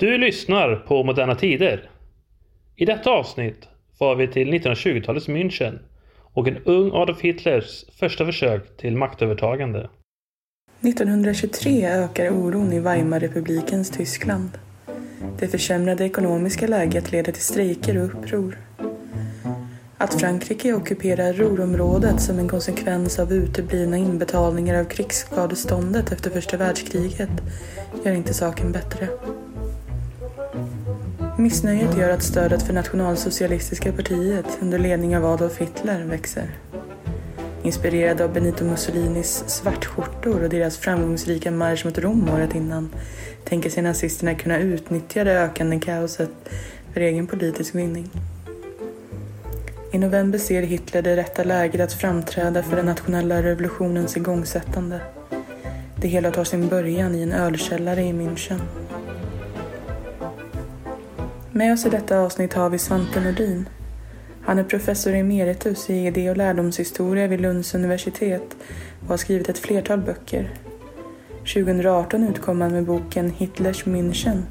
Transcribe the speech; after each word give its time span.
Du 0.00 0.18
lyssnar 0.18 0.76
på 0.76 1.04
Moderna 1.04 1.34
Tider. 1.34 1.90
I 2.76 2.84
detta 2.84 3.10
avsnitt 3.10 3.68
far 3.98 4.14
vi 4.14 4.28
till 4.28 4.52
1920-talets 4.52 5.28
München 5.28 5.78
och 6.34 6.48
en 6.48 6.56
ung 6.64 6.90
Adolf 6.92 7.20
Hitlers 7.20 7.84
första 7.98 8.26
försök 8.26 8.76
till 8.76 8.96
maktövertagande. 8.96 9.88
1923 10.80 11.86
ökar 11.86 12.30
oron 12.30 12.72
i 12.72 12.80
Weimarrepublikens 12.80 13.90
Tyskland. 13.90 14.50
Det 15.38 15.48
försämrade 15.48 16.04
ekonomiska 16.04 16.66
läget 16.66 17.12
leder 17.12 17.32
till 17.32 17.42
strejker 17.42 17.98
och 17.98 18.04
uppror. 18.04 18.58
Att 19.96 20.20
Frankrike 20.20 20.72
ockuperar 20.72 21.32
Ruhrområdet 21.32 22.20
som 22.20 22.38
en 22.38 22.48
konsekvens 22.48 23.18
av 23.18 23.32
uteblivna 23.32 23.96
inbetalningar 23.96 24.80
av 24.80 24.84
krigsskadeståndet 24.84 26.12
efter 26.12 26.30
första 26.30 26.56
världskriget 26.56 27.30
gör 28.04 28.12
inte 28.12 28.34
saken 28.34 28.72
bättre. 28.72 29.08
Missnöjet 31.40 31.96
gör 31.96 32.10
att 32.10 32.22
stödet 32.22 32.62
för 32.62 32.72
nationalsocialistiska 32.72 33.92
partiet 33.92 34.58
under 34.60 34.78
ledning 34.78 35.16
av 35.16 35.24
Adolf 35.24 35.58
Hitler 35.58 36.04
växer. 36.04 36.50
Inspirerad 37.62 38.20
av 38.20 38.32
Benito 38.32 38.64
Mussolinis 38.64 39.44
svartskjortor 39.46 40.42
och 40.42 40.48
deras 40.48 40.78
framgångsrika 40.78 41.50
marsch 41.50 41.84
mot 41.84 41.98
Rom 41.98 42.28
året 42.28 42.54
innan 42.54 42.90
tänker 43.44 43.70
sig 43.70 43.82
nazisterna 43.82 44.34
kunna 44.34 44.58
utnyttja 44.58 45.24
det 45.24 45.40
ökande 45.40 45.80
kaoset 45.80 46.30
för 46.92 47.00
egen 47.00 47.26
politisk 47.26 47.74
vinning. 47.74 48.10
I 49.92 49.98
november 49.98 50.38
ser 50.38 50.62
Hitler 50.62 51.02
det 51.02 51.16
rätta 51.16 51.44
läget 51.44 51.80
att 51.80 51.92
framträda 51.92 52.62
för 52.62 52.76
den 52.76 52.86
nationella 52.86 53.42
revolutionens 53.42 54.16
igångsättande. 54.16 55.00
Det 56.00 56.08
hela 56.08 56.30
tar 56.30 56.44
sin 56.44 56.68
början 56.68 57.14
i 57.14 57.22
en 57.22 57.32
ölkällare 57.32 58.02
i 58.02 58.12
München. 58.12 58.60
Med 61.52 61.72
oss 61.72 61.86
i 61.86 61.88
detta 61.88 62.18
avsnitt 62.18 62.54
har 62.54 62.70
vi 62.70 62.78
Svante 62.78 63.20
Nordin. 63.20 63.68
Han 64.44 64.58
är 64.58 64.64
professor 64.64 65.14
emeritus 65.14 65.90
i 65.90 66.06
idé 66.06 66.30
och 66.30 66.36
lärdomshistoria 66.36 67.26
vid 67.26 67.40
Lunds 67.40 67.74
universitet 67.74 68.56
och 69.02 69.08
har 69.08 69.16
skrivit 69.16 69.48
ett 69.48 69.58
flertal 69.58 69.98
böcker. 69.98 70.50
2018 71.38 72.28
utkom 72.28 72.60
han 72.60 72.72
med 72.72 72.84
boken 72.84 73.30
Hitlers 73.30 73.84
München 73.84 74.42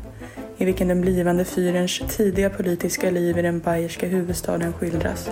i 0.58 0.66
vilken 0.66 0.88
den 0.88 1.02
blivande 1.02 1.46
fyrens 1.46 2.18
tidiga 2.18 2.50
politiska 2.50 3.12
liv 3.12 3.38
i 3.38 3.42
den 3.42 3.60
bayerska 3.60 4.08
huvudstaden 4.08 4.74
skildras. 4.74 5.30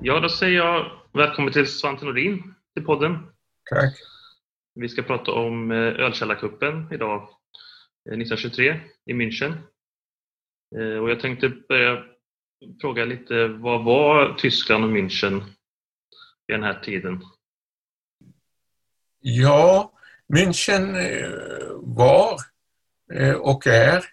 Ja, 0.00 0.20
då 0.20 0.28
säger 0.28 0.56
jag 0.56 0.86
välkommen 1.12 1.52
till 1.52 1.66
Svante 1.66 2.04
Nordin 2.04 2.54
till 2.74 2.84
podden. 2.84 3.18
Tack. 3.70 4.17
Vi 4.80 4.88
ska 4.88 5.02
prata 5.02 5.32
om 5.32 5.70
eh, 5.70 5.76
ölkällarkuppen 5.76 6.92
idag, 6.92 7.22
eh, 8.10 8.18
1923 8.18 8.80
i 9.04 9.12
München. 9.12 9.52
Eh, 10.76 10.98
och 10.98 11.10
jag 11.10 11.20
tänkte 11.20 11.48
börja 11.48 12.04
fråga 12.80 13.04
lite, 13.04 13.48
vad 13.48 13.84
var 13.84 14.34
Tyskland 14.38 14.84
och 14.84 14.90
München 14.90 15.42
vid 16.46 16.56
den 16.56 16.62
här 16.62 16.80
tiden? 16.80 17.22
Ja, 19.20 19.92
München 20.34 20.96
var 21.76 22.36
och 23.38 23.66
är 23.66 24.04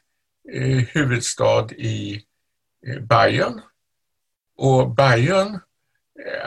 huvudstad 0.94 1.72
i 1.72 2.26
Bayern. 3.10 3.62
Och 4.56 4.96
Bayern 4.96 5.60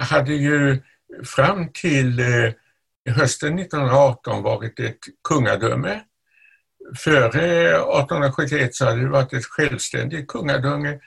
hade 0.00 0.34
ju 0.34 0.82
fram 1.24 1.72
till 1.72 2.20
hösten 3.08 3.58
1918 3.58 4.42
varit 4.42 4.80
ett 4.80 4.98
kungadöme. 5.28 6.00
Före 6.96 7.68
1871 7.68 8.74
så 8.74 8.84
hade 8.84 9.00
det 9.00 9.08
varit 9.08 9.32
ett 9.32 9.44
självständigt 9.44 10.28
kungadöme 10.28 10.98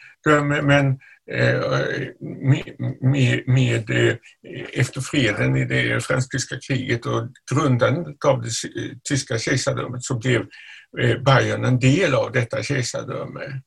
men 0.61 0.99
eh, 1.31 2.07
med, 3.01 3.43
med, 3.47 4.17
efter 4.73 5.01
freden 5.01 5.57
i 5.57 5.65
det 5.65 6.03
fransk-tyska 6.03 6.59
kriget 6.67 7.05
och 7.05 7.27
grundandet 7.53 8.25
av 8.25 8.41
det 8.41 8.47
eh, 8.47 8.97
tyska 9.09 9.37
kejsardömet 9.37 10.03
så 10.03 10.19
blev 10.19 10.45
Bayern 11.25 11.65
en 11.65 11.79
del 11.79 12.13
av 12.13 12.31
detta 12.31 12.63
kejsardöme 12.63 13.61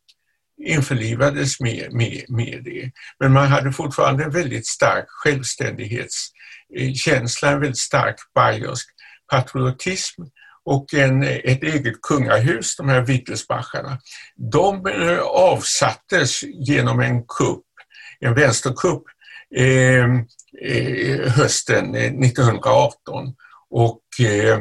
införlivades 0.62 1.60
med, 1.60 1.92
med, 1.92 2.24
med 2.28 2.64
det. 2.64 2.90
Men 3.20 3.32
man 3.32 3.46
hade 3.46 3.72
fortfarande 3.72 4.24
en 4.24 4.30
väldigt 4.30 4.66
stark 4.66 5.04
självständighets 5.08 6.30
Eh, 6.76 7.14
en 7.14 7.60
väldigt 7.60 7.78
stark 7.78 8.16
bayersk 8.34 8.88
patriotism 9.30 10.22
och 10.64 10.94
en, 10.94 11.22
ett 11.22 11.62
eget 11.62 12.02
kungahus, 12.02 12.76
de 12.76 12.88
här 12.88 13.00
Wittelsbacharna, 13.00 13.98
De 14.36 14.86
eh, 14.86 15.20
avsattes 15.20 16.42
genom 16.42 17.00
en 17.00 17.22
kupp, 17.22 17.64
en 18.20 18.34
vänsterkupp 18.34 19.02
eh, 19.56 20.04
eh 20.62 21.32
hösten 21.32 21.94
1918 21.94 23.34
och 23.70 24.02
eh, 24.20 24.58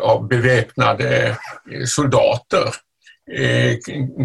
av 0.00 0.28
beväpnade 0.28 1.36
soldater. 1.86 2.74
Eh, 3.32 3.76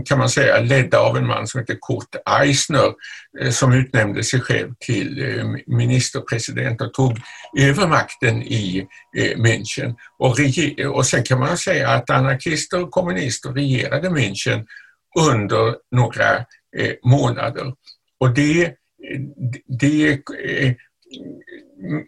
kan 0.05 0.17
man 0.17 0.29
säga, 0.29 0.59
ledda 0.59 0.99
av 0.99 1.17
en 1.17 1.27
man 1.27 1.47
som 1.47 1.59
heter 1.59 1.77
Kurt 1.81 2.16
Eisner 2.41 2.93
eh, 3.41 3.51
som 3.51 3.73
utnämnde 3.73 4.23
sig 4.23 4.41
själv 4.41 4.73
till 4.79 5.38
eh, 5.39 5.45
ministerpresident 5.67 6.81
och 6.81 6.93
tog 6.93 7.19
över 7.59 7.88
makten 7.88 8.44
i 8.44 8.88
München. 9.38 9.95
Och, 10.19 10.35
och 10.95 11.05
sen 11.05 11.23
kan 11.23 11.39
man 11.39 11.57
säga 11.57 11.89
att 11.89 12.09
anarkister 12.09 12.83
och 12.83 12.91
kommunister 12.91 13.49
regerade 13.49 14.09
München 14.09 14.65
under 15.19 15.75
några 15.91 16.45
månader. 17.03 17.73
Och 18.19 18.33
det, 18.33 18.73
det 19.79 20.19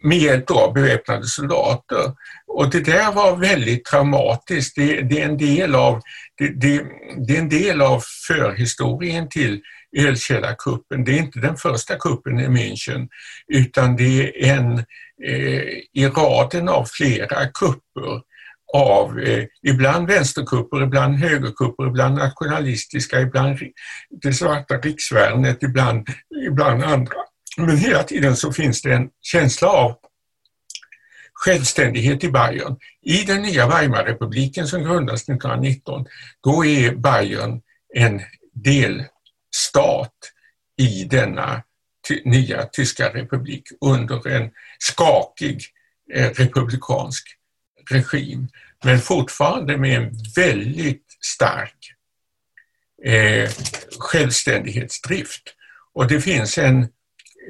med 0.03 0.18
hjälp 0.18 0.51
av 0.51 0.73
beväpnade 0.73 1.25
soldater. 1.25 2.13
Och 2.47 2.69
det 2.69 2.79
där 2.79 3.12
var 3.12 3.35
väldigt 3.35 3.85
traumatiskt. 3.85 4.75
Det, 4.75 5.01
det 5.01 5.22
är, 5.22 5.25
en 5.25 5.38
del 5.38 5.75
av, 5.75 6.01
det, 6.38 6.47
det, 6.47 6.85
det, 7.28 7.35
är 7.35 7.40
en 7.40 7.50
del 7.50 7.81
av 7.81 8.03
förhistorien 8.28 9.29
till 9.29 9.62
ölkällarkuppen. 9.97 11.03
Det 11.03 11.12
är 11.12 11.19
inte 11.19 11.40
den 11.40 11.56
första 11.56 11.95
kuppen 11.95 12.40
i 12.40 12.47
München 12.47 13.07
utan 13.47 13.95
det 13.95 14.44
är 14.47 14.57
en 14.57 14.78
eh, 15.24 15.63
i 15.94 16.07
raden 16.16 16.69
av 16.69 16.85
flera 16.85 17.45
kupper 17.45 18.22
av 18.74 19.19
eh, 19.19 19.45
ibland 19.63 20.07
vänsterkupper, 20.07 20.84
ibland 20.84 21.16
högerkupper, 21.16 21.88
ibland 21.88 22.16
nationalistiska, 22.16 23.22
ibland 23.22 23.59
det 24.09 24.34
svarta 24.34 24.78
riksvärnet, 24.78 25.63
ibland, 25.63 26.07
ibland 26.47 26.84
andra. 26.84 27.16
Men 27.57 27.78
hela 27.78 28.03
tiden 28.03 28.35
så 28.35 28.53
finns 28.53 28.81
det 28.81 28.94
en 28.94 29.09
känsla 29.22 29.68
av 29.68 29.95
självständighet 31.34 32.23
i 32.23 32.29
Bayern. 32.29 32.78
I 33.01 33.23
den 33.23 33.41
nya 33.41 33.68
Weimarrepubliken 33.68 34.68
som 34.68 34.84
grundas 34.84 35.23
1919, 35.23 36.06
då 36.44 36.66
är 36.66 36.95
Bayern 36.95 37.62
en 37.95 38.22
delstat 38.53 40.13
i 40.78 41.03
denna 41.03 41.63
nya 42.25 42.66
tyska 42.66 43.13
republik 43.13 43.63
under 43.81 44.28
en 44.28 44.51
skakig 44.79 45.63
eh, 46.13 46.29
republikansk 46.29 47.28
regim. 47.89 48.47
Men 48.84 49.00
fortfarande 49.00 49.78
med 49.78 49.97
en 49.97 50.12
väldigt 50.35 51.06
stark 51.22 51.94
eh, 53.03 53.50
självständighetsdrift. 54.00 55.44
Och 55.94 56.07
det 56.07 56.22
finns 56.22 56.57
en 56.57 56.88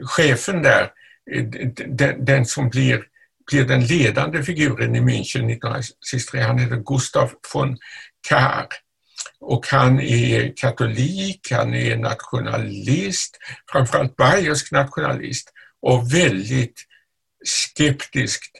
chefen 0.06 0.62
där, 0.62 0.92
eh, 1.32 1.44
den, 1.88 2.26
den 2.26 2.46
som 2.46 2.70
blir, 2.70 3.04
blir 3.52 3.66
den 3.66 3.86
ledande 3.86 4.44
figuren 4.44 4.96
i 4.96 5.00
München 5.00 5.52
1963, 5.52 6.42
han 6.42 6.60
heter 6.60 6.76
Gustav 6.76 7.32
von 7.54 7.78
Kahr. 8.30 8.68
Och 9.40 9.68
han 9.68 10.00
är 10.00 10.54
katolik, 10.56 11.52
han 11.52 11.74
är 11.74 11.98
nationalist, 11.98 13.38
framförallt 13.72 14.16
bayersk 14.16 14.72
nationalist 14.72 15.54
och 15.82 16.14
väldigt 16.14 16.86
skeptiskt 17.46 18.52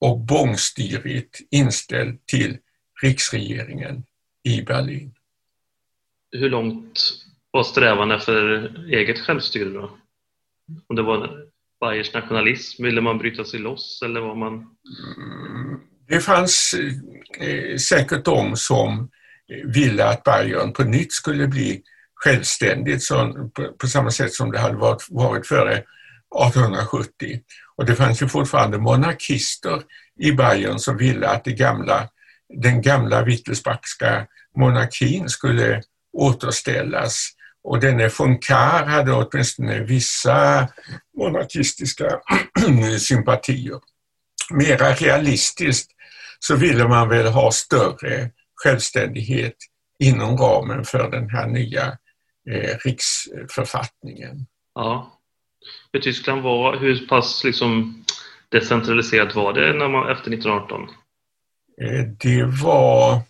och 0.00 0.20
bångstyrigt 0.20 1.40
inställd 1.50 2.26
till 2.26 2.58
riksregeringen 3.02 4.04
i 4.42 4.62
Berlin. 4.62 5.14
Hur 6.30 6.50
långt 6.50 7.00
var 7.50 7.62
strävan 7.62 8.10
efter 8.10 8.34
eget 8.92 9.18
självstyre 9.18 9.68
då? 9.68 9.98
Om 10.88 10.96
det 10.96 11.02
var 11.02 11.30
Bayers 11.80 12.14
nationalism, 12.14 12.84
ville 12.84 13.00
man 13.00 13.18
bryta 13.18 13.44
sig 13.44 13.60
loss 13.60 14.02
eller 14.04 14.20
var 14.20 14.34
man... 14.34 14.66
Det 16.08 16.20
fanns 16.20 16.74
eh, 17.40 17.76
säkert 17.76 18.24
de 18.24 18.56
som 18.56 19.10
ville 19.64 20.04
att 20.04 20.24
Bayern 20.24 20.72
på 20.72 20.84
nytt 20.84 21.12
skulle 21.12 21.46
bli 21.46 21.82
självständigt 22.14 23.02
så, 23.02 23.32
på, 23.54 23.72
på, 23.72 23.86
samma 23.86 24.10
sätt 24.10 24.32
som 24.32 24.52
det 24.52 24.58
hade 24.58 24.76
varit, 24.76 25.06
varit 25.10 25.46
före 25.46 25.72
1870. 25.72 27.40
Och 27.76 27.86
det 27.86 27.94
fanns 27.94 28.22
ju 28.22 28.28
fortfarande 28.28 28.78
monarkister 28.78 29.82
i 30.20 30.32
Bayern 30.32 30.78
som 30.78 30.96
ville 30.96 31.28
att 31.28 31.44
det 31.44 31.52
gamla, 31.52 32.08
den 32.62 32.82
gamla 32.82 33.24
Wittelsbachska 33.24 34.26
monarkin 34.56 35.28
skulle 35.28 35.82
återställas. 36.12 37.28
Och 37.68 37.80
denne 37.80 38.10
Kahr 38.40 38.86
hade 38.86 39.12
åtminstone 39.12 39.80
vissa 39.80 40.68
monarkistiska 41.16 42.20
sympatier. 42.98 43.80
Mera 44.50 44.92
realistiskt 44.92 45.90
så 46.38 46.56
ville 46.56 46.88
man 46.88 47.08
väl 47.08 47.26
ha 47.26 47.52
större 47.52 48.30
självständighet 48.54 49.54
inom 49.98 50.36
ramen 50.36 50.84
för 50.84 51.10
den 51.10 51.30
här 51.30 51.46
nya 51.46 51.86
eh, 52.50 52.76
riksförfattningen. 52.84 54.46
Ja. 54.74 55.20
För 55.90 55.98
Tyskland 55.98 56.42
var, 56.42 56.76
hur 56.76 57.06
pass 57.06 57.44
liksom 57.44 58.04
decentraliserat 58.48 59.34
var 59.34 59.52
det 59.52 59.72
när 59.72 59.88
man, 59.88 60.10
efter 60.10 60.32
1918? 60.32 60.88
Eh, 61.82 62.04
det 62.20 62.44
var 62.44 63.22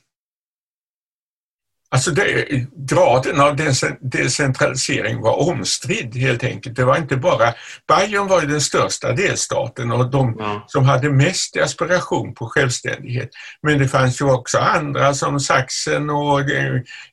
Alltså 1.91 2.11
det, 2.11 2.47
graden 2.77 3.41
av 3.41 3.57
decentralisering 4.01 5.21
var 5.21 5.49
omstridd 5.49 6.17
helt 6.17 6.45
enkelt. 6.45 6.77
Det 6.77 6.85
var 6.85 6.97
inte 6.97 7.17
bara, 7.17 7.55
Bayern 7.89 8.27
var 8.27 8.41
ju 8.41 8.47
den 8.47 8.61
största 8.61 9.13
delstaten 9.13 9.93
och 9.93 10.11
de 10.11 10.37
ja. 10.39 10.65
som 10.67 10.85
hade 10.85 11.11
mest 11.11 11.57
aspiration 11.57 12.35
på 12.35 12.47
självständighet. 12.47 13.31
Men 13.63 13.79
det 13.79 13.89
fanns 13.89 14.21
ju 14.21 14.25
också 14.25 14.59
andra 14.59 15.15
som 15.15 15.41
Sachsen 15.41 16.11
och 16.11 16.41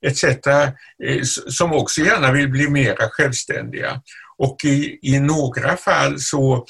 etc. 0.01 0.23
Eh, 0.23 1.21
som 1.49 1.73
också 1.73 2.01
gärna 2.01 2.31
vill 2.31 2.49
bli 2.49 2.69
mera 2.69 3.09
självständiga. 3.09 4.01
Och 4.37 4.57
i, 4.65 4.99
i 5.01 5.19
några 5.19 5.77
fall 5.77 6.19
så, 6.19 6.65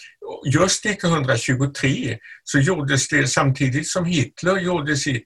just 0.45 0.85
1923, 0.85 2.17
så 2.43 2.59
gjordes 2.59 3.07
det 3.07 3.27
samtidigt 3.27 3.87
som 3.87 4.05
Hitler 4.05 4.57
gjorde 4.57 4.95
sitt 4.95 5.25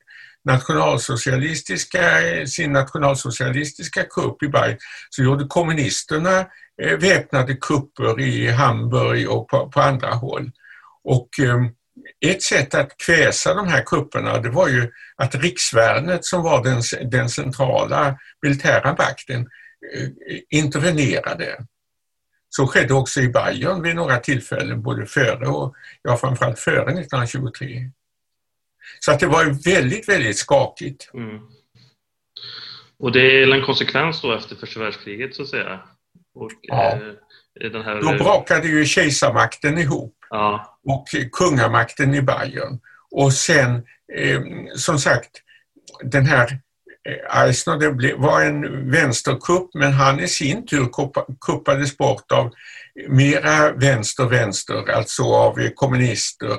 nationalsocialistiska, 0.50 2.01
sin 2.48 2.72
nationalsocialistiska 2.72 4.04
kupp 4.04 4.44
i 4.44 4.48
Bayern 4.48 4.78
så 5.10 5.24
gjorde 5.24 5.46
kommunisterna 5.46 6.40
eh, 6.81 6.98
väpnade 6.98 7.54
kupper 7.54 8.19
i 8.19 8.48
Hamburg 8.48 9.30
och 9.30 9.48
på, 9.48 9.69
på 9.69 9.81
andra 9.81 10.10
håll. 10.10 10.51
Och 11.04 11.40
eh, 11.40 11.66
ett 12.25 12.44
sätt 12.44 12.75
att 12.75 12.98
kväsa 12.98 13.54
de 13.54 13.68
här 13.68 13.84
kupperna 13.86 14.38
det 14.38 14.50
var 14.50 14.68
ju 14.68 14.92
att 15.16 15.36
riksvärnet 15.36 16.25
som 16.25 16.44
var 16.44 16.63
den, 16.63 17.10
den 17.10 17.30
centrala 17.30 18.18
militära 18.42 18.96
makten 19.00 19.42
eh, 19.96 20.10
intervenerade. 20.50 21.66
Så 22.50 22.68
skedde 22.68 22.94
också 22.94 23.22
i 23.22 23.30
Bayern 23.30 23.81
vid 23.81 23.96
några 23.96 24.18
tillfällen, 24.18 24.81
både 24.81 25.06
före 25.06 25.48
och 25.48 25.75
ja, 26.01 26.18
framförallt 26.18 26.60
före 26.60 26.92
1923. 26.92 27.92
Så 29.00 29.12
att 29.12 29.19
det 29.19 29.27
var 29.27 29.71
väldigt, 29.71 30.09
väldigt 30.09 30.38
skakigt. 30.38 31.09
Mm. 31.13 31.39
Och 33.00 33.12
det 33.12 33.44
är 33.44 33.51
en 33.51 33.65
konsekvens 33.65 34.21
då 34.21 34.33
efter 34.33 34.56
första 34.56 34.80
världskriget 34.80 35.36
så 35.36 35.41
att 35.41 35.50
säga? 35.50 35.80
Och, 36.36 36.51
ja. 36.62 36.91
eh, 37.62 37.71
den 37.71 37.83
här... 37.83 38.01
Då 38.01 38.24
brakade 38.24 38.68
ju 38.68 38.86
kejsarmakten 38.86 39.77
ihop 39.77 40.15
ja. 40.30 40.80
och 40.83 41.07
kungamakten 41.31 42.15
i 42.15 42.21
Bayern. 42.21 42.80
Och 43.12 43.33
sen, 43.33 43.75
eh, 44.15 44.41
som 44.75 45.00
sagt, 45.00 45.30
den 46.03 46.25
här 46.25 46.59
eh, 47.09 47.41
Eisner 47.41 47.77
det 47.77 48.15
var 48.15 48.41
en 48.41 48.91
vänsterkupp 48.91 49.69
men 49.74 49.94
han 49.94 50.19
i 50.19 50.27
sin 50.27 50.65
tur 50.65 50.89
kuppades 51.45 51.97
bort 51.97 52.31
av 52.31 52.51
mera 53.07 53.71
vänster-vänster, 53.71 54.91
alltså 54.91 55.24
av 55.24 55.69
kommunister 55.75 56.57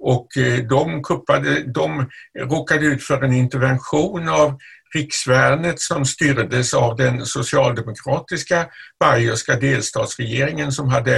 och 0.00 0.36
eh, 0.36 0.58
de, 0.64 1.02
kuppade, 1.02 1.64
de 1.64 2.10
råkade 2.38 2.86
ut 2.86 3.02
för 3.02 3.22
en 3.22 3.32
intervention 3.32 4.28
av 4.28 4.58
riksvärnet 4.94 5.80
som 5.80 6.04
styrdes 6.04 6.74
av 6.74 6.96
den 6.96 7.26
socialdemokratiska 7.26 8.66
bayerska 9.00 9.56
delstatsregeringen 9.56 10.72
som 10.72 10.88
hade, 10.88 11.16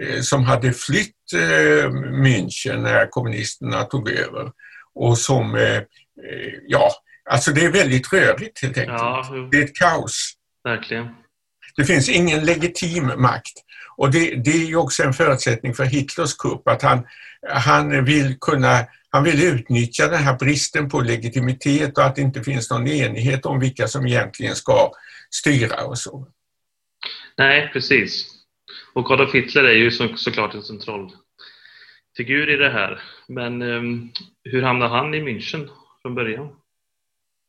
eh, 0.00 0.20
som 0.20 0.44
hade 0.44 0.72
flytt 0.72 1.32
eh, 1.34 1.90
München 1.90 2.82
när 2.82 3.06
kommunisterna 3.10 3.84
tog 3.84 4.10
över. 4.10 4.50
Och 4.94 5.18
som, 5.18 5.76
ja, 6.66 6.90
alltså 7.30 7.52
det 7.52 7.64
är 7.64 7.72
väldigt 7.72 8.12
rörigt 8.12 8.62
helt 8.62 8.78
enkelt. 8.78 8.98
Ja, 8.98 9.48
det 9.50 9.58
är 9.58 9.64
ett 9.64 9.76
kaos. 9.76 10.32
Verkligen. 10.64 11.08
Det 11.76 11.84
finns 11.84 12.08
ingen 12.08 12.44
legitim 12.44 13.12
makt. 13.16 13.52
Och 14.00 14.10
det, 14.10 14.34
det 14.34 14.50
är 14.50 14.76
också 14.76 15.02
en 15.02 15.12
förutsättning 15.12 15.74
för 15.74 15.84
Hitlers 15.84 16.34
kupp, 16.34 16.68
att 16.68 16.82
han, 16.82 17.06
han, 17.48 18.04
vill 18.04 18.38
kunna, 18.40 18.86
han 19.10 19.24
vill 19.24 19.42
utnyttja 19.42 20.08
den 20.08 20.22
här 20.22 20.36
bristen 20.38 20.88
på 20.88 21.00
legitimitet 21.00 21.98
och 21.98 22.04
att 22.04 22.16
det 22.16 22.22
inte 22.22 22.42
finns 22.42 22.70
någon 22.70 22.88
enighet 22.88 23.46
om 23.46 23.60
vilka 23.60 23.88
som 23.88 24.06
egentligen 24.06 24.56
ska 24.56 24.92
styra 25.30 25.84
och 25.84 25.98
så. 25.98 26.26
Nej, 27.38 27.70
precis. 27.72 28.26
Och 28.92 29.10
Adolf 29.10 29.34
Hitler 29.34 29.64
är 29.64 29.74
ju 29.74 29.90
så, 29.90 30.16
såklart 30.16 30.54
en 30.54 30.62
central 30.62 31.12
figur 32.16 32.50
i 32.50 32.56
det 32.56 32.70
här. 32.70 33.02
Men 33.28 33.62
um, 33.62 34.12
hur 34.44 34.62
hamnade 34.62 34.90
han 34.90 35.14
i 35.14 35.20
München 35.20 35.68
från 36.02 36.14
början? 36.14 36.48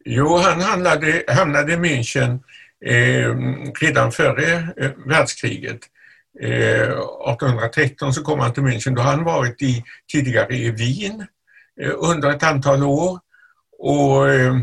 Jo, 0.05 0.37
han 0.37 0.61
hamnade, 0.61 1.23
hamnade 1.27 1.73
i 1.73 1.75
München 1.75 2.39
eh, 2.85 3.35
redan 3.81 4.11
före 4.11 4.73
eh, 4.77 4.91
världskriget. 5.05 5.79
Eh, 6.39 6.91
1813 6.91 8.13
så 8.13 8.23
kom 8.23 8.39
han 8.39 8.53
till 8.53 8.63
München. 8.63 8.95
Då 8.95 9.01
han 9.01 9.23
varit 9.23 9.61
i, 9.61 9.83
tidigare 10.11 10.55
i 10.55 10.71
Wien 10.71 11.25
eh, 11.81 11.93
under 11.97 12.29
ett 12.29 12.43
antal 12.43 12.83
år 12.83 13.19
och 13.79 14.29
eh, 14.29 14.55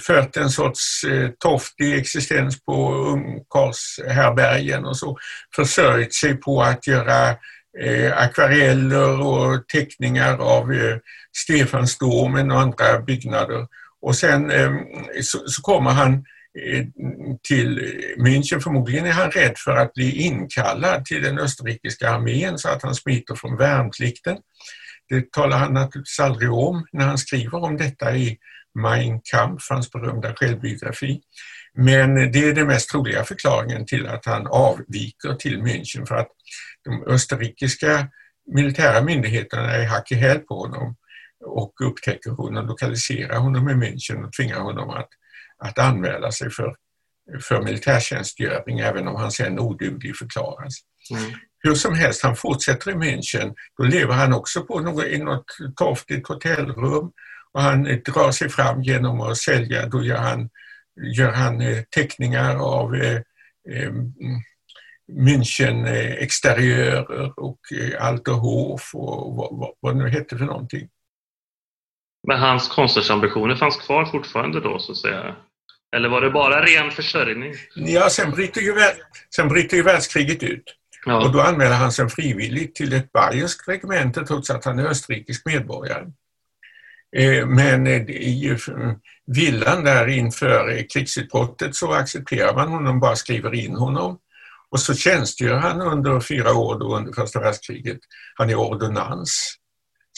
fört 0.00 0.36
en 0.36 0.50
sorts 0.50 1.04
eh, 1.04 1.30
torftig 1.38 1.94
existens 1.94 2.64
på 2.64 2.94
ungkarlshärbärgen 2.94 4.84
och 4.84 4.96
så. 4.96 5.18
Försörjt 5.56 6.14
sig 6.14 6.36
på 6.36 6.62
att 6.62 6.86
göra 6.86 7.28
eh, 7.80 8.18
akvareller 8.18 9.20
och 9.20 9.68
teckningar 9.68 10.38
av 10.38 10.72
Stefansdomen 11.36 12.50
och 12.50 12.60
andra 12.60 13.00
byggnader. 13.00 13.66
Och 14.00 14.16
sen 14.16 14.52
så 15.22 15.62
kommer 15.62 15.90
han 15.90 16.24
Eh, 16.58 16.84
till 17.42 18.00
München. 18.18 18.60
Förmodligen 18.60 19.06
är 19.06 19.12
han 19.12 19.30
rädd 19.30 19.54
för 19.56 19.76
att 19.76 19.94
bli 19.94 20.22
inkallad 20.22 21.04
till 21.04 21.22
den 21.22 21.38
österrikiska 21.38 22.10
armén 22.10 22.58
så 22.58 22.68
att 22.68 22.82
han 22.82 22.94
smiter 22.94 23.34
från 23.34 23.56
värnplikten. 23.56 24.36
Det 25.08 25.32
talar 25.32 25.58
han 25.58 25.72
naturligtvis 25.74 26.20
aldrig 26.20 26.52
om 26.52 26.86
när 26.92 27.06
han 27.06 27.18
skriver 27.18 27.64
om 27.64 27.76
detta 27.76 28.16
i 28.16 28.38
Mein 28.74 29.20
Kampf, 29.24 29.66
hans 29.70 29.90
berömda 29.90 30.34
självbiografi. 30.34 31.20
Men 31.74 32.14
det 32.32 32.48
är 32.48 32.54
den 32.54 32.66
mest 32.66 32.90
troliga 32.90 33.24
förklaringen 33.24 33.86
till 33.86 34.06
att 34.06 34.26
han 34.26 34.46
avviker 34.46 35.34
till 35.34 35.58
München 35.62 36.06
för 36.06 36.14
att 36.14 36.28
de 36.84 37.04
österrikiska 37.06 38.08
militära 38.52 39.02
myndigheterna 39.02 39.70
är 39.70 39.86
hack 39.86 40.12
i 40.12 40.14
häl 40.14 40.38
på 40.38 40.54
honom 40.54 40.96
och 41.44 41.74
upptäcker 41.80 42.30
honom, 42.30 42.66
lokaliserar 42.66 43.38
honom 43.38 43.68
i 43.68 43.72
München 43.72 44.24
och 44.24 44.32
tvingar 44.32 44.60
honom 44.60 44.90
att 44.90 45.08
att 45.58 45.78
anmäla 45.78 46.32
sig 46.32 46.50
för, 46.50 46.76
för 47.42 47.62
militärtjänstgöring 47.62 48.78
även 48.78 49.08
om 49.08 49.16
han 49.16 49.32
sen 49.32 49.58
oduglig 49.58 50.16
förklaras. 50.16 50.74
Mm. 51.10 51.32
Hur 51.58 51.74
som 51.74 51.94
helst, 51.94 52.22
han 52.22 52.36
fortsätter 52.36 52.90
i 52.90 52.94
München. 52.94 53.54
Då 53.78 53.84
lever 53.84 54.14
han 54.14 54.32
också 54.32 54.62
på 54.64 54.80
något, 54.80 55.04
i 55.04 55.18
något 55.18 55.46
torftigt 55.76 56.28
hotellrum 56.28 57.12
och 57.52 57.62
han 57.62 57.82
drar 57.82 58.30
sig 58.30 58.48
fram 58.48 58.82
genom 58.82 59.20
att 59.20 59.36
sälja. 59.36 59.86
Då 59.86 60.04
gör 60.04 60.16
han, 60.16 60.50
gör 61.16 61.30
han 61.30 61.60
eh, 61.60 61.82
teckningar 61.82 62.56
av 62.56 62.94
eh, 62.94 63.20
eh, 63.70 63.92
München 65.12 65.86
eh, 65.86 66.12
exteriörer 66.12 67.38
och 67.38 67.60
eh, 67.80 68.06
Alterhof 68.06 68.90
och 68.94 69.36
vad, 69.36 69.58
vad, 69.58 69.70
vad 69.80 69.94
det 69.94 70.04
nu 70.04 70.10
hette 70.10 70.38
för 70.38 70.44
någonting. 70.44 70.88
Men 72.26 72.38
hans 72.38 72.68
konstnärsambitioner 72.68 73.56
fanns 73.56 73.76
kvar 73.76 74.04
fortfarande 74.04 74.60
då 74.60 74.78
så 74.78 74.92
att 74.92 74.98
säga? 74.98 75.36
Eller 75.96 76.08
var 76.08 76.20
det 76.20 76.30
bara 76.30 76.66
ren 76.66 76.90
försörjning? 76.90 77.54
Ja, 77.74 78.10
sen 78.10 78.30
bryter 78.30 78.60
ju, 78.60 78.74
sen 79.36 79.48
bryter 79.48 79.76
ju 79.76 79.82
världskriget 79.82 80.42
ut. 80.42 80.76
Ja. 81.06 81.26
Och 81.26 81.32
då 81.32 81.40
anmäler 81.40 81.76
han 81.76 81.92
sig 81.92 82.08
frivilligt 82.08 82.74
till 82.74 82.92
ett 82.92 83.12
bayerskt 83.12 83.68
regemente 83.68 84.26
trots 84.26 84.50
att 84.50 84.64
han 84.64 84.78
är 84.78 84.86
österrikisk 84.86 85.46
medborgare. 85.46 86.06
Eh, 87.16 87.46
men 87.46 87.86
i 87.86 88.58
villan 89.26 89.84
där 89.84 90.06
inför 90.06 90.86
krigsutbrottet 90.92 91.74
så 91.74 91.92
accepterar 91.92 92.54
man 92.54 92.68
honom, 92.68 93.00
bara 93.00 93.16
skriver 93.16 93.54
in 93.54 93.76
honom. 93.76 94.18
Och 94.70 94.80
så 94.80 94.94
tjänstgör 94.94 95.56
han 95.56 95.80
under 95.80 96.20
fyra 96.20 96.54
år 96.54 96.78
då 96.78 96.96
under 96.96 97.12
första 97.12 97.40
världskriget. 97.40 97.98
Han 98.34 98.50
är 98.50 98.54
ordonnans, 98.54 99.54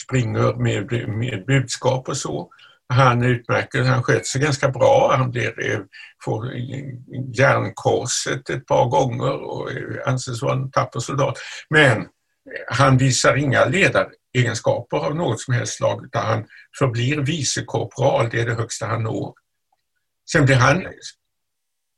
springer 0.05 0.53
med, 0.53 1.09
med 1.09 1.45
budskap 1.45 2.09
och 2.09 2.17
så. 2.17 2.49
Han 2.89 3.23
utmärker 3.23 3.83
han 3.83 4.03
sköter 4.03 4.23
sig 4.23 4.41
ganska 4.41 4.69
bra. 4.69 5.15
Han 5.17 5.31
blir, 5.31 5.71
eh, 5.71 5.79
får 6.25 6.53
järnkorset 7.33 8.49
ett 8.49 8.65
par 8.65 8.85
gånger 8.85 9.33
och 9.33 9.71
eh, 9.71 10.07
anses 10.07 10.41
vara 10.41 10.53
en 10.53 10.71
tapper 10.71 10.99
soldat. 10.99 11.37
Men 11.69 12.07
Han 12.67 12.97
visar 12.97 13.35
inga 13.35 13.65
ledaregenskaper 13.65 14.97
av 14.97 15.15
något 15.15 15.41
som 15.41 15.53
helst 15.53 15.73
slag 15.73 16.05
utan 16.05 16.25
han 16.25 16.45
förblir 16.79 17.17
vicekorpral, 17.17 18.29
det 18.31 18.41
är 18.41 18.45
det 18.45 18.53
högsta 18.53 18.85
han 18.85 19.03
når. 19.03 19.33
Sen 20.31 20.45
blir 20.45 20.55
han, 20.55 20.87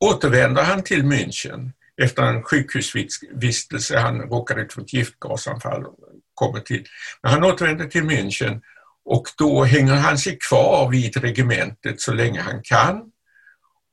återvänder 0.06 0.64
han 0.64 0.84
till 0.84 1.04
München 1.04 1.72
efter 2.02 2.24
en 2.24 2.44
sjukhusvistelse, 2.44 3.98
han 3.98 4.22
råkade 4.22 4.62
ut 4.62 4.74
för 4.74 4.82
ett 4.82 4.94
giftgasanfall 4.94 5.86
kommer 6.40 6.60
till. 6.60 6.86
Men 7.24 7.32
han 7.32 7.44
återvänder 7.44 7.86
till 7.86 8.04
München 8.04 8.62
och 9.06 9.28
då 9.38 9.64
hänger 9.64 9.94
han 9.94 10.18
sig 10.18 10.38
kvar 10.50 10.90
vid 10.90 11.18
regementet 11.18 12.02
så 12.02 12.14
länge 12.14 12.42
han 12.42 12.62
kan 12.64 13.02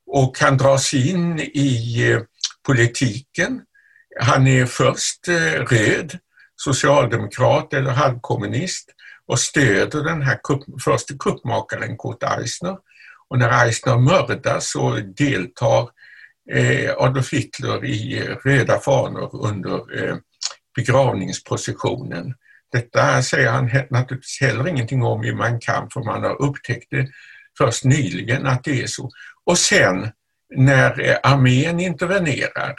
och 0.07 0.39
han 0.39 0.57
dras 0.57 0.93
in 0.93 1.39
i 1.39 2.01
eh, 2.11 2.21
politiken. 2.65 3.61
Han 4.19 4.47
är 4.47 4.65
först 4.65 5.27
eh, 5.27 5.61
röd, 5.71 6.17
socialdemokrat 6.55 7.73
eller 7.73 7.91
halvkommunist 7.91 8.89
och 9.27 9.39
stöder 9.39 10.03
den 10.03 10.21
här 10.21 10.39
kupp, 10.43 10.63
första 10.83 11.13
kuppmakaren 11.19 11.97
Kurt 11.97 12.23
Eisner. 12.23 12.77
Och 13.29 13.39
när 13.39 13.65
Eisner 13.65 13.97
mördas 13.97 14.71
så 14.71 14.95
deltar 14.95 15.89
eh, 16.51 16.91
Adolf 16.97 17.33
Hitler 17.33 17.85
i 17.85 18.21
röda 18.43 18.79
fanor 18.79 19.47
under 19.47 19.81
begravningsprocessionen. 20.77 22.33
Detta 22.71 23.21
säger 23.21 23.51
han 23.51 23.69
naturligtvis 23.89 24.37
heller 24.41 24.67
ingenting 24.67 25.03
om 25.03 25.23
i 25.23 25.33
Mein 25.33 25.59
Kampf 25.59 25.93
för 25.93 26.03
man 26.03 26.23
har 26.23 26.41
upptäckt 26.41 26.87
det 26.91 27.07
först 27.57 27.83
nyligen 27.83 28.45
att 28.45 28.63
det 28.63 28.81
är 28.81 28.87
så. 28.87 29.09
Och 29.45 29.57
sen 29.57 30.11
när 30.55 31.09
eh, 31.09 31.17
armén 31.23 31.79
intervenerar, 31.79 32.75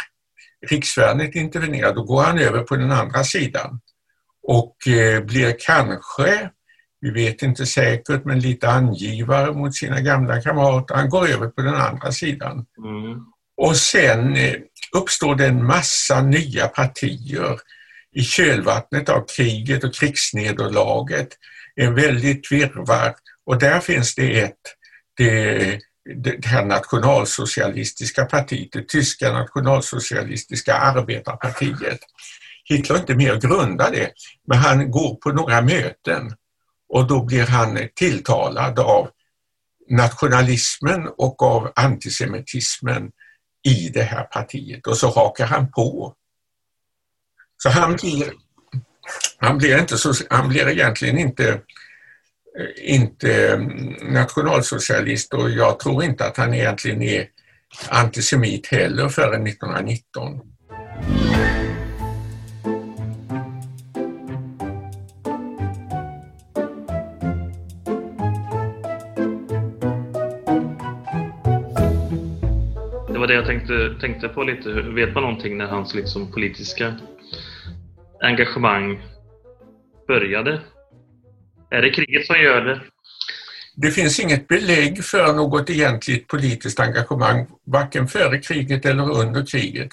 riksvärnet 0.71 1.35
intervenerar, 1.35 1.95
då 1.95 2.03
går 2.03 2.23
han 2.23 2.39
över 2.39 2.63
på 2.63 2.77
den 2.77 2.93
andra 2.93 3.25
sidan 3.25 3.81
och 4.43 4.89
eh, 4.89 5.25
blir 5.25 5.57
kanske, 5.59 6.51
vi 7.01 7.11
vet 7.11 7.43
inte 7.43 7.67
säkert, 7.67 8.25
men 8.25 8.41
lite 8.41 8.69
angivare 8.69 9.53
mot 9.53 9.75
sina 9.75 10.01
gamla 10.01 10.41
kamrater. 10.43 10.95
Han 10.95 11.09
går 11.09 11.29
över 11.29 11.49
på 11.49 11.63
den 11.63 11.75
andra 11.75 12.13
sidan. 12.13 12.67
Mm. 12.85 13.25
Och 13.57 13.77
sen 13.77 14.37
eh, 14.37 14.55
uppstår 14.97 15.35
det 15.35 15.47
en 15.47 15.67
massa 15.67 16.23
nya 16.23 16.69
partier 16.69 17.59
i 18.15 18.23
kölvattnet 18.23 19.09
av 19.09 19.27
kriget 19.37 19.85
och 19.85 19.95
krigsnederlaget. 19.95 21.29
En 21.75 21.95
väldigt 21.95 22.53
virrvarr 22.53 23.15
och 23.45 23.59
där 23.59 23.81
finns 23.81 24.15
det 24.15 24.41
ett, 24.41 24.59
det, 25.17 25.81
det 26.17 26.47
här 26.47 26.65
nationalsocialistiska 26.65 28.25
partiet, 28.25 28.69
det 28.73 28.89
tyska 28.89 29.33
nationalsocialistiska 29.33 30.75
arbetarpartiet. 30.75 32.01
Hitler 32.65 32.97
är 32.97 33.01
inte 33.01 33.15
med 33.15 33.33
och 33.33 33.41
grundar 33.41 33.91
det, 33.91 34.11
men 34.47 34.59
han 34.59 34.91
går 34.91 35.15
på 35.15 35.33
några 35.33 35.61
möten 35.61 36.35
och 36.89 37.07
då 37.07 37.25
blir 37.25 37.47
han 37.47 37.79
tilltalad 37.95 38.79
av 38.79 39.11
nationalismen 39.91 41.09
och 41.19 41.43
av 41.43 41.73
antisemitismen 41.77 43.11
i 43.65 43.89
det 43.89 44.03
här 44.03 44.25
partiet 44.25 44.87
och 44.87 44.97
så 44.97 45.09
hakar 45.09 45.47
han 45.47 45.71
på. 45.71 46.15
Så 47.63 47.69
han 47.69 47.97
blir, 47.97 48.33
han 49.39 49.59
blir, 49.59 49.79
inte 49.79 49.99
så, 49.99 50.13
han 50.31 50.49
blir 50.49 50.69
egentligen 50.69 51.19
inte 51.19 51.49
eh, 51.49 52.95
inte 52.95 53.49
mm, 53.49 53.95
nationalsocialist 54.13 55.35
och 55.35 55.51
jag 55.51 55.79
tror 55.79 56.05
inte 56.05 56.25
att 56.25 56.37
han 56.37 56.55
egentligen 56.55 57.03
är 57.03 57.27
antisemit 57.89 58.67
heller 58.67 59.09
förrän 59.09 59.47
1919. 59.47 60.41
Det 73.09 73.19
var 73.19 73.27
det 73.27 73.35
jag 73.35 73.47
tänkte, 73.47 73.97
tänkte 74.01 74.29
på 74.29 74.43
lite. 74.43 74.69
Vet 74.69 75.15
man 75.15 75.23
någonting 75.23 75.59
när 75.59 75.67
hans 75.67 75.95
liksom 75.95 76.33
politiska 76.33 76.95
engagemang 78.23 79.03
började? 80.09 80.61
Är 81.71 81.83
det 81.83 81.91
kriget 81.91 82.27
som 82.27 82.37
gör 82.37 82.65
det? 82.65 82.81
Det 83.77 83.91
finns 83.91 84.21
inget 84.21 84.49
belägg 84.49 85.05
för 85.05 85.33
något 85.33 85.71
egentligt 85.71 86.27
politiskt 86.29 86.81
engagemang, 86.81 87.47
varken 87.67 88.09
före 88.09 88.39
kriget 88.39 88.87
eller 88.87 89.11
under 89.11 89.47
kriget. 89.47 89.89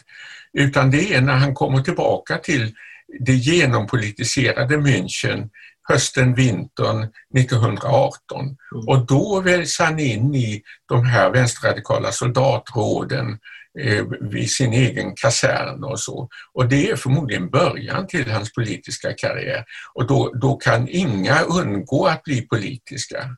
Utan 0.53 0.91
det 0.91 1.13
är 1.13 1.21
när 1.21 1.35
han 1.35 1.53
kommer 1.53 1.81
tillbaka 1.81 2.37
till 2.37 2.73
det 3.19 3.33
genompolitiserade 3.33 4.77
München 4.77 5.49
hösten, 5.89 6.35
vintern 6.35 7.07
1918. 7.37 8.41
Mm. 8.41 8.55
Och 8.87 9.05
då 9.05 9.41
väljs 9.41 9.79
han 9.79 9.99
in 9.99 10.35
i 10.35 10.61
de 10.85 11.05
här 11.05 11.29
vänsterradikala 11.29 12.11
soldatråden 12.11 13.39
Eh, 13.79 14.05
vid 14.21 14.51
sin 14.51 14.73
egen 14.73 15.15
kasern 15.15 15.83
och 15.83 15.99
så. 15.99 16.29
Och 16.53 16.69
det 16.69 16.89
är 16.89 16.95
förmodligen 16.95 17.49
början 17.49 18.07
till 18.07 18.31
hans 18.31 18.53
politiska 18.53 19.13
karriär. 19.13 19.65
Och 19.93 20.07
då, 20.07 20.31
då 20.41 20.55
kan 20.55 20.87
inga 20.89 21.41
undgå 21.41 22.07
att 22.07 22.23
bli 22.23 22.41
politiska. 22.41 23.29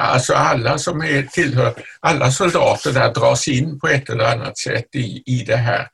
Alltså 0.00 0.34
alla 0.34 0.78
som 0.78 1.00
är, 1.00 1.22
tillhör, 1.22 1.74
alla 2.00 2.30
soldater 2.30 2.92
där 2.92 3.14
dras 3.14 3.48
in 3.48 3.78
på 3.78 3.88
ett 3.88 4.10
eller 4.10 4.32
annat 4.32 4.58
sätt 4.58 4.94
i, 4.94 5.22
i 5.26 5.44
det 5.46 5.56
här 5.56 5.88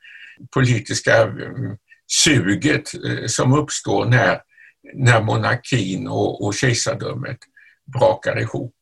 politiska 0.53 1.21
mm, 1.21 1.77
suget 2.23 2.93
eh, 2.93 3.27
som 3.27 3.53
uppstår 3.53 4.05
när 4.05 4.39
när 4.93 5.21
monarkin 5.21 6.07
och, 6.07 6.45
och 6.45 6.53
kejsardömet 6.53 7.37
brakar 7.93 8.39
ihop. 8.39 8.75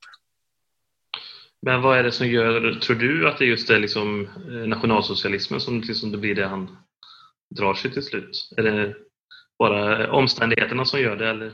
Men 1.65 1.81
vad 1.81 1.97
är 1.97 2.03
det 2.03 2.11
som 2.11 2.27
gör, 2.27 2.79
tror 2.79 2.95
du 2.95 3.27
att 3.27 3.37
det 3.37 3.45
just 3.45 3.69
är 3.69 3.79
liksom 3.79 4.25
eh, 4.25 4.67
nationalsocialismen 4.67 5.61
som 5.61 5.81
liksom 5.81 6.11
det 6.11 6.17
blir 6.17 6.35
det 6.35 6.47
han 6.47 6.77
drar 7.55 7.73
sig 7.73 7.91
till 7.91 8.03
slut? 8.03 8.49
Är 8.57 8.63
det 8.63 8.95
bara 9.59 10.11
omständigheterna 10.11 10.85
som 10.85 10.99
gör 10.99 11.15
det? 11.15 11.29
Eller? 11.29 11.53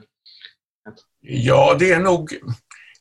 Ja, 1.21 1.75
det 1.79 1.91
är 1.91 1.99
nog 1.99 2.37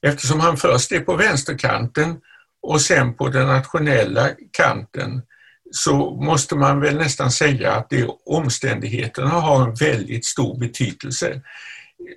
eftersom 0.03 0.41
han 0.41 0.57
först 0.57 0.93
är 0.93 1.01
på 1.01 1.17
vänsterkanten 1.17 2.21
och 2.63 2.81
sen 2.81 3.15
på 3.15 3.29
den 3.29 3.47
nationella 3.47 4.31
kanten 4.53 5.23
så 5.71 6.11
måste 6.11 6.57
man 6.57 6.81
väl 6.81 6.97
nästan 6.97 7.31
säga 7.31 7.73
att 7.73 7.91
det 7.91 8.09
omständigheterna 8.27 9.29
har 9.29 9.69
en 9.69 9.75
väldigt 9.75 10.25
stor 10.25 10.59
betydelse. 10.59 11.43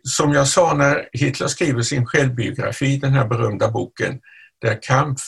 Som 0.04 0.34
jag 0.34 0.48
sa 0.48 0.74
när 0.74 1.10
Hitler 1.14 1.48
skriver 1.48 1.82
sin 1.82 2.06
självbiografi, 2.06 2.98
den 2.98 3.14
här 3.14 3.28
berömda 3.28 3.72
boken 3.72 4.20
där 4.62 4.80
Kampf, 4.82 5.22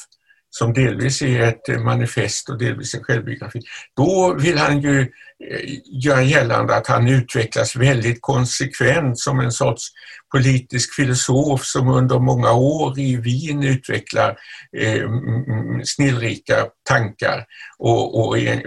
som 0.50 0.74
delvis 0.74 1.22
är 1.22 1.42
ett 1.42 1.70
eh, 1.70 1.80
manifest 1.80 2.50
och 2.50 2.58
delvis 2.58 2.96
en 2.96 3.04
självbiografi, 3.04 3.62
då 3.98 4.34
vill 4.40 4.58
han 4.58 4.82
ju 4.82 5.02
eh, 5.02 5.80
göra 5.86 6.22
gällande 6.22 6.76
att 6.76 6.88
han 6.88 7.08
utvecklas 7.08 7.76
väldigt 7.76 8.22
konsekvent 8.22 9.20
som 9.20 9.40
en 9.40 9.52
sorts 9.52 9.88
politisk 10.32 10.96
filosof 10.96 11.66
som 11.66 11.88
under 11.88 12.20
många 12.20 12.52
år 12.52 13.00
i 13.00 13.16
Wien 13.16 13.64
utvecklar 13.64 14.38
eh, 14.78 15.10
snillrika 15.84 16.66
tankar 16.90 17.46
och, 17.78 18.28
och 18.28 18.38
en, 18.38 18.62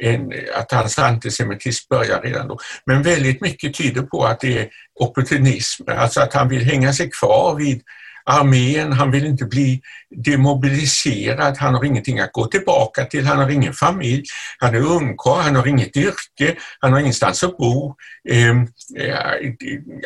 en, 0.00 0.32
att 0.54 0.72
hans 0.72 0.98
antisemitism 0.98 1.86
börjar 1.90 2.20
redan 2.20 2.48
då. 2.48 2.58
Men 2.86 3.02
väldigt 3.02 3.40
mycket 3.40 3.74
tyder 3.74 4.02
på 4.02 4.24
att 4.24 4.40
det 4.40 4.58
är 4.58 4.68
opportunism, 5.00 5.82
alltså 5.86 6.20
att 6.20 6.34
han 6.34 6.48
vill 6.48 6.64
hänga 6.64 6.92
sig 6.92 7.10
kvar 7.10 7.54
vid 7.54 7.82
armén, 8.30 8.92
han 8.92 9.10
vill 9.10 9.26
inte 9.26 9.44
bli 9.44 9.80
demobiliserad, 10.10 11.56
han 11.58 11.74
har 11.74 11.84
ingenting 11.84 12.20
att 12.20 12.32
gå 12.32 12.46
tillbaka 12.46 13.04
till, 13.04 13.26
han 13.26 13.38
har 13.38 13.50
ingen 13.50 13.74
familj, 13.74 14.24
han 14.58 14.74
är 14.74 14.80
ungkarl, 14.80 15.40
han 15.40 15.56
har 15.56 15.66
inget 15.66 15.96
yrke, 15.96 16.56
han 16.80 16.92
har 16.92 17.00
ingenstans 17.00 17.44
att 17.44 17.56
bo. 17.56 17.94
Ehm, 18.30 18.68
eh, 18.98 19.16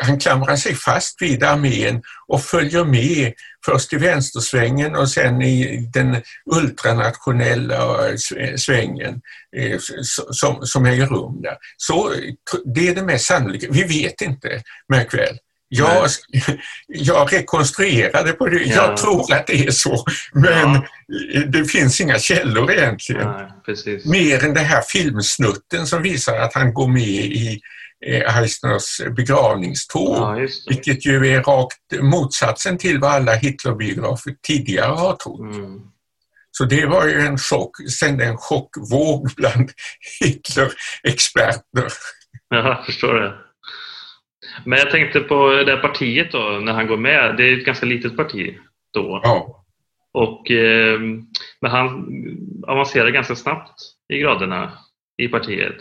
han 0.00 0.18
klamrar 0.18 0.56
sig 0.56 0.74
fast 0.74 1.22
vid 1.22 1.44
armén 1.44 2.02
och 2.26 2.42
följer 2.42 2.84
med 2.84 3.32
först 3.64 3.92
i 3.92 3.96
vänstersvängen 3.96 4.96
och 4.96 5.10
sen 5.10 5.42
i 5.42 5.88
den 5.92 6.22
ultranationella 6.54 8.08
eh, 8.08 8.14
eh, 8.36 8.56
svängen 8.56 9.20
eh, 9.56 9.78
som, 10.30 10.66
som 10.66 10.86
äger 10.86 11.06
rum 11.06 11.42
där. 11.42 11.56
Så 11.76 12.12
det 12.74 12.88
är 12.88 12.94
det 12.94 13.02
mest 13.02 13.26
sannolika. 13.26 13.66
Vi 13.70 13.82
vet 13.82 14.20
inte, 14.20 14.62
märk 14.88 15.14
väl. 15.14 15.38
Jag, 15.68 16.08
jag 16.86 17.32
rekonstruerade 17.32 18.32
på 18.32 18.46
det. 18.46 18.64
Ja. 18.64 18.74
Jag 18.74 18.96
tror 18.96 19.34
att 19.34 19.46
det 19.46 19.66
är 19.66 19.70
så. 19.70 20.04
Men 20.32 20.74
ja. 21.06 21.40
det 21.46 21.64
finns 21.64 22.00
inga 22.00 22.18
källor 22.18 22.72
egentligen. 22.72 23.28
Nej, 23.28 24.00
Mer 24.04 24.44
än 24.44 24.54
den 24.54 24.64
här 24.64 24.82
filmsnutten 24.82 25.86
som 25.86 26.02
visar 26.02 26.38
att 26.38 26.54
han 26.54 26.74
går 26.74 26.88
med 26.88 27.02
i 27.02 27.60
eh, 28.06 28.38
Eisners 28.38 29.00
begravningståg. 29.16 30.16
Ja, 30.16 30.48
vilket 30.68 31.06
ju 31.06 31.28
är 31.28 31.42
rakt 31.42 31.78
motsatsen 32.00 32.78
till 32.78 33.00
vad 33.00 33.10
alla 33.10 33.34
Hitlerbiografer 33.34 34.34
tidigare 34.46 34.92
har 34.92 35.16
trott. 35.16 35.40
Mm. 35.40 35.80
Så 36.50 36.64
det 36.64 36.86
var 36.86 37.06
ju 37.06 37.20
en 37.20 37.38
chock, 37.38 37.76
sände 38.00 38.24
en 38.24 38.36
chockvåg 38.36 39.30
bland 39.36 39.70
Hitler-experter. 40.20 41.88
Ja, 42.48 42.68
jag 42.68 42.86
förstår 42.86 43.14
det. 43.14 43.43
Men 44.64 44.78
jag 44.78 44.90
tänkte 44.90 45.20
på 45.20 45.62
det 45.66 45.76
partiet 45.76 46.32
då, 46.32 46.38
när 46.38 46.72
han 46.72 46.86
går 46.86 46.96
med. 46.96 47.36
Det 47.36 47.48
är 47.48 47.58
ett 47.58 47.64
ganska 47.64 47.86
litet 47.86 48.16
parti 48.16 48.54
då. 48.92 49.20
Ja. 49.22 49.64
Och, 50.12 50.50
eh, 50.50 51.00
men 51.60 51.70
han 51.70 52.06
avancerar 52.66 53.10
ganska 53.10 53.36
snabbt 53.36 53.80
i 54.08 54.18
graderna 54.18 54.78
i 55.16 55.28
partiet. 55.28 55.76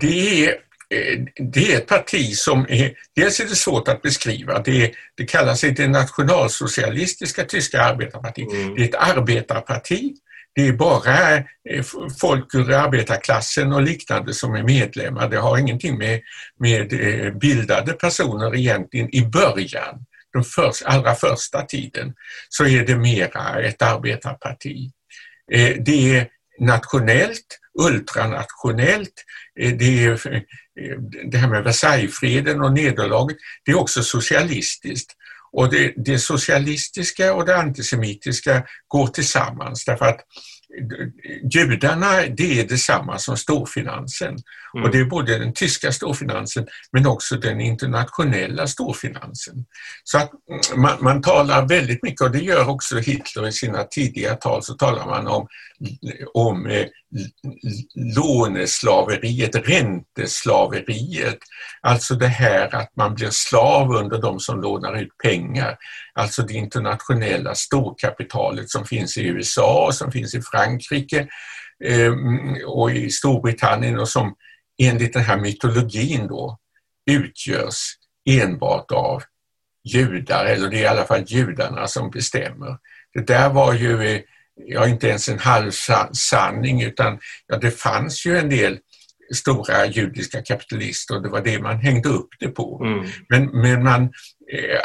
Det 0.00 0.44
är, 0.44 0.48
eh, 0.90 1.20
det 1.52 1.72
är 1.72 1.76
ett 1.76 1.86
parti 1.86 2.34
som 2.34 2.66
är, 2.68 2.92
dels 3.16 3.40
är 3.40 3.44
det 3.44 3.54
svårt 3.54 3.88
att 3.88 4.02
beskriva, 4.02 4.58
det, 4.58 4.92
det 5.14 5.24
kallar 5.24 5.54
sig 5.54 5.70
det 5.70 5.88
nationalsocialistiska 5.88 7.44
tyska 7.44 7.82
arbetarpartiet. 7.82 8.52
Mm. 8.52 8.74
Det 8.74 8.82
är 8.82 8.88
ett 8.88 9.16
arbetarparti. 9.18 10.14
Det 10.54 10.68
är 10.68 10.72
bara 10.72 11.36
eh, 11.70 11.84
folk 12.20 12.54
ur 12.54 12.72
arbetarklassen 12.72 13.72
och 13.72 13.82
liknande 13.82 14.34
som 14.34 14.54
är 14.54 14.62
medlemmar. 14.62 15.28
Det 15.28 15.36
har 15.36 15.58
ingenting 15.58 15.98
med, 15.98 16.20
med 16.58 16.92
eh, 16.92 17.32
bildade 17.32 17.92
personer 17.92 18.56
egentligen 18.56 19.14
i 19.14 19.26
början. 19.26 20.04
Den 20.32 20.44
först, 20.44 20.82
allra 20.84 21.14
första 21.14 21.62
tiden 21.62 22.14
så 22.48 22.66
är 22.66 22.86
det 22.86 22.96
mera 22.96 23.60
ett 23.62 23.82
arbetarparti. 23.82 24.90
Eh, 25.52 25.76
det 25.80 26.16
är 26.16 26.28
nationellt, 26.60 27.60
ultranationellt, 27.78 29.24
det 29.54 30.04
är 30.04 30.44
det 31.30 31.38
här 31.38 31.48
med 31.48 31.64
Versaillesfreden 31.64 32.62
och 32.62 32.72
nederlaget, 32.72 33.36
det 33.64 33.72
är 33.72 33.78
också 33.78 34.02
socialistiskt. 34.02 35.12
Och 35.56 35.70
det, 35.70 35.92
det 35.96 36.18
socialistiska 36.18 37.34
och 37.34 37.46
det 37.46 37.56
antisemitiska 37.56 38.62
går 38.88 39.06
tillsammans 39.06 39.84
därför 39.84 40.04
att 40.04 40.20
judarna 41.54 42.22
det 42.36 42.60
är 42.60 42.68
detsamma 42.68 43.18
som 43.18 43.36
storfinansen. 43.36 44.36
Mm. 44.74 44.84
Och 44.84 44.90
det 44.92 44.98
är 44.98 45.04
både 45.04 45.38
den 45.38 45.52
tyska 45.52 45.92
storfinansen 45.92 46.66
men 46.92 47.06
också 47.06 47.36
den 47.36 47.60
internationella 47.60 48.66
storfinansen. 48.66 49.64
Så 50.04 50.18
att 50.18 50.30
man, 50.76 50.96
man 51.00 51.22
talar 51.22 51.68
väldigt 51.68 52.02
mycket, 52.02 52.20
och 52.20 52.30
det 52.30 52.38
gör 52.38 52.68
också 52.68 52.98
Hitler 52.98 53.48
i 53.48 53.52
sina 53.52 53.84
tidiga 53.84 54.34
tal, 54.34 54.62
så 54.62 54.74
talar 54.74 55.06
man 55.06 55.26
om, 55.26 55.48
om 56.34 56.66
eh, 56.66 56.86
låneslaveriet, 58.16 59.68
ränteslaveriet. 59.68 61.38
Alltså 61.80 62.14
det 62.14 62.26
här 62.26 62.74
att 62.74 62.96
man 62.96 63.14
blir 63.14 63.30
slav 63.30 63.90
under 63.90 64.18
de 64.18 64.40
som 64.40 64.60
lånar 64.60 65.02
ut 65.02 65.18
pengar. 65.22 65.76
Alltså 66.14 66.42
det 66.42 66.54
internationella 66.54 67.54
storkapitalet 67.54 68.70
som 68.70 68.84
finns 68.84 69.16
i 69.16 69.26
USA, 69.26 69.90
som 69.92 70.12
finns 70.12 70.34
i 70.34 70.42
Frankrike 70.42 71.28
eh, 71.84 72.12
och 72.66 72.90
i 72.90 73.10
Storbritannien 73.10 73.98
och 73.98 74.08
som 74.08 74.34
enligt 74.82 75.12
den 75.12 75.22
här 75.22 75.36
mytologin 75.36 76.26
då 76.26 76.58
utgörs 77.10 77.94
enbart 78.30 78.90
av 78.90 79.22
judar, 79.84 80.44
eller 80.44 80.68
det 80.68 80.76
är 80.76 80.82
i 80.82 80.86
alla 80.86 81.04
fall 81.04 81.24
judarna 81.26 81.88
som 81.88 82.10
bestämmer. 82.10 82.78
Det 83.14 83.26
där 83.26 83.48
var 83.48 83.74
ju 83.74 84.22
ja, 84.56 84.88
inte 84.88 85.08
ens 85.08 85.28
en 85.28 85.38
halvsanning 85.38 86.82
utan 86.82 87.18
ja, 87.46 87.56
det 87.56 87.70
fanns 87.70 88.26
ju 88.26 88.38
en 88.38 88.48
del 88.48 88.78
stora 89.34 89.86
judiska 89.86 90.42
kapitalister 90.42 91.16
och 91.16 91.22
det 91.22 91.28
var 91.28 91.40
det 91.40 91.58
man 91.58 91.78
hängde 91.78 92.08
upp 92.08 92.28
det 92.40 92.48
på. 92.48 92.84
Mm. 92.84 93.06
Men, 93.28 93.44
men 93.44 93.82
man, 93.82 94.12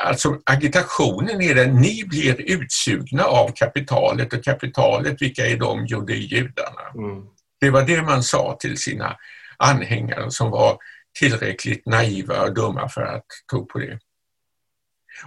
alltså 0.05 0.39
agitationen 0.45 1.41
är 1.41 1.55
den, 1.55 1.75
ni 1.75 2.03
blir 2.07 2.41
utsugna 2.41 3.23
av 3.23 3.51
kapitalet 3.51 4.33
och 4.33 4.43
kapitalet, 4.43 5.21
vilka 5.21 5.45
är 5.45 5.57
de? 5.57 5.85
Jo, 5.85 6.01
det 6.01 6.13
är 6.13 6.15
judarna. 6.15 6.81
Mm. 6.95 7.23
Det 7.59 7.69
var 7.69 7.83
det 7.83 8.01
man 8.01 8.23
sa 8.23 8.57
till 8.59 8.77
sina 8.77 9.17
anhängare 9.59 10.31
som 10.31 10.51
var 10.51 10.77
tillräckligt 11.19 11.85
naiva 11.85 12.41
och 12.41 12.53
dumma 12.53 12.89
för 12.89 13.01
att 13.01 13.25
tro 13.51 13.65
på 13.65 13.79
det. 13.79 13.99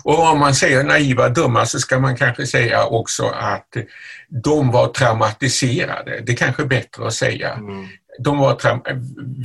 Och 0.04 0.18
om 0.18 0.38
man 0.38 0.54
säger 0.54 0.84
naiva 0.84 1.26
och 1.26 1.32
dumma 1.32 1.66
så 1.66 1.78
ska 1.78 1.98
man 1.98 2.16
kanske 2.16 2.46
säga 2.46 2.84
också 2.84 3.26
att 3.26 3.68
de 4.44 4.70
var 4.70 4.88
traumatiserade. 4.88 6.20
Det 6.20 6.32
är 6.32 6.36
kanske 6.36 6.62
är 6.62 6.66
bättre 6.66 7.06
att 7.06 7.14
säga. 7.14 7.54
Mm. 7.54 7.86
De 8.18 8.38
var 8.38 8.58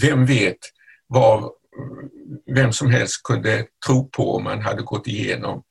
vem 0.01 0.25
vet 0.25 0.57
vad 1.07 1.51
vem 2.55 2.73
som 2.73 2.91
helst 2.91 3.23
kunde 3.23 3.65
tro 3.85 4.09
på 4.09 4.35
om 4.35 4.43
man 4.43 4.61
hade 4.61 4.81
gått 4.81 5.07
igenom 5.07 5.63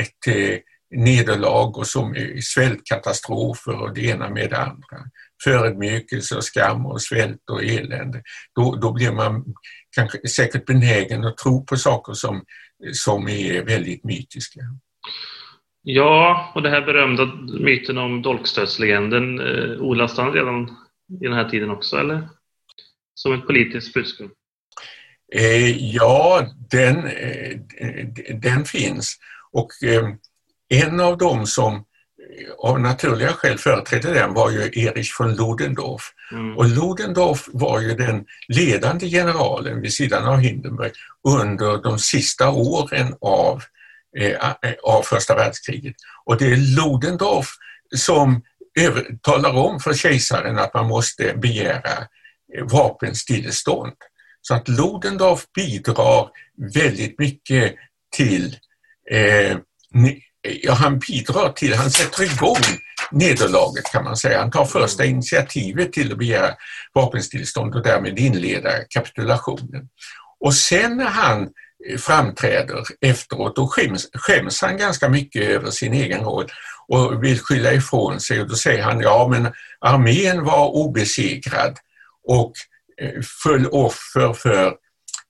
ett 0.00 0.36
eh, 0.36 0.58
nederlag 0.90 1.78
och 1.78 1.86
som 1.86 2.14
svältkatastrofer 2.42 3.82
och 3.82 3.94
det 3.94 4.04
ena 4.04 4.30
med 4.30 4.50
det 4.50 4.58
andra. 4.58 4.98
Förödmjukelse 5.44 6.36
och 6.36 6.44
skam 6.44 6.86
och 6.86 7.02
svält 7.02 7.50
och 7.50 7.64
elände. 7.64 8.22
Då, 8.54 8.76
då 8.76 8.92
blir 8.92 9.12
man 9.12 9.44
kanske 9.96 10.28
säkert 10.28 10.66
benägen 10.66 11.24
att 11.24 11.36
tro 11.36 11.64
på 11.64 11.76
saker 11.76 12.12
som, 12.12 12.44
som 12.92 13.28
är 13.28 13.64
väldigt 13.64 14.04
mytiska. 14.04 14.60
Ja, 15.82 16.52
och 16.54 16.62
den 16.62 16.72
här 16.72 16.86
berömda 16.86 17.26
myten 17.60 17.98
om 17.98 18.22
dolkstötslegenden, 18.22 19.40
eh, 19.40 19.80
odlas 19.80 20.16
den 20.16 20.32
redan 20.32 20.76
i 21.20 21.24
den 21.24 21.32
här 21.32 21.48
tiden 21.48 21.70
också, 21.70 21.96
eller? 21.96 22.28
Som 23.14 23.32
ett 23.32 23.46
politiskt 23.46 23.94
budskap? 23.94 24.30
Eh, 25.32 25.94
ja, 25.94 26.46
den, 26.70 27.06
eh, 27.06 27.58
den 28.40 28.64
finns. 28.64 29.16
Och 29.52 29.70
eh, 29.84 30.08
en 30.68 31.00
av 31.00 31.18
dem 31.18 31.46
som 31.46 31.84
av 32.58 32.80
naturliga 32.80 33.32
skäl 33.32 33.58
företrädde 33.58 34.14
den 34.14 34.34
var 34.34 34.50
ju 34.50 34.60
Erich 34.60 35.20
von 35.20 35.34
Ludendorff. 35.34 36.12
Mm. 36.32 36.56
Och 36.56 36.66
Ludendorff 36.66 37.48
var 37.52 37.80
ju 37.80 37.94
den 37.94 38.24
ledande 38.48 39.08
generalen 39.08 39.80
vid 39.80 39.92
sidan 39.92 40.24
av 40.24 40.38
Hindenburg 40.38 40.92
under 41.28 41.82
de 41.82 41.98
sista 41.98 42.50
åren 42.50 43.14
av, 43.20 43.62
eh, 44.18 44.52
av 44.82 45.02
första 45.02 45.34
världskriget. 45.34 45.96
Och 46.24 46.36
det 46.36 46.46
är 46.46 46.56
Ludendorff 46.56 47.50
som 47.96 48.42
över, 48.80 49.18
talar 49.22 49.56
om 49.56 49.80
för 49.80 49.94
kejsaren 49.94 50.58
att 50.58 50.74
man 50.74 50.86
måste 50.86 51.34
begära 51.34 52.06
vapenstillestånd. 52.62 53.92
Så 54.40 54.54
att 54.54 54.68
Ludendorff 54.68 55.44
bidrar 55.54 56.30
väldigt 56.74 57.18
mycket 57.18 57.74
till 58.16 58.56
eh, 59.10 59.56
ja, 60.62 60.72
han 60.72 60.98
bidrar 60.98 61.52
till, 61.52 61.74
han 61.74 61.90
sätter 61.90 62.22
igång 62.22 62.80
nederlaget 63.10 63.84
kan 63.92 64.04
man 64.04 64.16
säga. 64.16 64.40
Han 64.40 64.50
tar 64.50 64.64
första 64.64 65.04
initiativet 65.04 65.92
till 65.92 66.12
att 66.12 66.18
begära 66.18 66.54
vapenstillstånd 66.94 67.74
och 67.74 67.82
därmed 67.82 68.18
inleda 68.18 68.70
kapitulationen. 68.88 69.88
Och 70.40 70.54
sen 70.54 70.96
när 70.96 71.04
han 71.04 71.48
framträder 71.98 72.84
efteråt, 73.00 73.56
då 73.56 73.68
skäms, 73.68 74.08
skäms 74.14 74.62
han 74.62 74.76
ganska 74.76 75.08
mycket 75.08 75.42
över 75.42 75.70
sin 75.70 75.92
egen 75.92 76.20
roll 76.20 76.46
och 76.88 77.24
vill 77.24 77.40
skylla 77.40 77.72
ifrån 77.72 78.20
sig 78.20 78.40
och 78.40 78.48
då 78.48 78.54
säger 78.54 78.82
han 78.82 79.00
ja 79.00 79.28
men 79.30 79.52
armén 79.80 80.44
var 80.44 80.68
obesegrad 80.68 81.78
och 82.28 82.52
föll 83.42 83.66
offer 83.66 84.32
för 84.32 84.74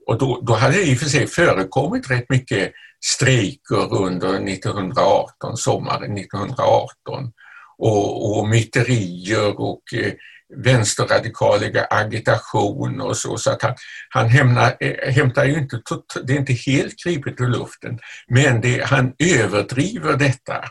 och 0.07 0.19
då, 0.19 0.41
då 0.41 0.55
hade 0.55 0.75
det 0.75 0.83
i 0.83 0.95
och 0.95 0.99
för 0.99 1.07
sig 1.07 1.27
förekommit 1.27 2.11
rätt 2.11 2.29
mycket 2.29 2.73
strejker 3.05 3.95
under 3.95 4.35
1918, 4.49 5.57
sommaren 5.57 6.19
1918 6.19 7.33
och, 7.79 8.39
och 8.39 8.49
myterier 8.49 9.61
och 9.61 9.83
eh, 9.95 10.13
vänsterradikaliga 10.57 11.85
agitation 11.85 13.01
och 13.01 13.17
så. 13.17 13.37
Så 13.37 13.51
att 13.51 13.63
han, 13.63 13.75
han 14.09 14.29
hämnar, 14.29 14.77
eh, 14.81 15.13
hämtar 15.13 15.45
ju 15.45 15.59
inte, 15.59 15.81
det 16.25 16.33
är 16.33 16.39
inte 16.39 16.53
helt 16.53 16.95
gripet 17.05 17.41
ur 17.41 17.49
luften, 17.49 17.99
men 18.29 18.61
det, 18.61 18.85
han 18.85 19.13
överdriver 19.19 20.17
detta 20.17 20.65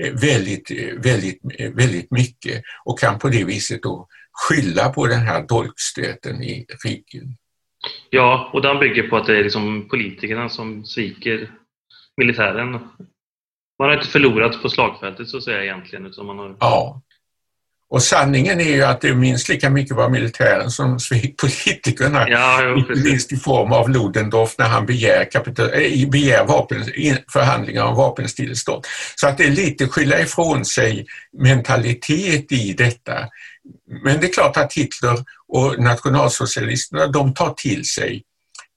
eh, 0.00 0.12
väldigt, 0.12 0.70
eh, 0.70 0.98
väldigt, 0.98 1.40
eh, 1.58 1.70
väldigt 1.70 2.10
mycket 2.10 2.62
och 2.84 2.98
kan 2.98 3.18
på 3.18 3.28
det 3.28 3.44
viset 3.44 3.82
då 3.82 4.08
skylla 4.32 4.88
på 4.88 5.06
den 5.06 5.20
här 5.20 5.42
dolkstöten 5.42 6.42
i 6.42 6.66
ryggen. 6.84 7.36
Ja, 8.10 8.50
och 8.52 8.62
den 8.62 8.78
bygger 8.78 9.02
på 9.02 9.16
att 9.16 9.26
det 9.26 9.38
är 9.38 9.42
liksom 9.42 9.88
politikerna 9.88 10.48
som 10.48 10.84
sviker 10.84 11.50
militären. 12.16 12.70
Man 13.78 13.88
har 13.88 13.92
inte 13.92 14.08
förlorat 14.08 14.62
på 14.62 14.68
slagfältet 14.68 15.28
så 15.28 15.36
att 15.36 15.44
säga 15.44 15.64
egentligen. 15.64 16.06
Utan 16.06 16.26
man 16.26 16.38
har... 16.38 16.56
Ja. 16.60 17.02
Och 17.90 18.02
sanningen 18.02 18.60
är 18.60 18.74
ju 18.74 18.82
att 18.82 19.00
det 19.00 19.14
minst 19.14 19.48
lika 19.48 19.70
mycket 19.70 19.96
var 19.96 20.08
militären 20.08 20.70
som 20.70 21.00
svek 21.00 21.36
politikerna. 21.40 22.28
Ja, 22.28 22.74
inte 22.76 23.00
minst 23.00 23.32
i 23.32 23.36
form 23.36 23.72
av 23.72 23.90
Ludendorff 23.90 24.54
när 24.58 24.68
han 24.68 24.86
begär, 24.86 25.28
äh, 25.34 26.08
begär 26.08 26.44
vapen, 26.44 26.84
förhandlingar 27.32 27.84
om 27.84 27.96
vapenstillestånd. 27.96 28.84
Så 29.16 29.28
att 29.28 29.38
det 29.38 29.44
är 29.44 29.50
lite 29.50 29.88
skylla 29.88 30.20
ifrån 30.20 30.64
sig 30.64 31.06
mentalitet 31.38 32.52
i 32.52 32.72
detta. 32.72 33.28
Men 33.86 34.20
det 34.20 34.26
är 34.26 34.32
klart 34.32 34.56
att 34.56 34.72
Hitler 34.72 35.16
och 35.48 35.78
nationalsocialisterna 35.78 37.06
de 37.06 37.34
tar 37.34 37.54
till 37.54 37.84
sig 37.84 38.24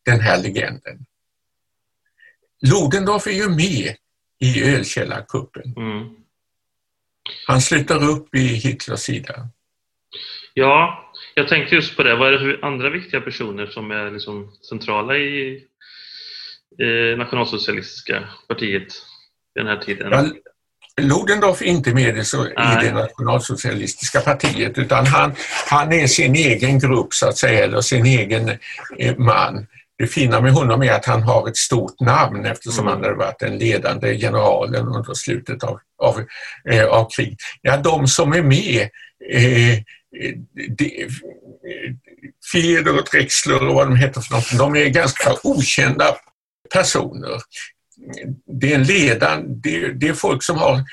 den 0.06 0.20
här 0.20 0.42
legenden. 0.44 1.06
Ludendorff 2.62 3.28
är 3.28 3.32
ju 3.32 3.50
med 3.50 3.96
i 4.40 4.64
ölkällarkuppen. 4.76 5.74
Mm. 5.78 6.16
Han 7.48 7.62
slutar 7.62 8.10
upp 8.10 8.36
i 8.36 8.48
Hitlers 8.48 9.00
sida. 9.00 9.48
Ja, 10.54 11.12
jag 11.36 11.48
tänkte 11.48 11.76
just 11.76 11.96
på 11.96 12.04
det. 12.04 12.16
Vad 12.16 12.28
är 12.28 12.32
det 12.32 12.40
för 12.40 12.66
andra 12.66 12.90
viktiga 12.90 13.22
personer 13.22 13.68
som 13.68 13.92
är 13.92 14.12
liksom 14.12 14.52
centrala 14.70 15.18
i, 15.18 15.66
eh, 16.80 17.18
nationalsocialistiska 17.18 18.30
partiet 18.48 18.94
den 19.56 19.68
här 19.68 19.78
tiden? 19.78 20.12
Ja, 20.12 20.26
Ludendorff 21.02 21.62
är 21.62 21.66
inte 21.66 21.94
med 21.94 22.18
i 22.18 22.86
det 22.86 22.92
nationalsocialistiska 22.94 24.22
partiet 24.22 24.78
utan 24.78 25.06
han, 25.06 25.36
han 25.70 25.94
är 25.94 26.08
sin 26.08 26.36
egen 26.36 26.80
grupp 26.80 27.14
så 27.14 27.28
att 27.28 27.38
säga, 27.38 27.64
eller 27.64 27.82
sin 27.82 28.06
egen 28.06 28.50
eh, 29.00 29.18
man. 29.18 29.68
Det 29.98 30.08
fina 30.08 30.42
med 30.42 30.54
honom 30.54 30.84
är 30.84 30.92
att 30.92 31.06
han 31.06 31.24
har 31.24 31.48
ett 31.48 31.58
stort 31.58 32.00
namn 32.00 32.46
eftersom 32.46 32.88
mm. 32.88 32.94
han 32.94 33.04
hade 33.04 33.16
varit 33.16 33.40
den 33.40 33.58
ledande 33.58 34.18
generalen 34.18 34.88
under 34.88 35.14
slutet 35.14 35.64
av, 35.64 35.80
av, 36.02 36.26
eh, 36.70 36.86
av 36.86 37.10
krig. 37.10 37.38
Ja, 37.62 37.78
de 37.78 38.08
som 38.08 38.34
är 38.34 38.42
med, 38.42 38.82
eh, 39.32 39.80
de, 40.78 41.08
och 42.90 43.08
Drexler 43.12 43.68
och 43.68 43.76
vad 43.76 43.88
de 43.88 43.96
heter 43.96 44.22
för 44.22 44.36
något, 44.36 44.58
de 44.58 44.76
är 44.76 44.90
ganska 44.90 45.36
okända 45.44 46.16
personer. 46.74 47.42
Det 48.62 48.72
är 48.72 48.76
en 48.76 48.84
ledan, 48.84 49.62
det, 49.62 49.92
det 49.92 50.08
är 50.08 50.14
folk 50.14 50.44
som 50.44 50.58
har 50.58 50.84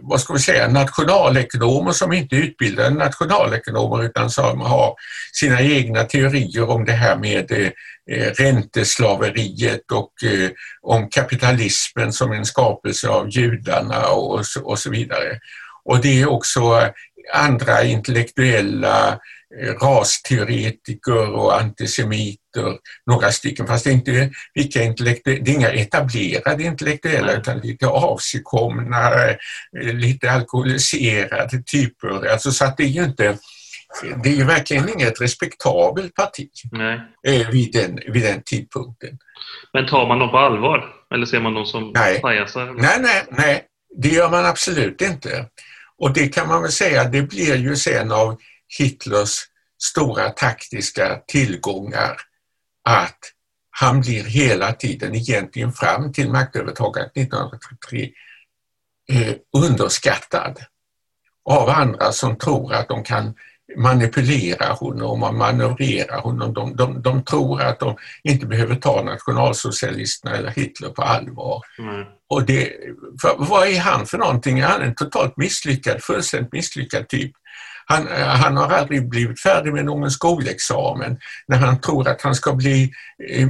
vad 0.00 0.20
ska 0.20 0.32
vi 0.32 0.38
säga, 0.38 0.68
nationalekonomer 0.68 1.92
som 1.92 2.12
inte 2.12 2.36
är 2.36 2.40
utbildade 2.40 2.90
nationalekonomer 2.90 4.04
utan 4.04 4.30
som 4.30 4.60
har 4.60 4.94
sina 5.32 5.62
egna 5.62 6.04
teorier 6.04 6.70
om 6.70 6.84
det 6.84 6.92
här 6.92 7.16
med 7.16 7.52
eh, 7.52 7.70
ränteslaveriet 8.38 9.92
och 9.92 10.12
eh, 10.24 10.50
om 10.82 11.08
kapitalismen 11.08 12.12
som 12.12 12.32
en 12.32 12.44
skapelse 12.44 13.08
av 13.08 13.28
judarna 13.30 14.08
och, 14.08 14.44
och 14.62 14.78
så 14.78 14.90
vidare. 14.90 15.38
Och 15.84 16.00
det 16.00 16.22
är 16.22 16.28
också 16.28 16.90
andra 17.34 17.82
intellektuella 17.82 19.08
Eh, 19.08 19.14
rasteoretiker 19.80 21.30
och 21.30 21.60
antisemiter, 21.60 22.78
några 23.06 23.30
stycken, 23.32 23.66
fast 23.66 23.84
det 23.84 23.90
är 23.90 23.94
inte 23.94 24.30
vilka 24.54 24.82
intellektuella, 24.82 25.44
det 25.44 25.50
är 25.50 25.54
inga 25.54 25.68
etablerade 25.68 26.62
intellektuella 26.62 27.32
utan 27.32 27.58
lite 27.58 27.86
avsigkomna, 27.86 29.28
eh, 29.30 29.94
lite 29.94 30.30
alkoholiserade 30.30 31.62
typer. 31.62 32.30
Alltså 32.32 32.50
så 32.50 32.64
att 32.64 32.76
det 32.76 32.82
är 32.82 32.88
ju 32.88 33.04
inte 33.04 33.38
det 34.22 34.28
är 34.28 34.34
ju 34.34 34.44
verkligen 34.44 34.88
inget 34.88 35.20
respektabelt 35.20 36.14
parti 36.14 36.48
nej. 36.72 37.00
Eh, 37.26 37.50
vid, 37.50 37.72
den, 37.72 38.00
vid 38.12 38.22
den 38.22 38.42
tidpunkten. 38.42 39.18
Men 39.72 39.86
tar 39.86 40.08
man 40.08 40.18
dem 40.18 40.30
på 40.30 40.38
allvar? 40.38 40.84
Eller 41.14 41.26
ser 41.26 41.40
man 41.40 41.54
dem 41.54 41.66
som 41.66 41.92
pajasar? 42.22 42.74
Nej, 42.78 42.98
nej, 43.00 43.24
nej. 43.30 43.64
Det 43.96 44.08
gör 44.08 44.30
man 44.30 44.46
absolut 44.46 45.02
inte. 45.02 45.46
Och 45.98 46.12
det 46.12 46.28
kan 46.28 46.48
man 46.48 46.62
väl 46.62 46.72
säga, 46.72 47.04
det 47.04 47.22
blir 47.22 47.56
ju 47.56 47.76
sen 47.76 48.12
av 48.12 48.38
Hitlers 48.78 49.38
stora 49.82 50.30
taktiska 50.30 51.20
tillgångar 51.26 52.16
att 52.84 53.18
han 53.70 54.00
blir 54.00 54.24
hela 54.24 54.72
tiden, 54.72 55.14
egentligen 55.14 55.72
fram 55.72 56.12
till 56.12 56.30
maktövertagandet 56.30 57.16
1933, 57.16 58.10
eh, 59.12 59.34
underskattad 59.56 60.58
av 61.44 61.68
andra 61.68 62.12
som 62.12 62.38
tror 62.38 62.74
att 62.74 62.88
de 62.88 63.04
kan 63.04 63.34
manipulera 63.76 64.72
honom 64.72 65.22
och 65.22 65.34
manövrera 65.34 66.20
honom. 66.20 66.54
De, 66.54 66.76
de, 66.76 67.02
de 67.02 67.24
tror 67.24 67.62
att 67.62 67.80
de 67.80 67.96
inte 68.22 68.46
behöver 68.46 68.74
ta 68.74 69.02
nationalsocialisterna 69.02 70.36
eller 70.36 70.50
Hitler 70.50 70.88
på 70.88 71.02
allvar. 71.02 71.62
Mm. 71.78 72.04
Och 72.28 72.46
det, 72.46 72.72
vad 73.38 73.68
är 73.68 73.80
han 73.80 74.06
för 74.06 74.18
någonting? 74.18 74.62
Han 74.62 74.80
är 74.80 74.86
en 74.86 74.94
totalt 74.94 75.36
misslyckad, 75.36 76.02
fullständigt 76.02 76.52
misslyckad 76.52 77.08
typ. 77.08 77.32
Han, 77.90 78.06
han 78.26 78.56
har 78.56 78.68
aldrig 78.68 79.08
blivit 79.08 79.40
färdig 79.40 79.72
med 79.72 79.84
någon 79.84 80.10
skolexamen. 80.10 81.18
När 81.46 81.58
han 81.58 81.80
tror 81.80 82.08
att 82.08 82.22
han 82.22 82.34
ska 82.34 82.52
bli, 82.52 82.92
eh, 83.30 83.48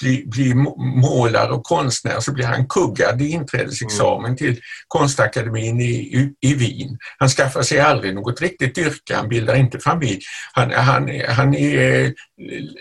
bli, 0.00 0.24
bli 0.26 0.54
målare 0.76 1.50
och 1.50 1.64
konstnär 1.64 2.20
så 2.20 2.32
blir 2.32 2.44
han 2.44 2.66
kuggad 2.66 3.22
i 3.22 3.28
inträdesexamen 3.28 4.24
mm. 4.24 4.36
till 4.36 4.60
konstakademin 4.88 5.80
i, 5.80 6.32
i 6.40 6.54
Wien. 6.54 6.98
Han 7.18 7.28
skaffar 7.28 7.62
sig 7.62 7.80
aldrig 7.80 8.14
något 8.14 8.40
riktigt 8.40 8.78
yrke, 8.78 9.14
han 9.14 9.28
bildar 9.28 9.54
inte 9.54 9.78
familj. 9.78 10.20
Han, 10.52 10.70
han, 10.70 11.10
han 11.28 11.54
är 11.54 12.14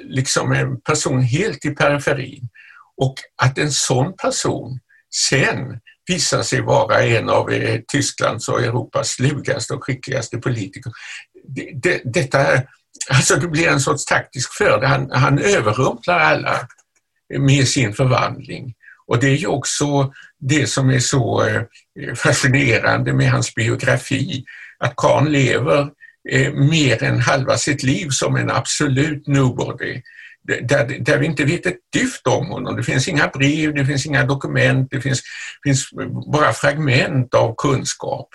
liksom 0.04 0.52
en 0.52 0.82
person 0.82 1.22
helt 1.22 1.66
i 1.66 1.70
periferin. 1.70 2.50
Och 2.98 3.16
att 3.42 3.58
en 3.58 3.72
sån 3.72 4.14
person 4.16 4.80
sen 5.30 5.80
visar 6.08 6.42
sig 6.42 6.62
vara 6.62 7.04
en 7.04 7.30
av 7.30 7.52
eh, 7.52 7.80
Tysklands 7.88 8.50
och 8.50 8.64
Europas 8.64 9.10
slugaste 9.10 9.74
och 9.74 9.84
skickligaste 9.84 10.38
politiker. 10.38 10.92
Det, 11.48 11.72
det, 11.74 12.02
detta, 12.06 12.62
alltså 13.10 13.36
det 13.36 13.48
blir 13.48 13.68
en 13.68 13.80
sorts 13.80 14.06
taktisk 14.06 14.54
fördel. 14.54 14.90
Han, 14.90 15.12
han 15.12 15.40
överrumplar 15.40 16.20
alla 16.20 16.68
med 17.40 17.68
sin 17.68 17.94
förvandling. 17.94 18.74
Och 19.08 19.20
det 19.20 19.28
är 19.28 19.36
ju 19.36 19.48
också 19.48 20.14
det 20.40 20.68
som 20.68 20.90
är 20.90 21.00
så 21.00 21.46
eh, 21.46 21.64
fascinerande 22.16 23.14
med 23.14 23.32
hans 23.32 23.56
biografi, 23.56 24.44
att 24.80 24.96
Karl 24.96 25.28
lever 25.28 25.90
eh, 26.30 26.54
mer 26.54 27.04
än 27.04 27.20
halva 27.20 27.58
sitt 27.58 27.84
liv 27.84 28.10
som 28.10 28.36
en 28.36 28.52
absolut 28.52 29.28
nobody 29.28 30.02
där, 30.44 31.00
där 31.00 31.20
vi 31.20 31.26
inte 31.26 31.46
vet 31.46 31.66
ett 31.66 31.80
dyft 31.94 32.28
om 32.28 32.48
honom. 32.48 32.76
Det 32.76 32.84
finns 32.84 33.08
inga 33.08 33.28
brev, 33.28 33.74
det 33.76 33.86
finns 33.86 34.06
inga 34.06 34.26
dokument, 34.26 34.88
det 34.92 35.02
finns, 35.02 35.22
finns 35.64 35.90
bara 36.34 36.54
fragment 36.54 37.34
av 37.34 37.56
kunskap. 37.58 38.30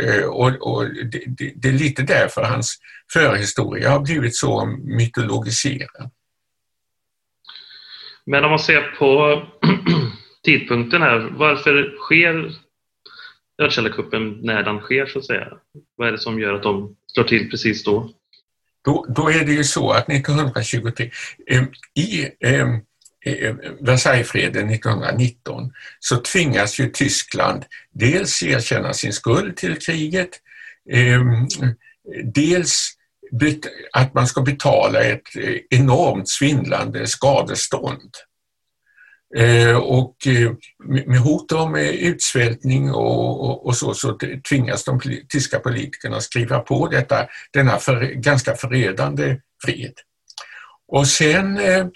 Eh, 0.00 0.24
och, 0.24 0.48
och 0.48 0.84
det, 0.84 1.22
det, 1.26 1.52
det, 1.56 1.68
är 1.68 1.72
lite 1.72 2.02
därför 2.02 2.42
hans 2.42 2.78
förhistoria 3.12 3.90
har 3.90 4.00
blivit 4.00 4.36
så 4.36 4.66
mytologiserad. 4.84 6.10
Men 8.26 8.44
om 8.44 8.50
man 8.50 8.58
ser 8.58 8.80
på 8.98 9.42
tidpunkten 10.44 11.02
här, 11.02 11.18
varför 11.32 11.96
sker 11.98 12.52
örtkällarkuppen 13.62 14.38
när 14.42 14.62
den 14.62 14.80
sker 14.80 15.06
så 15.06 15.18
att 15.18 15.26
säga? 15.26 15.48
Vad 15.96 16.08
är 16.08 16.12
det 16.12 16.18
som 16.18 16.40
gör 16.40 16.54
att 16.54 16.62
de 16.62 16.96
slår 17.06 17.24
till 17.24 17.50
precis 17.50 17.84
då? 17.84 18.10
Då, 18.84 19.06
då 19.08 19.30
är 19.30 19.44
det 19.44 19.52
ju 19.52 19.64
så 19.64 19.90
att 19.90 20.10
1923 20.10 21.10
eh, 21.50 21.62
i 21.94 22.30
eh, 22.40 22.68
Versaillesfreden 23.80 24.70
1919 24.70 25.72
så 26.00 26.16
tvingas 26.16 26.80
ju 26.80 26.90
Tyskland 26.90 27.64
dels 27.92 28.42
erkänna 28.42 28.92
sin 28.92 29.12
skuld 29.12 29.56
till 29.56 29.78
kriget, 29.78 30.30
eh, 30.90 31.20
dels 32.24 32.90
att 33.92 34.14
man 34.14 34.26
ska 34.26 34.40
betala 34.40 35.00
ett 35.00 35.36
eh, 35.36 35.56
enormt 35.70 36.28
svindlande 36.28 37.06
skadestånd. 37.06 38.10
Eh, 39.36 39.76
och 39.76 40.26
eh, 40.26 40.52
med 41.06 41.18
hot 41.18 41.52
om 41.52 41.74
eh, 41.74 41.88
utsvältning 41.88 42.90
och, 42.90 43.44
och, 43.44 43.66
och, 43.66 43.76
så, 43.76 43.94
så 43.94 44.18
tvingas 44.48 44.84
de 44.84 45.00
tyska 45.28 45.58
politikerna 45.58 46.20
skriva 46.20 46.58
på 46.58 46.88
detta, 46.88 47.26
denna 47.52 47.78
för, 47.78 48.00
ganska 48.00 48.54
förödande 48.54 49.36
fred. 49.64 49.92
Och 50.88 51.06
sen 51.06 51.58
eh, 51.58 51.86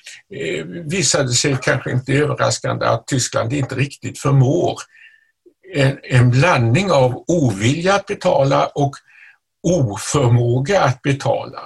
visade 0.91 1.25
det 1.25 1.35
sig 1.35 1.59
kanske 1.63 1.91
inte 1.91 2.13
överraskande 2.13 2.87
att 2.87 3.07
Tyskland 3.07 3.53
inte 3.53 3.75
riktigt 3.75 4.19
förmår 4.19 4.79
en, 5.75 5.99
en 6.03 6.31
blandning 6.31 6.91
av 6.91 7.25
ovilja 7.29 7.95
att 7.95 8.07
betala 8.07 8.67
och 8.67 8.97
oförmåga 9.63 10.81
att 10.81 11.03
betala. 11.03 11.61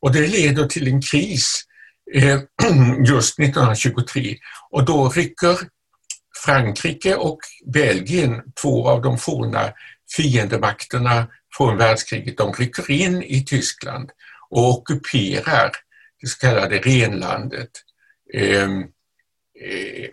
Och 0.00 0.12
det 0.12 0.26
leder 0.26 0.66
till 0.66 0.88
en 0.88 1.02
kris 1.02 1.64
Eh, 1.66 1.73
Eh, 2.12 2.40
just 3.06 3.38
1923 3.38 4.36
och 4.70 4.84
då 4.84 5.08
rycker 5.08 5.58
Frankrike 6.44 7.14
och 7.14 7.38
Belgien, 7.66 8.42
två 8.62 8.88
av 8.88 9.02
de 9.02 9.18
forna 9.18 9.72
fiendemakterna 10.16 11.26
från 11.56 11.76
världskriget, 11.76 12.36
de 12.36 12.52
rycker 12.52 12.90
in 12.90 13.22
i 13.22 13.44
Tyskland 13.44 14.10
och 14.50 14.70
ockuperar 14.70 15.70
det 16.20 16.26
så 16.26 16.38
kallade 16.38 16.78
renlandet. 16.78 17.70
Ehm, 18.34 18.80
eh, 19.60 20.08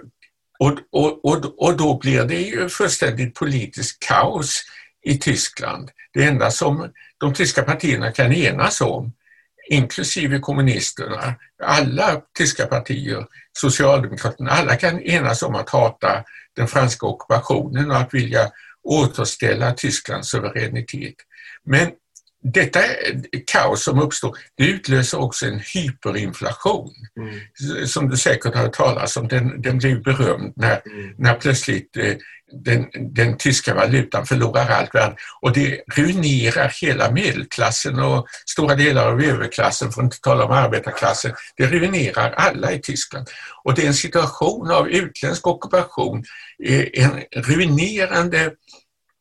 och, 0.59 0.79
och, 0.91 1.25
och, 1.25 1.63
och 1.63 1.77
då 1.77 1.97
blir 1.97 2.23
det 2.23 2.41
ju 2.41 2.69
fullständigt 2.69 3.35
politiskt 3.35 4.03
kaos 4.07 4.63
i 5.05 5.17
Tyskland. 5.17 5.89
Det 6.13 6.23
enda 6.23 6.51
som 6.51 6.91
de 7.17 7.33
tyska 7.33 7.63
partierna 7.63 8.11
kan 8.11 8.33
enas 8.33 8.81
om 8.81 9.13
inklusive 9.71 10.39
kommunisterna, 10.39 11.35
alla 11.63 12.21
tyska 12.37 12.65
partier, 12.65 13.25
Socialdemokraterna, 13.53 14.51
alla 14.51 14.75
kan 14.75 14.99
enas 14.99 15.43
om 15.43 15.55
att 15.55 15.69
hata 15.69 16.23
den 16.55 16.67
franska 16.67 17.05
ockupationen 17.05 17.91
och 17.91 17.97
att 17.97 18.13
vilja 18.13 18.51
återställa 18.83 19.73
Tysklands 19.73 20.29
suveränitet. 20.29 21.15
Men 21.65 21.91
detta 22.43 22.79
kaos 23.47 23.83
som 23.83 23.99
uppstår, 23.99 24.37
det 24.57 24.63
utlöser 24.63 25.19
också 25.19 25.45
en 25.45 25.61
hyperinflation. 25.73 26.93
Mm. 27.17 27.87
Som 27.87 28.09
du 28.09 28.17
säkert 28.17 28.55
har 28.55 28.61
hört 28.61 28.73
talas 28.73 29.17
om, 29.17 29.27
den, 29.27 29.61
den 29.61 29.77
blev 29.77 30.03
berömd 30.03 30.53
när, 30.55 30.81
mm. 30.85 31.15
när 31.17 31.33
plötsligt 31.33 31.97
eh, 31.97 32.15
den, 32.51 32.87
den 33.13 33.37
tyska 33.37 33.73
valutan 33.73 34.25
förlorar 34.25 34.69
allt 34.69 34.95
värde 34.95 35.15
och 35.41 35.53
det 35.53 35.81
ruinerar 35.95 36.71
hela 36.81 37.11
medelklassen 37.11 37.99
och 37.99 38.27
stora 38.45 38.75
delar 38.75 39.07
av 39.07 39.21
överklassen, 39.21 39.91
för 39.91 40.01
att 40.01 40.05
inte 40.05 40.21
tala 40.21 40.45
om 40.45 40.51
arbetarklassen. 40.51 41.33
Det 41.57 41.67
ruinerar 41.67 42.31
alla 42.31 42.71
i 42.71 42.79
Tyskland. 42.79 43.29
Och 43.63 43.75
det 43.75 43.83
är 43.83 43.87
en 43.87 43.93
situation 43.93 44.71
av 44.71 44.89
utländsk 44.89 45.47
ockupation, 45.47 46.23
eh, 46.63 46.85
en 46.93 47.23
ruinerande 47.31 48.51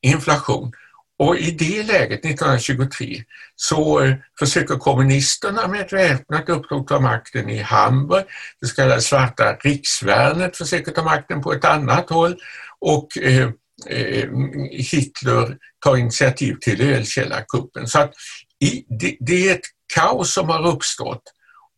inflation 0.03 0.73
och 1.21 1.37
i 1.37 1.51
det 1.51 1.83
läget 1.83 2.25
1923 2.25 3.23
så 3.57 4.13
försöker 4.39 4.75
kommunisterna 4.75 5.69
med 5.69 5.81
ett 5.81 5.93
väpnat 5.93 6.49
uppror 6.49 6.85
ta 6.85 7.01
makten 7.01 7.51
i 7.51 7.59
Hamburg. 7.59 8.25
Det 8.61 8.67
så 8.67 8.75
kallade 8.75 9.01
svarta 9.01 9.53
riksvärnet 9.53 10.57
försöker 10.57 10.93
ta 10.93 11.03
makten 11.03 11.43
på 11.43 11.53
ett 11.53 11.65
annat 11.65 12.11
håll 12.11 12.37
och 12.79 13.19
eh, 13.19 13.49
eh, 13.87 14.29
Hitler 14.71 15.57
tar 15.85 15.97
initiativ 15.97 16.57
till 16.61 16.81
ölkällarkuppen. 16.81 17.87
Så 17.87 18.01
att 18.01 18.13
i, 18.65 18.85
det, 19.01 19.17
det, 19.21 19.49
är 19.49 19.55
ett 19.55 19.67
kaos 19.95 20.35
som 20.35 20.49
har 20.49 20.67
uppstått 20.67 21.23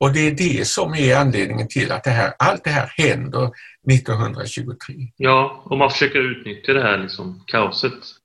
och 0.00 0.12
det 0.12 0.20
är 0.20 0.30
det 0.30 0.68
som 0.68 0.94
är 0.94 1.16
anledningen 1.16 1.68
till 1.68 1.92
att 1.92 2.04
det 2.04 2.10
här, 2.10 2.32
allt 2.38 2.64
det 2.64 2.70
här 2.70 2.92
händer 2.96 3.50
1923. 3.90 4.94
Ja, 5.16 5.62
och 5.64 5.78
man 5.78 5.90
försöker 5.90 6.18
utnyttja 6.18 6.72
det 6.72 6.82
här 6.82 6.98
liksom, 6.98 7.44
kaoset 7.46 8.21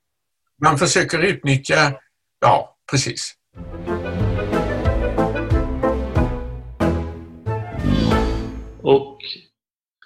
man 0.62 0.78
försöker 0.78 1.20
utnyttja, 1.20 1.94
ja 2.42 2.78
precis. 2.92 3.34
Och 8.82 9.18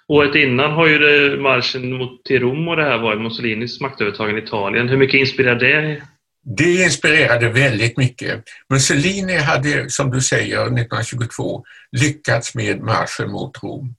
året 0.08 0.34
innan 0.34 0.72
har 0.72 0.86
ju 0.86 0.98
det 0.98 1.42
marschen 1.42 1.92
mot 1.92 2.24
till 2.24 2.40
Rom 2.40 2.68
och 2.68 2.76
det 2.76 2.84
här 2.84 2.98
varit 2.98 3.20
Mussolinis 3.20 3.80
maktövertagande 3.80 4.40
i 4.40 4.44
Italien. 4.44 4.88
Hur 4.88 4.96
mycket 4.96 5.20
inspirerade 5.20 5.66
det? 5.66 6.02
Det 6.44 6.82
inspirerade 6.84 7.48
väldigt 7.48 7.96
mycket. 7.96 8.44
Mussolini 8.68 9.36
hade, 9.36 9.90
som 9.90 10.10
du 10.10 10.20
säger, 10.20 10.62
1922 10.62 11.64
lyckats 11.92 12.54
med 12.54 12.80
marschen 12.80 13.30
mot 13.30 13.62
Rom. 13.62 13.94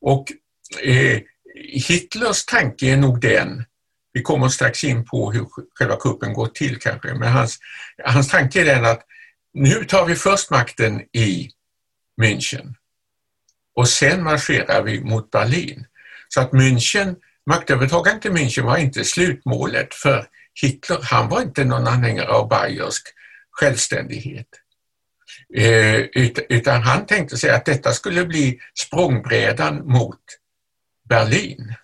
Och 0.00 0.24
eh, 0.82 1.20
Hitlers 1.88 2.44
tanke 2.44 2.92
är 2.92 2.96
nog 2.96 3.20
den 3.20 3.64
vi 4.16 4.22
kommer 4.22 4.48
strax 4.48 4.84
in 4.84 5.04
på 5.04 5.32
hur 5.32 5.46
själva 5.74 5.96
kuppen 5.96 6.32
går 6.32 6.46
till 6.46 6.78
kanske, 6.78 7.14
men 7.14 7.32
hans, 7.32 7.58
hans 8.04 8.28
tanke 8.28 8.60
är 8.60 8.64
den 8.64 8.84
att 8.84 9.02
nu 9.54 9.84
tar 9.84 10.06
vi 10.06 10.14
först 10.14 10.50
makten 10.50 11.00
i 11.00 11.50
München 12.22 12.74
och 13.74 13.88
sen 13.88 14.22
marscherar 14.22 14.82
vi 14.82 15.00
mot 15.00 15.30
Berlin. 15.30 15.86
Så 16.28 16.40
att 16.40 16.50
München, 16.50 17.16
maktövertagandet 17.46 18.24
i 18.24 18.28
München 18.28 18.62
var 18.62 18.76
inte 18.76 19.04
slutmålet 19.04 19.94
för 19.94 20.26
Hitler, 20.62 20.98
han 21.02 21.28
var 21.28 21.42
inte 21.42 21.64
någon 21.64 21.86
anhängare 21.86 22.28
av 22.28 22.48
bayersk 22.48 23.06
självständighet. 23.50 24.48
Eh, 25.54 25.96
utan 26.48 26.82
han 26.82 27.06
tänkte 27.06 27.36
sig 27.36 27.50
att 27.50 27.64
detta 27.64 27.92
skulle 27.92 28.24
bli 28.24 28.60
språngbrädan 28.74 29.86
mot 29.86 30.20
Berlin 31.08 31.74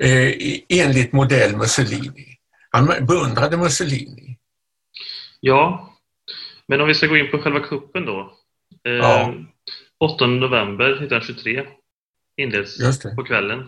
eh, 0.00 0.60
enligt 0.68 1.12
modell 1.12 1.56
Mussolini. 1.56 2.36
Han 2.70 2.86
beundrade 2.86 3.56
Mussolini. 3.56 4.38
Ja, 5.40 5.94
men 6.66 6.80
om 6.80 6.88
vi 6.88 6.94
ska 6.94 7.06
gå 7.06 7.16
in 7.16 7.30
på 7.30 7.38
själva 7.38 7.60
kuppen 7.60 8.04
då. 8.04 8.36
Eh, 8.84 8.92
ja. 8.92 9.34
8 10.00 10.26
november 10.26 10.90
1923 10.90 11.66
inleds 12.36 13.02
på 13.16 13.24
kvällen. 13.24 13.66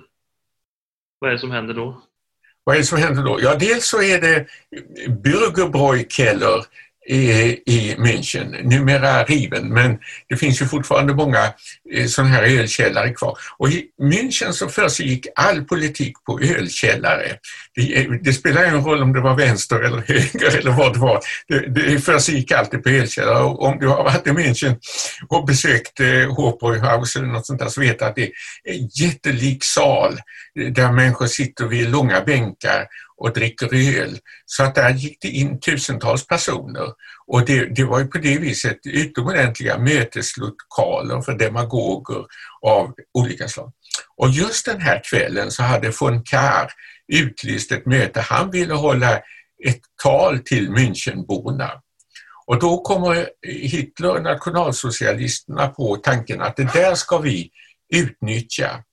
Vad 1.19 1.31
är 1.31 1.35
det 1.35 1.41
som 1.41 1.51
händer 1.51 1.75
då? 1.75 2.03
Vad 2.65 2.75
är 2.75 2.81
det 2.81 2.87
som 2.87 2.99
händer 2.99 3.23
då? 3.23 3.39
Ja, 3.41 3.55
dels 3.55 3.87
så 3.87 4.03
är 4.03 4.21
det 4.21 4.47
Bürgerbräukeller 5.09 6.65
i, 7.09 7.59
i 7.67 7.95
München, 7.99 8.57
numera 8.63 9.25
riven, 9.25 9.69
men 9.69 9.99
det 10.29 10.37
finns 10.37 10.63
ju 10.63 10.67
fortfarande 10.67 11.15
många 11.15 11.53
eh, 11.95 12.07
sådana 12.07 12.31
här 12.31 12.43
ölkällare 12.43 13.11
kvar. 13.11 13.39
Och 13.59 13.69
i 13.69 13.87
München 14.03 14.53
så 14.53 14.69
försiggick 14.69 15.27
all 15.35 15.65
politik 15.65 16.13
på 16.27 16.41
ölkällare. 16.41 17.37
Det, 17.75 17.97
eh, 17.97 18.11
det 18.11 18.33
spelar 18.33 18.69
ingen 18.69 18.85
roll 18.85 19.03
om 19.03 19.13
det 19.13 19.21
var 19.21 19.37
vänster 19.37 19.81
eller 19.81 19.99
höger 19.99 20.59
eller 20.59 20.71
vad 20.71 20.93
det 20.93 20.99
var. 20.99 21.21
Det, 21.49 21.67
det 21.69 22.01
försiggick 22.01 22.53
alltid 22.53 22.83
på 22.83 22.89
ölkällare 22.89 23.43
och 23.43 23.63
om 23.63 23.79
du 23.79 23.89
har 23.89 24.05
varit 24.05 24.27
i 24.27 24.31
München 24.31 24.77
och 25.29 25.47
besökt 25.47 26.01
eh, 26.01 26.35
Hofbräuhaus 26.35 27.17
eller 27.17 27.27
något 27.27 27.47
sånt 27.47 27.61
där 27.61 27.69
så 27.69 27.81
vet 27.81 27.99
du 27.99 28.05
att 28.05 28.17
det 28.17 28.23
är 28.23 28.31
en 28.65 28.89
jättelik 28.95 29.65
sal 29.65 30.19
där 30.55 30.93
människor 30.93 31.27
sitter 31.27 31.67
vid 31.67 31.91
långa 31.91 32.21
bänkar 32.21 32.87
och 33.23 33.33
dricker 33.33 33.75
öl. 33.75 34.19
Så 34.47 34.63
att 34.63 34.75
där 34.75 34.91
gick 34.91 35.19
det 35.21 35.29
in 35.29 35.61
tusentals 35.61 36.27
personer 36.27 36.93
och 37.27 37.45
det, 37.45 37.65
det 37.65 37.85
var 37.85 37.99
ju 37.99 38.07
på 38.07 38.19
det 38.19 38.39
viset 38.39 38.79
utomordentliga 38.85 39.79
möteslokaler 39.79 41.21
för 41.21 41.33
demagoger 41.33 42.25
av 42.67 42.95
olika 43.19 43.49
slag. 43.49 43.73
Och 44.17 44.31
just 44.31 44.67
den 44.67 44.81
här 44.81 45.03
kvällen 45.11 45.51
så 45.51 45.63
hade 45.63 45.93
von 46.01 46.23
Kahr 46.23 46.73
utlyst 47.13 47.73
ett 47.73 47.87
möte. 47.87 48.21
Han 48.21 48.51
ville 48.51 48.75
hålla 48.75 49.17
ett 49.65 49.81
tal 50.03 50.39
till 50.39 50.71
Münchenborna. 50.71 51.71
Och 52.47 52.59
då 52.59 52.81
kommer 52.81 53.29
Hitler 53.47 54.11
och 54.11 54.23
nationalsocialisterna 54.23 55.69
på 55.69 55.97
tanken 55.97 56.43
att 56.43 56.57
det 56.57 56.73
där 56.73 56.95
ska 56.95 57.19
vi 57.19 57.51
utnyttja. 57.95 58.85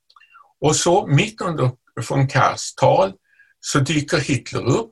Och 0.60 0.76
så 0.76 1.06
mitt 1.06 1.40
under 1.40 1.70
von 2.08 2.28
Kahrs 2.28 2.74
tal 2.74 3.12
så 3.60 3.78
dyker 3.80 4.18
Hitler 4.18 4.66
upp. 4.66 4.90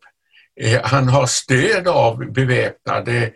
Eh, 0.60 0.80
han 0.84 1.08
har 1.08 1.26
stöd 1.26 1.88
av 1.88 2.32
beväpnade 2.32 3.32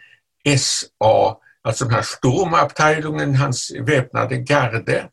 SA, 0.59 1.41
alltså 1.63 1.85
den 1.85 1.95
här 1.95 2.03
Sturmabteilungen, 2.03 3.35
hans 3.35 3.73
väpnade 3.81 4.37
garde. 4.37 5.09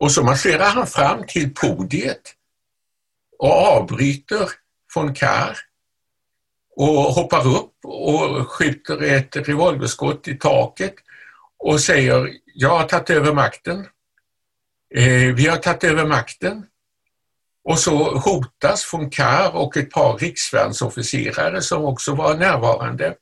Och 0.00 0.12
så 0.12 0.22
marscherar 0.22 0.70
han 0.70 0.86
fram 0.86 1.24
till 1.26 1.54
podiet 1.54 2.34
och 3.38 3.52
avbryter 3.52 4.48
von 4.94 5.14
Kahr 5.14 5.58
och 6.76 7.02
hoppar 7.02 7.46
upp 7.46 7.84
och 7.84 8.48
skjuter 8.48 9.02
ett 9.02 9.36
revolverskott 9.36 10.28
i 10.28 10.34
taket 10.34 10.94
och 11.58 11.80
säger 11.80 12.30
jag 12.54 12.78
har 12.78 12.88
tagit 12.88 13.10
över 13.10 13.32
makten. 13.32 13.86
Eh, 14.94 15.34
vi 15.34 15.46
har 15.46 15.56
tagit 15.56 15.84
över 15.84 16.06
makten. 16.06 16.66
Och 17.64 17.78
så 17.78 18.18
hotas 18.18 18.92
von 18.92 19.10
Kahr 19.10 19.56
och 19.56 19.76
ett 19.76 19.90
par 19.90 20.18
riksvärnsofficerare 20.18 21.62
som 21.62 21.84
också 21.84 22.14
var 22.14 22.36
närvarande. 22.36 23.14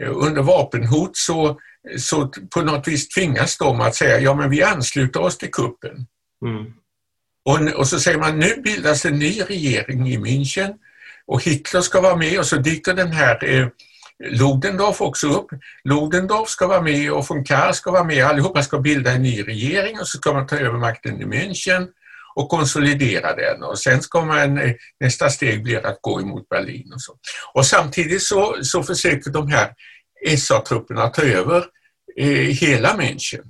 Eh, 0.00 0.10
under 0.12 0.42
vapenhot 0.42 1.16
så, 1.16 1.60
så 1.98 2.32
på 2.54 2.62
något 2.62 2.88
vis 2.88 3.08
tvingas 3.08 3.58
de 3.58 3.80
att 3.80 3.94
säga 3.94 4.20
ja 4.20 4.34
men 4.34 4.50
vi 4.50 4.62
ansluter 4.62 5.20
oss 5.20 5.38
till 5.38 5.50
kuppen. 5.50 6.06
Mm. 6.44 6.72
Och, 7.44 7.78
och, 7.78 7.88
så 7.88 8.00
säger 8.00 8.18
man 8.18 8.38
nu 8.38 8.56
bildas 8.64 9.04
en 9.04 9.18
ny 9.18 9.40
regering 9.40 10.08
i 10.08 10.18
München 10.18 10.74
och 11.26 11.42
Hitler 11.42 11.80
ska 11.80 12.00
vara 12.00 12.16
med 12.16 12.38
och 12.38 12.46
så 12.46 12.56
dyker 12.56 12.94
den 12.94 13.12
här 13.12 13.44
eh, 13.44 13.68
Ludendorff 14.30 15.00
också 15.00 15.28
upp. 15.28 15.46
Ludendorff 15.84 16.48
ska 16.48 16.66
vara 16.66 16.82
med 16.82 17.12
och 17.12 17.26
von 17.28 17.44
Kahr 17.44 17.72
ska 17.72 17.90
vara 17.90 18.04
med. 18.04 18.24
Allihopa 18.24 18.62
ska 18.62 18.78
bilda 18.78 19.12
en 19.12 19.22
ny 19.22 19.42
regering 19.42 20.00
och 20.00 20.08
så 20.08 20.18
ska 20.18 20.32
man 20.32 20.46
ta 20.46 20.56
över 20.56 20.78
makten 20.78 21.22
i 21.22 21.24
München 21.24 21.88
och 22.34 22.48
konsolidera 22.48 23.34
den 23.34 23.62
och 23.62 23.78
sen 23.78 24.02
ska 24.02 24.24
man, 24.24 24.58
eh, 24.58 24.74
nästa 25.00 25.30
steg 25.30 25.62
blir 25.62 25.86
att 25.86 25.98
gå 26.00 26.20
emot 26.20 26.48
Berlin 26.48 26.92
och 26.92 27.02
så. 27.02 27.18
Och 27.54 27.66
samtidigt 27.66 28.22
så, 28.22 28.56
så 28.62 28.82
försöker 28.82 29.30
de 29.30 29.48
här 29.48 29.74
SA-trupperna 30.36 31.08
ta 31.08 31.22
över 31.22 31.64
eh, 32.16 32.28
hela 32.36 32.96
München. 32.96 33.44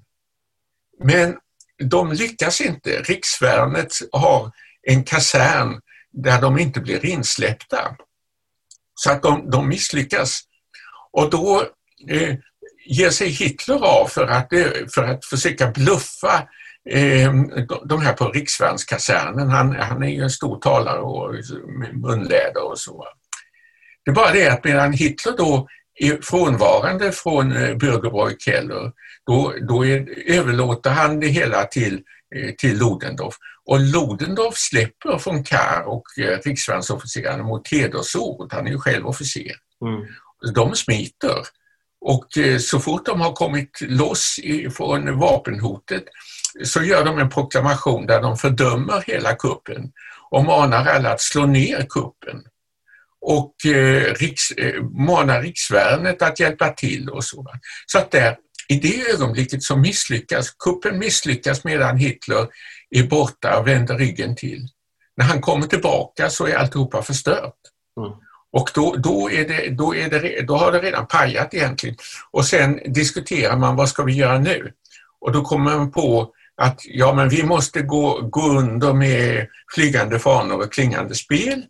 Men 1.04 1.36
de 1.84 2.12
lyckas 2.12 2.60
inte. 2.60 2.90
Riksvärnet 2.90 3.92
har 4.12 4.50
en 4.82 5.04
kasern 5.04 5.80
där 6.12 6.40
de 6.40 6.58
inte 6.58 6.80
blir 6.80 7.04
insläppta. 7.04 7.96
Så 8.94 9.10
att 9.10 9.22
de, 9.22 9.50
de 9.50 9.68
misslyckas. 9.68 10.40
Och 11.12 11.30
då 11.30 11.66
eh, 12.08 12.34
ger 12.86 13.10
sig 13.10 13.28
Hitler 13.28 13.84
av 13.84 14.06
för 14.06 14.26
att, 14.26 14.52
eh, 14.52 14.70
för 14.94 15.02
att 15.02 15.24
försöka 15.24 15.66
bluffa 15.66 16.48
de 17.84 18.02
här 18.02 18.12
på 18.12 18.28
Riksvärnskasernen. 18.28 19.48
Han, 19.48 19.76
han 19.76 20.02
är 20.02 20.08
ju 20.08 20.22
en 20.22 20.30
stor 20.30 20.58
talare 20.60 21.00
och 21.00 21.34
med 21.78 21.96
munläder 21.96 22.70
och 22.70 22.78
så. 22.78 23.04
Det 24.04 24.10
är 24.10 24.14
bara 24.14 24.32
det 24.32 24.48
att 24.48 24.64
medan 24.64 24.92
Hitler 24.92 25.36
då 25.36 25.68
är 25.94 26.18
frånvarande 26.22 27.12
från 27.12 27.52
eh, 27.52 27.76
Bürgerbräu-Keller, 27.76 28.92
då, 29.26 29.54
då 29.68 29.86
är, 29.86 30.08
överlåter 30.26 30.90
han 30.90 31.20
det 31.20 31.26
hela 31.26 31.64
till, 31.64 32.00
eh, 32.36 32.54
till 32.54 32.78
Ludendorff. 32.78 33.34
Och 33.64 33.80
Ludendorff 33.80 34.56
släpper 34.56 35.20
von 35.24 35.44
Kahr 35.44 35.82
och 35.86 36.18
eh, 36.18 36.38
riksvärnsofficerarna 36.44 37.42
mot 37.42 37.68
hedersord. 37.68 38.52
Han 38.52 38.66
är 38.66 38.70
ju 38.70 38.78
själv 38.78 39.06
officer. 39.06 39.52
Mm. 39.84 40.06
de 40.54 40.74
smiter. 40.74 41.36
Och 42.00 42.28
så 42.60 42.80
fort 42.80 43.06
de 43.06 43.20
har 43.20 43.32
kommit 43.32 43.78
loss 43.80 44.36
från 44.76 45.18
vapenhotet 45.18 46.04
så 46.64 46.82
gör 46.82 47.04
de 47.04 47.18
en 47.18 47.28
proklamation 47.28 48.06
där 48.06 48.22
de 48.22 48.36
fördömer 48.36 49.04
hela 49.06 49.34
kuppen 49.34 49.92
och 50.30 50.44
manar 50.44 50.86
alla 50.86 51.12
att 51.12 51.20
slå 51.20 51.46
ner 51.46 51.86
kuppen 51.88 52.42
och 53.20 53.66
eh, 53.66 54.14
riks, 54.14 54.50
eh, 54.50 54.82
manar 54.82 55.42
riksvärnet 55.42 56.22
att 56.22 56.40
hjälpa 56.40 56.68
till 56.68 57.08
och 57.08 57.24
så. 57.24 57.46
Så 57.86 57.98
att 57.98 58.10
där, 58.10 58.36
i 58.68 58.74
det 58.74 59.10
ögonblicket 59.10 59.62
så 59.62 59.76
misslyckas, 59.76 60.50
kuppen 60.50 60.98
misslyckas 60.98 61.64
medan 61.64 61.96
Hitler 61.96 62.48
är 62.90 63.02
borta 63.02 63.58
och 63.58 63.68
vänder 63.68 63.98
ryggen 63.98 64.36
till. 64.36 64.68
När 65.16 65.24
han 65.24 65.40
kommer 65.40 65.66
tillbaka 65.66 66.30
så 66.30 66.46
är 66.46 66.54
alltihopa 66.54 67.02
förstört. 67.02 67.54
Mm. 68.00 68.12
Och 68.52 68.70
då, 68.74 68.96
då, 68.96 69.30
är 69.30 69.48
det, 69.48 69.70
då, 69.70 69.94
är 69.94 70.10
det, 70.10 70.46
då 70.46 70.56
har 70.56 70.72
det 70.72 70.78
redan 70.78 71.06
pajat 71.06 71.54
egentligen. 71.54 71.96
Och 72.30 72.44
sen 72.44 72.80
diskuterar 72.92 73.56
man 73.56 73.76
vad 73.76 73.88
ska 73.88 74.02
vi 74.02 74.12
göra 74.12 74.38
nu? 74.38 74.72
Och 75.20 75.32
då 75.32 75.42
kommer 75.42 75.76
man 75.76 75.90
på 75.90 76.34
att 76.56 76.80
ja, 76.84 77.14
men 77.14 77.28
vi 77.28 77.42
måste 77.42 77.82
gå, 77.82 78.20
gå 78.20 78.48
under 78.48 78.92
med 78.92 79.46
flygande 79.74 80.18
fanor 80.18 80.58
och 80.58 80.72
klingande 80.72 81.14
spel. 81.14 81.64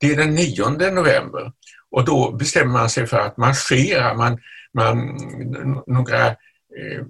Det 0.00 0.12
är 0.12 0.16
den 0.16 0.34
9 0.34 0.68
november 0.90 1.52
och 1.90 2.04
då 2.04 2.32
bestämmer 2.32 2.72
man 2.72 2.90
sig 2.90 3.06
för 3.06 3.18
att 3.18 3.36
marschera. 3.36 4.14
Man, 4.14 4.38
man, 4.74 5.16
några 5.86 6.26
eh, 6.26 7.02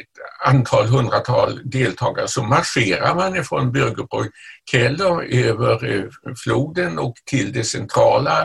ett 0.00 0.48
antal 0.48 0.86
hundratal 0.86 1.60
deltagare 1.64 2.28
så 2.28 2.42
marscherar 2.42 3.14
man 3.14 3.36
ifrån 3.36 3.72
Bürgerbrug 3.72 4.30
Keller 4.70 5.22
över 5.22 5.94
eh, 5.94 6.04
floden 6.44 6.98
och 6.98 7.14
till 7.24 7.52
det 7.52 7.64
centrala, 7.64 8.42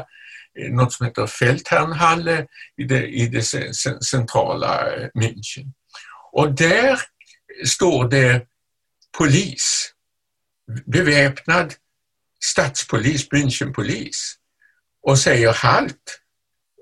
eh, 0.59 0.71
något 0.71 0.93
som 0.93 1.05
heter 1.05 1.27
Feldherrnhalle 1.27 2.45
i 2.77 2.83
det, 2.83 3.07
i 3.07 3.27
det 3.27 3.43
centrala 4.05 4.95
eh, 4.95 5.07
München. 5.15 5.71
Och 6.31 6.51
där 6.51 6.99
står 7.65 8.07
det 8.09 8.41
polis, 9.17 9.93
beväpnad 10.85 11.73
stadspolis, 12.43 13.29
Münchenpolis 13.31 14.35
och 15.03 15.19
säger 15.19 15.53
halt 15.53 16.19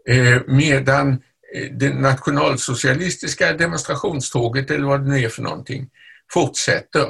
eh, 0.10 0.42
medan 0.48 1.12
eh, 1.56 1.72
det 1.72 1.94
nationalsocialistiska 1.94 3.54
demonstrationståget 3.54 4.72
eller 4.72 4.86
vad 4.86 5.06
det 5.06 5.12
nu 5.12 5.24
är 5.24 5.30
för 5.30 5.42
någonting 5.42 5.90
fortsätter. 6.34 7.08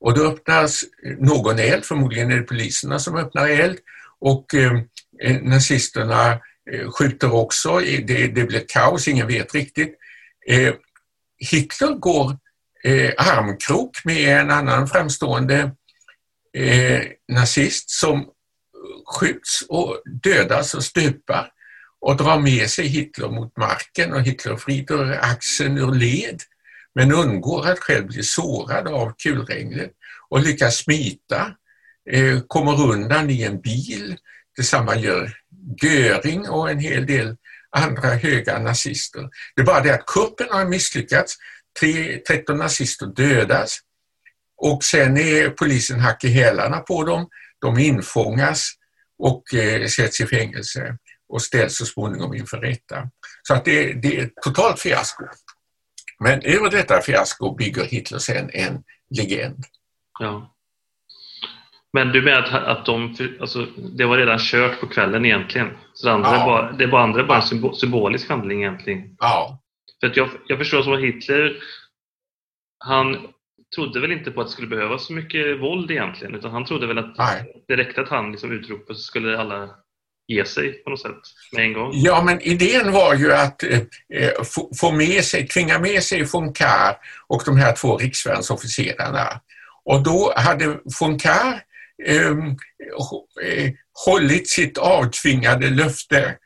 Och 0.00 0.14
då 0.14 0.24
öppnas 0.24 0.84
eh, 1.04 1.16
någon 1.18 1.58
eld, 1.58 1.84
förmodligen 1.84 2.30
är 2.30 2.36
det 2.36 2.42
poliserna 2.42 2.98
som 2.98 3.16
öppnar 3.16 3.48
eld 3.48 3.78
och 4.18 4.54
eh, 4.54 4.80
nazisterna 5.42 6.40
skjuter 6.98 7.34
också, 7.34 7.78
det, 7.78 8.26
det 8.26 8.44
blir 8.44 8.64
kaos, 8.68 9.08
ingen 9.08 9.26
vet 9.26 9.54
riktigt. 9.54 9.94
Eh, 10.46 10.74
Hitler 11.38 11.94
går 11.94 12.38
eh, 12.84 13.12
armkrok 13.18 14.04
med 14.04 14.40
en 14.40 14.50
annan 14.50 14.88
framstående 14.88 15.70
eh, 16.56 17.02
nazist 17.32 17.90
som 17.90 18.28
skjuts 19.06 19.62
och 19.68 20.02
dödas 20.22 20.74
och 20.74 20.84
stupar 20.84 21.52
och 22.00 22.16
drar 22.16 22.38
med 22.38 22.70
sig 22.70 22.86
Hitler 22.86 23.28
mot 23.28 23.56
marken 23.56 24.12
och 24.12 24.22
Hitler 24.22 24.56
vrider 24.56 25.18
axeln 25.22 25.78
ur 25.78 25.92
led 25.94 26.40
men 26.94 27.12
undgår 27.12 27.68
att 27.68 27.78
själv 27.78 28.06
bli 28.06 28.22
sårad 28.22 28.88
av 28.88 29.14
kulregnet 29.22 29.92
och 30.28 30.40
lyckas 30.40 30.76
smita, 30.76 31.52
eh, 32.10 32.40
kommer 32.46 32.82
undan 32.82 33.30
i 33.30 33.42
en 33.42 33.60
bil. 33.60 34.16
Detsamma 34.56 34.96
gör 34.96 35.36
Göring 35.82 36.48
och 36.48 36.70
en 36.70 36.78
hel 36.78 37.06
del 37.06 37.36
andra 37.70 38.08
höga 38.08 38.58
nazister. 38.58 39.28
Det 39.56 39.62
är 39.62 39.66
bara 39.66 39.80
det 39.80 39.94
att 39.94 40.06
kuppen 40.06 40.46
har 40.50 40.64
misslyckats. 40.64 41.36
13 42.28 42.58
nazister 42.58 43.06
dödas 43.06 43.78
och 44.56 44.84
sen 44.84 45.16
är 45.16 45.50
polisen 45.50 46.00
hack 46.00 46.24
i 46.24 46.28
hälarna 46.28 46.78
på 46.78 47.04
dem. 47.04 47.28
De 47.60 47.78
infångas 47.78 48.72
och 49.18 49.54
eh, 49.54 49.86
sätts 49.86 50.20
i 50.20 50.26
fängelse 50.26 50.96
och 51.28 51.42
ställs 51.42 51.76
så 51.76 51.86
småningom 51.86 52.34
inför 52.34 52.56
rätta. 52.56 53.10
Så 53.42 53.54
att 53.54 53.64
det, 53.64 53.92
det 53.92 54.18
är 54.18 54.24
ett 54.24 54.34
totalt 54.42 54.80
fiasko. 54.80 55.24
Men 56.20 56.42
över 56.42 56.70
detta 56.70 57.00
fiasko 57.00 57.54
bygger 57.54 57.84
Hitler 57.84 58.18
sen 58.18 58.50
en 58.52 58.82
legend. 59.10 59.64
Ja. 60.20 60.56
Men 61.92 62.12
du 62.12 62.22
menar 62.22 62.38
att, 62.38 62.78
att 62.78 62.86
de, 62.86 63.16
alltså, 63.40 63.66
det 63.76 64.04
var 64.04 64.18
redan 64.18 64.38
kört 64.38 64.80
på 64.80 64.86
kvällen 64.86 65.24
egentligen? 65.24 65.70
Så 65.94 66.06
det, 66.06 66.12
andra 66.12 66.34
ja. 66.34 66.44
bara, 66.44 66.72
det 66.72 66.86
var 66.86 67.00
andra 67.00 67.24
bara 67.24 67.42
en 67.42 67.74
symbolisk 67.74 68.28
handling 68.28 68.62
egentligen? 68.62 69.16
Ja. 69.18 69.59
För 70.00 70.06
att 70.06 70.16
jag, 70.16 70.30
jag 70.46 70.58
förstår 70.58 70.82
som 70.82 70.92
att 70.92 71.00
Hitler, 71.00 71.56
han 72.84 73.28
trodde 73.74 74.00
väl 74.00 74.12
inte 74.12 74.30
på 74.30 74.40
att 74.40 74.46
det 74.46 74.52
skulle 74.52 74.68
behövas 74.68 75.06
så 75.06 75.12
mycket 75.12 75.60
våld 75.60 75.90
egentligen, 75.90 76.34
utan 76.34 76.50
han 76.50 76.64
trodde 76.64 76.86
väl 76.86 76.98
att 76.98 77.18
Nej. 77.18 77.62
det 77.68 77.76
räckte 77.76 78.00
att 78.00 78.08
han 78.08 78.30
liksom 78.30 78.52
utropade 78.52 78.98
så 78.98 79.02
skulle 79.02 79.38
alla 79.38 79.70
ge 80.26 80.44
sig 80.44 80.72
på 80.72 80.90
något 80.90 81.00
sätt 81.00 81.20
med 81.52 81.64
en 81.64 81.72
gång. 81.72 81.90
Ja, 81.94 82.22
men 82.22 82.40
idén 82.40 82.92
var 82.92 83.14
ju 83.14 83.32
att 83.32 83.62
eh, 83.62 83.78
eh 84.14 84.32
få 84.80 84.92
med 84.92 85.24
sig, 85.24 85.48
tvinga 85.48 85.78
med 85.78 86.02
sig 86.02 86.26
Kahr 86.54 86.96
och 87.28 87.42
de 87.46 87.56
här 87.56 87.76
två 87.76 87.96
riksvärnsofficerarna. 87.96 89.40
Och 89.84 90.02
då 90.02 90.32
hade 90.36 90.64
Kahr 91.18 91.62
ehm, 92.06 92.46
eh, 93.42 93.72
hållit 94.06 94.48
sitt 94.48 94.78
avtvingade 94.78 95.70
löfte 95.70 96.36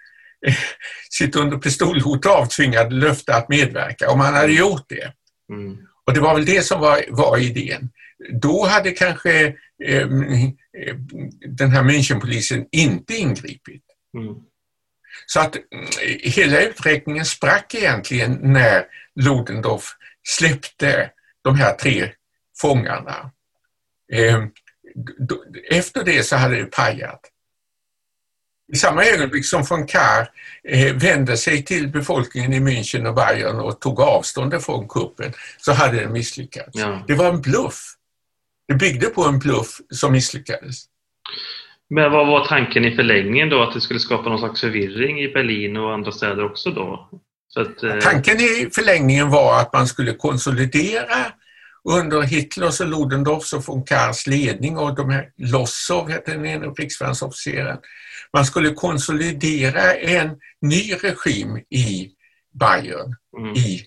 sitt 1.10 1.36
under 1.36 1.58
pistolhot 1.58 2.26
avtvingade 2.26 2.94
löfte 2.94 3.34
att 3.34 3.48
medverka 3.48 4.10
om 4.10 4.20
han 4.20 4.34
hade 4.34 4.52
gjort 4.52 4.84
det. 4.88 5.12
Mm. 5.50 5.78
Och 6.06 6.14
det 6.14 6.20
var 6.20 6.34
väl 6.34 6.44
det 6.44 6.62
som 6.62 6.80
var, 6.80 7.04
var 7.08 7.38
idén. 7.38 7.90
Då 8.32 8.66
hade 8.66 8.90
kanske 8.90 9.46
eh, 9.84 10.08
den 11.46 11.70
här 11.70 11.82
Münchenpolisen 11.82 12.66
inte 12.72 13.16
ingripit. 13.16 13.84
Mm. 14.16 14.34
Så 15.26 15.40
att 15.40 15.56
mm, 15.56 15.86
hela 16.22 16.60
uträkningen 16.60 17.24
sprack 17.24 17.74
egentligen 17.74 18.38
när 18.42 18.84
Ludendorff 19.20 19.96
släppte 20.28 21.10
de 21.42 21.56
här 21.56 21.74
tre 21.74 22.10
fångarna. 22.60 23.30
Eh, 24.12 24.44
efter 25.70 26.04
det 26.04 26.22
så 26.22 26.36
hade 26.36 26.56
det 26.56 26.66
pajat. 26.66 27.20
I 28.74 28.76
samma 28.76 29.04
ögonblick 29.04 29.46
som 29.46 29.62
von 29.62 29.86
Kahr 29.86 30.28
eh, 30.68 30.94
vände 30.94 31.36
sig 31.36 31.64
till 31.64 31.88
befolkningen 31.88 32.52
i 32.52 32.60
München 32.60 33.06
och 33.06 33.14
Bayern 33.14 33.60
och 33.60 33.80
tog 33.80 34.00
avstånd 34.00 34.62
från 34.62 34.88
kuppen 34.88 35.32
så 35.58 35.72
hade 35.72 36.00
den 36.00 36.12
misslyckats. 36.12 36.70
Ja. 36.72 37.04
Det 37.06 37.14
var 37.14 37.28
en 37.28 37.40
bluff. 37.40 37.94
Det 38.68 38.74
byggde 38.74 39.06
på 39.06 39.24
en 39.24 39.38
bluff 39.38 39.80
som 39.90 40.12
misslyckades. 40.12 40.84
Men 41.90 42.12
vad 42.12 42.26
var 42.26 42.46
tanken 42.46 42.84
i 42.84 42.96
förlängningen 42.96 43.48
då? 43.48 43.62
Att 43.62 43.74
det 43.74 43.80
skulle 43.80 44.00
skapa 44.00 44.28
någon 44.28 44.38
slags 44.38 44.60
förvirring 44.60 45.20
i 45.20 45.28
Berlin 45.28 45.76
och 45.76 45.94
andra 45.94 46.12
städer 46.12 46.44
också 46.44 46.70
då? 46.70 47.08
Att, 47.56 47.82
eh... 47.82 47.98
Tanken 47.98 48.40
i 48.40 48.68
förlängningen 48.74 49.30
var 49.30 49.60
att 49.60 49.72
man 49.72 49.86
skulle 49.86 50.12
konsolidera 50.12 51.16
under 51.84 52.22
Hitlers 52.22 52.80
och 52.80 52.86
Ludendorffs 52.86 53.52
och 53.52 53.68
von 53.68 53.84
Kahrs 53.84 54.26
ledning 54.26 54.78
och 54.78 54.94
de 54.94 55.10
här 55.10 55.30
Lossow 55.36 56.10
hette 56.10 56.32
den 56.32 56.46
ena 56.46 56.74
krigsvärnsofficeren. 56.74 57.78
Man 58.32 58.44
skulle 58.44 58.70
konsolidera 58.70 59.94
en 59.94 60.30
ny 60.60 60.94
regim 60.94 61.56
i 61.56 62.10
Bayern, 62.60 63.16
mm. 63.38 63.54
i 63.54 63.86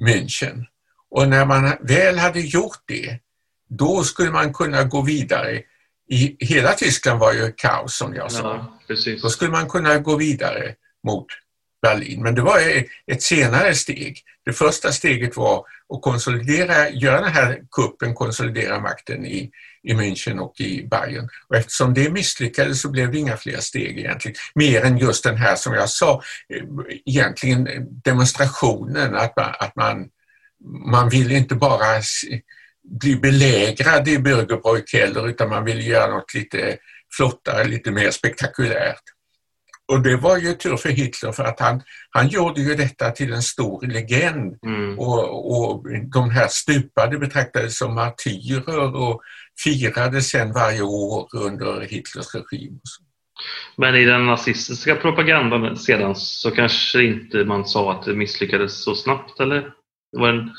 München. 0.00 0.64
Och 1.10 1.28
när 1.28 1.44
man 1.44 1.72
väl 1.80 2.18
hade 2.18 2.40
gjort 2.40 2.82
det 2.86 3.20
då 3.78 4.04
skulle 4.04 4.30
man 4.30 4.52
kunna 4.52 4.84
gå 4.84 5.02
vidare. 5.02 5.62
I, 6.08 6.36
hela 6.38 6.72
Tyskland 6.72 7.20
var 7.20 7.32
ju 7.32 7.52
kaos 7.56 7.96
som 7.96 8.14
jag 8.14 8.32
sa. 8.32 8.68
Ja, 8.88 8.96
då 9.22 9.28
skulle 9.28 9.50
man 9.50 9.68
kunna 9.68 9.98
gå 9.98 10.16
vidare 10.16 10.74
mot 11.06 11.26
Berlin. 11.82 12.22
Men 12.22 12.34
det 12.34 12.42
var 12.42 12.60
ett 13.06 13.22
senare 13.22 13.74
steg. 13.74 14.22
Det 14.44 14.52
första 14.52 14.92
steget 14.92 15.36
var 15.36 15.66
att 15.94 16.02
konsolidera, 16.02 16.90
göra 16.90 17.20
den 17.20 17.32
här 17.32 17.62
kuppen, 17.70 18.14
konsolidera 18.14 18.80
makten 18.80 19.26
i, 19.26 19.50
i 19.82 19.94
München 19.94 20.38
och 20.38 20.60
i 20.60 20.86
Bayern. 20.86 21.28
Och 21.48 21.56
eftersom 21.56 21.94
det 21.94 22.10
misslyckades 22.10 22.80
så 22.80 22.90
blev 22.90 23.12
det 23.12 23.18
inga 23.18 23.36
fler 23.36 23.60
steg 23.60 23.98
egentligen. 23.98 24.36
Mer 24.54 24.84
än 24.84 24.98
just 24.98 25.24
den 25.24 25.36
här 25.36 25.56
som 25.56 25.74
jag 25.74 25.88
sa, 25.88 26.22
eh, 26.54 26.62
egentligen 27.06 27.68
demonstrationen, 28.04 29.14
att 29.14 29.36
man, 29.36 29.54
att 29.58 29.76
man, 29.76 30.08
man 30.86 31.08
vill 31.08 31.32
inte 31.32 31.54
bara 31.54 32.02
bli 32.84 33.16
belägrad 33.16 34.08
i 34.08 34.18
Bürgerbräu 34.18 34.82
heller 34.92 35.28
utan 35.28 35.48
man 35.48 35.64
vill 35.64 35.86
göra 35.86 36.14
något 36.14 36.34
lite 36.34 36.76
flottare, 37.16 37.64
lite 37.64 37.90
mer 37.90 38.10
spektakulärt. 38.10 39.02
Och 39.88 40.02
det 40.02 40.16
var 40.16 40.38
ju 40.38 40.52
tur 40.52 40.76
för 40.76 40.88
Hitler 40.88 41.32
för 41.32 41.44
att 41.44 41.60
han, 41.60 41.82
han 42.10 42.28
gjorde 42.28 42.60
ju 42.60 42.74
detta 42.74 43.10
till 43.10 43.32
en 43.32 43.42
stor 43.42 43.86
legend 43.86 44.58
mm. 44.66 44.98
och, 44.98 45.50
och 45.52 45.84
de 46.12 46.30
här 46.30 46.48
stupade 46.48 47.18
betraktades 47.18 47.78
som 47.78 47.94
martyrer 47.94 48.94
och 48.96 49.20
firades 49.64 50.28
sen 50.28 50.52
varje 50.52 50.82
år 50.82 51.28
under 51.32 51.80
Hitlers 51.80 52.34
regim. 52.34 52.80
Men 53.76 53.94
i 53.94 54.04
den 54.04 54.26
nazistiska 54.26 54.94
propagandan 54.96 55.76
sedan 55.76 56.14
så 56.14 56.50
kanske 56.50 57.02
inte 57.02 57.44
man 57.44 57.64
sa 57.64 57.92
att 57.92 58.04
det 58.04 58.14
misslyckades 58.14 58.84
så 58.84 58.94
snabbt, 58.94 59.40
eller? 59.40 59.58
En, 60.16 60.50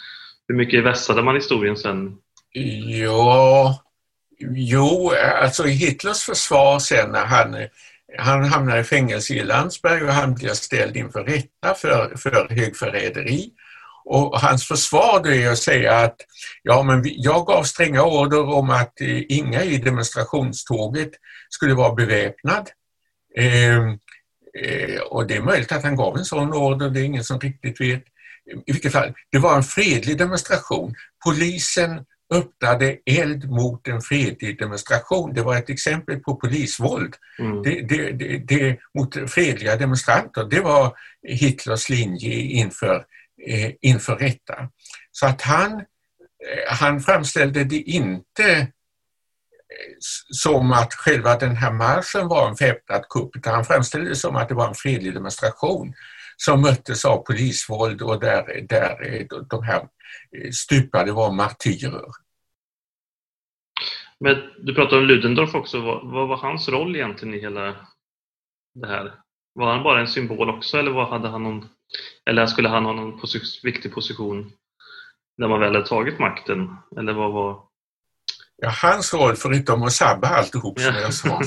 hur 0.47 0.55
mycket 0.55 0.83
vässade 0.83 1.23
man 1.23 1.35
historien 1.35 1.77
sen? 1.77 2.17
Ja, 2.85 3.83
jo, 4.39 5.11
alltså 5.41 5.67
i 5.67 5.71
Hitlers 5.71 6.23
försvar 6.23 6.79
sen 6.79 7.11
när 7.11 7.25
han, 7.25 7.55
han 8.17 8.43
hamnar 8.43 8.77
i 8.77 8.83
fängelse 8.83 9.33
i 9.33 9.43
Landsberg 9.43 10.03
och 10.03 10.13
han 10.13 10.33
blir 10.33 10.49
ställd 10.49 10.97
inför 10.97 11.23
rätta 11.23 11.73
för, 11.75 12.15
för 12.17 12.47
högförräderi. 12.49 13.51
Och 14.05 14.39
hans 14.39 14.67
försvar 14.67 15.21
då 15.23 15.29
är 15.29 15.49
att 15.49 15.57
säga 15.57 15.97
att 15.97 16.15
ja, 16.63 16.83
men 16.83 17.03
jag 17.05 17.45
gav 17.45 17.63
stränga 17.63 18.03
order 18.03 18.49
om 18.49 18.69
att 18.69 19.01
eh, 19.01 19.21
inga 19.29 19.63
i 19.63 19.77
demonstrationståget 19.77 21.11
skulle 21.49 21.73
vara 21.73 21.93
beväpnad. 21.93 22.69
Eh, 23.37 23.77
eh, 24.63 25.01
och 25.09 25.27
det 25.27 25.35
är 25.35 25.41
möjligt 25.41 25.71
att 25.71 25.83
han 25.83 25.95
gav 25.95 26.17
en 26.17 26.25
sån 26.25 26.53
order, 26.53 26.89
det 26.89 26.99
är 26.99 27.03
ingen 27.03 27.23
som 27.23 27.39
riktigt 27.39 27.81
vet. 27.81 28.03
I 28.65 28.71
vilket 28.71 28.91
fall, 28.91 29.13
det 29.31 29.37
var 29.37 29.57
en 29.57 29.63
fredlig 29.63 30.17
demonstration. 30.17 30.95
Polisen 31.25 32.05
öppnade 32.33 32.97
eld 33.05 33.49
mot 33.49 33.87
en 33.87 34.01
fredlig 34.01 34.59
demonstration. 34.59 35.33
Det 35.33 35.41
var 35.41 35.55
ett 35.55 35.69
exempel 35.69 36.19
på 36.19 36.35
polisvåld 36.35 37.15
mm. 37.39 37.63
det, 37.63 37.81
det, 37.81 38.37
det, 38.37 38.79
mot 38.97 39.31
fredliga 39.31 39.75
demonstranter. 39.75 40.43
Det 40.43 40.59
var 40.59 40.97
Hitlers 41.27 41.89
linje 41.89 42.33
inför, 42.33 43.05
eh, 43.47 43.71
inför 43.81 44.15
rätta. 44.15 44.69
Så 45.11 45.25
att 45.25 45.41
han, 45.41 45.71
eh, 45.71 45.83
han 46.67 47.01
framställde 47.01 47.63
det 47.63 47.81
inte 47.81 48.67
som 50.29 50.71
att 50.71 50.93
själva 50.93 51.37
den 51.37 51.55
här 51.55 51.71
marschen 51.71 52.27
var 52.27 52.49
en 52.49 52.55
väpnad 52.55 53.09
kupp 53.09 53.35
utan 53.35 53.53
han 53.53 53.65
framställde 53.65 54.09
det 54.09 54.15
som 54.15 54.35
att 54.35 54.49
det 54.49 54.55
var 54.55 54.67
en 54.67 54.75
fredlig 54.75 55.13
demonstration 55.13 55.93
som 56.37 56.61
möttes 56.61 57.05
av 57.05 57.17
polisvåld 57.17 58.01
och 58.01 58.19
där, 58.19 58.65
där 58.69 59.27
de 59.49 59.63
här 59.63 59.87
stupade 60.51 61.11
var 61.11 61.31
martyrer. 61.31 62.22
Men 64.23 64.37
du 64.57 64.75
pratade 64.75 65.01
om 65.01 65.07
Ludendorff 65.07 65.55
också. 65.55 65.79
Vad, 65.79 66.11
vad, 66.11 66.27
var 66.27 66.37
hans 66.37 66.69
roll 66.69 66.95
egentligen 66.95 67.33
i 67.33 67.39
hela 67.39 67.75
det 68.73 68.87
här? 68.87 69.13
Var 69.53 69.71
han 69.73 69.83
bara 69.83 69.99
en 69.99 70.07
symbol 70.07 70.49
också 70.49 70.77
eller, 70.77 70.91
vad 70.91 71.07
hade 71.07 71.27
han 71.27 71.43
någon, 71.43 71.65
eller 72.25 72.45
skulle 72.45 72.69
han 72.69 72.85
ha 72.85 72.93
någon 72.93 73.19
posi 73.19 73.39
viktig 73.63 73.93
position 73.93 74.51
när 75.37 75.47
man 75.47 75.59
väl 75.59 75.73
hade 75.73 75.87
tagit 75.87 76.19
makten? 76.19 76.75
Eller 76.97 77.13
vad 77.13 77.31
var 77.31 77.63
Ja, 78.61 78.69
hans 78.69 79.13
roll, 79.13 79.35
förutom 79.35 79.83
att 79.83 79.93
sabba 79.93 80.27
alltihop 80.27 80.79
som 80.79 80.95
jag 80.95 81.13
sa, 81.13 81.41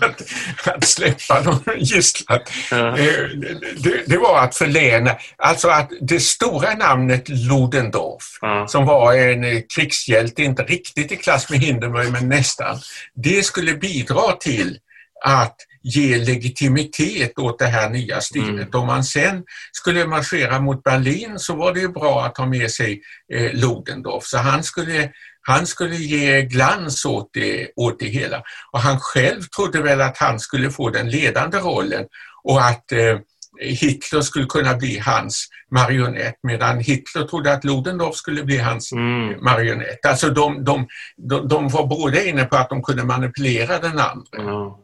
att, 0.00 0.22
att 0.66 0.84
släppa 0.84 1.40
någon 1.40 1.78
gisslan, 1.78 2.40
ja. 2.70 2.98
Eh, 2.98 3.28
det, 3.76 4.02
det, 4.06 4.18
var 4.18 4.38
att 4.38 4.56
förläna, 4.56 5.16
alltså 5.36 5.68
att 5.68 5.90
det 6.00 6.20
stora 6.20 6.74
namnet 6.74 7.28
Ludendorff, 7.28 8.38
ja. 8.40 8.68
som 8.68 8.86
var 8.86 9.14
en 9.14 9.44
eh, 9.44 9.60
krigshjälte, 9.74 10.42
inte 10.42 10.62
riktigt 10.62 11.12
i 11.12 11.16
klass 11.16 11.50
med 11.50 11.58
Hindenburg, 11.58 12.12
men 12.12 12.28
nästan, 12.28 12.78
det 13.14 13.42
skulle 13.42 13.74
bidra 13.74 14.32
till 14.32 14.78
att 15.24 15.56
ge 15.82 16.18
legitimitet 16.18 17.38
åt 17.38 17.58
det 17.58 17.66
här 17.66 17.90
nya 17.90 18.20
styret. 18.20 18.48
Mm. 18.48 18.80
Om 18.80 18.86
man 18.86 19.04
sen 19.04 19.42
skulle 19.72 20.06
marschera 20.06 20.60
mot 20.60 20.82
Berlin 20.82 21.38
så 21.38 21.56
var 21.56 21.74
det 21.74 21.88
bra 21.88 22.24
att 22.24 22.38
ha 22.38 22.46
med 22.46 22.70
sig 22.70 23.02
eh, 23.32 23.52
Ludendorff. 23.52 24.24
Så 24.24 24.38
han 24.38 24.64
skulle 24.64 25.10
han 25.46 25.66
skulle 25.66 25.96
ge 25.96 26.42
glans 26.42 27.04
åt 27.04 27.30
det, 27.32 27.70
åt 27.76 27.98
det 27.98 28.06
hela. 28.06 28.42
Och 28.72 28.80
han 28.80 29.00
själv 29.00 29.42
trodde 29.42 29.82
väl 29.82 30.00
att 30.00 30.18
han 30.18 30.40
skulle 30.40 30.70
få 30.70 30.90
den 30.90 31.10
ledande 31.10 31.58
rollen 31.58 32.06
och 32.42 32.64
att 32.64 32.92
eh, 32.92 33.18
Hitler 33.60 34.20
skulle 34.20 34.46
kunna 34.46 34.74
bli 34.74 34.98
hans 34.98 35.48
marionett 35.70 36.38
medan 36.42 36.78
Hitler 36.78 37.24
trodde 37.24 37.52
att 37.52 37.64
Ludendorff 37.64 38.14
skulle 38.14 38.44
bli 38.44 38.58
hans 38.58 38.92
mm. 38.92 39.44
marionett. 39.44 40.06
Alltså 40.06 40.30
de, 40.30 40.64
de, 40.64 40.86
de, 41.16 41.48
de, 41.48 41.68
var 41.68 41.86
båda 41.86 42.24
inne 42.24 42.44
på 42.44 42.56
att 42.56 42.68
de 42.68 42.82
kunde 42.82 43.04
manipulera 43.04 43.78
den 43.78 43.98
andra. 43.98 44.24
Ja. 44.32 44.80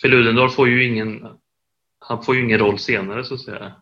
För 0.00 0.08
Ludendorff 0.08 0.54
får 0.54 0.68
ju 0.68 0.88
ingen, 0.88 1.20
han 1.98 2.22
får 2.24 2.36
ju 2.36 2.44
ingen 2.44 2.58
roll 2.58 2.78
senare 2.78 3.24
så 3.24 3.34
att 3.34 3.40
säga. 3.40 3.72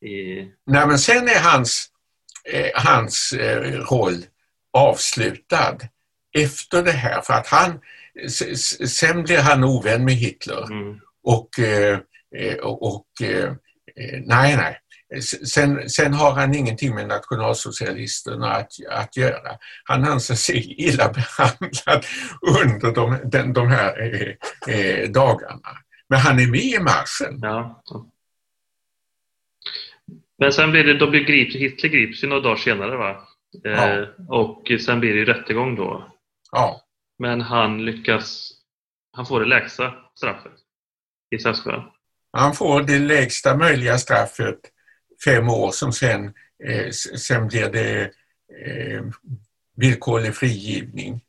I... 0.00 0.42
Nej 0.66 0.86
men 0.86 0.98
sen 0.98 1.28
är 1.28 1.40
hans, 1.42 1.90
eh, 2.52 2.70
hans 2.74 3.32
eh, 3.32 3.72
roll 3.72 4.24
avslutad 4.76 5.78
efter 6.38 6.82
det 6.82 6.92
här 6.92 7.20
för 7.20 7.34
att 7.34 7.46
han 7.46 7.80
sen 8.86 9.22
blir 9.22 9.38
han 9.38 9.64
ovän 9.64 10.04
med 10.04 10.14
Hitler 10.14 10.72
mm. 10.72 11.00
och, 11.22 11.58
eh, 11.58 11.98
och, 12.62 12.82
och 12.82 13.06
eh, 13.22 13.52
nej, 14.24 14.56
nej. 14.56 14.80
Sen, 15.46 15.88
sen 15.88 16.12
har 16.12 16.32
han 16.32 16.54
ingenting 16.54 16.94
med 16.94 17.08
nationalsocialisterna 17.08 18.52
att, 18.52 18.72
att 18.90 19.16
göra. 19.16 19.58
Han 19.84 20.04
anser 20.04 20.34
sig 20.34 20.74
illa 20.78 21.12
behandlad 21.12 22.04
under 22.62 22.94
de, 22.94 23.18
den, 23.24 23.52
de 23.52 23.68
här 23.68 24.02
eh, 24.02 24.74
eh, 24.74 25.10
dagarna. 25.10 25.70
Men 26.08 26.18
han 26.18 26.40
är 26.40 26.46
med 26.46 26.60
i 26.60 26.78
marschen. 26.78 27.38
Ja. 27.42 27.82
Men 30.38 30.52
sen 30.52 30.70
blir 30.70 30.84
det, 30.84 30.98
då 30.98 31.10
blir 31.10 31.24
grip, 31.24 31.54
Hitler 31.54 31.90
grips 31.90 32.24
ju 32.24 32.28
några 32.28 32.42
dagar 32.42 32.56
senare 32.56 32.96
va? 32.96 33.28
Ja. 33.62 34.00
Eh, 34.00 34.08
och 34.28 34.62
sen 34.86 35.00
blir 35.00 35.12
det 35.12 35.18
ju 35.18 35.24
rättegång 35.24 35.76
då. 35.76 36.12
Ja. 36.52 36.80
Men 37.18 37.40
han 37.40 37.84
lyckas, 37.84 38.52
han 39.12 39.26
får 39.26 39.40
det 39.40 39.46
lägsta 39.46 39.94
straffet 40.14 40.52
i 41.30 41.38
sällskap. 41.38 41.92
Han 42.32 42.54
får 42.54 42.82
det 42.82 42.98
lägsta 42.98 43.56
möjliga 43.56 43.98
straffet, 43.98 44.60
fem 45.24 45.48
år, 45.48 45.70
som 45.70 45.92
sen, 45.92 46.34
eh, 46.64 46.90
sen 47.18 47.48
blir 47.48 47.68
det 47.68 48.02
eh, 48.66 49.02
villkorlig 49.76 50.34
frigivning. 50.34 51.20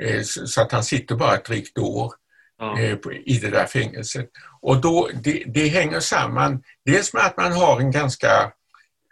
Eh, 0.00 0.22
så 0.22 0.62
att 0.62 0.72
han 0.72 0.84
sitter 0.84 1.14
bara 1.14 1.34
ett 1.34 1.44
drygt 1.44 1.78
år 1.78 2.12
eh, 2.78 2.98
i 3.24 3.38
det 3.38 3.50
där 3.50 3.66
fängelset. 3.66 4.30
Och 4.60 4.80
då, 4.80 5.10
det, 5.24 5.44
det 5.46 5.68
hänger 5.68 6.00
samman 6.00 6.62
dels 6.84 7.14
med 7.14 7.26
att 7.26 7.36
man 7.36 7.52
har 7.52 7.80
en 7.80 7.90
ganska 7.90 8.52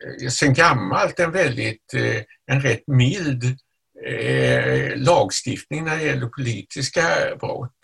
Eh, 0.05 0.29
sen 0.29 0.55
gammalt 0.55 1.21
en 1.21 1.33
väldigt, 1.33 1.95
eh, 1.95 2.23
en 2.53 2.61
rätt 2.61 2.87
mild 2.87 3.45
eh, 4.07 4.97
lagstiftning 4.97 5.85
när 5.85 5.97
det 5.97 6.05
gäller 6.05 6.27
politiska 6.27 7.03
brott. 7.41 7.78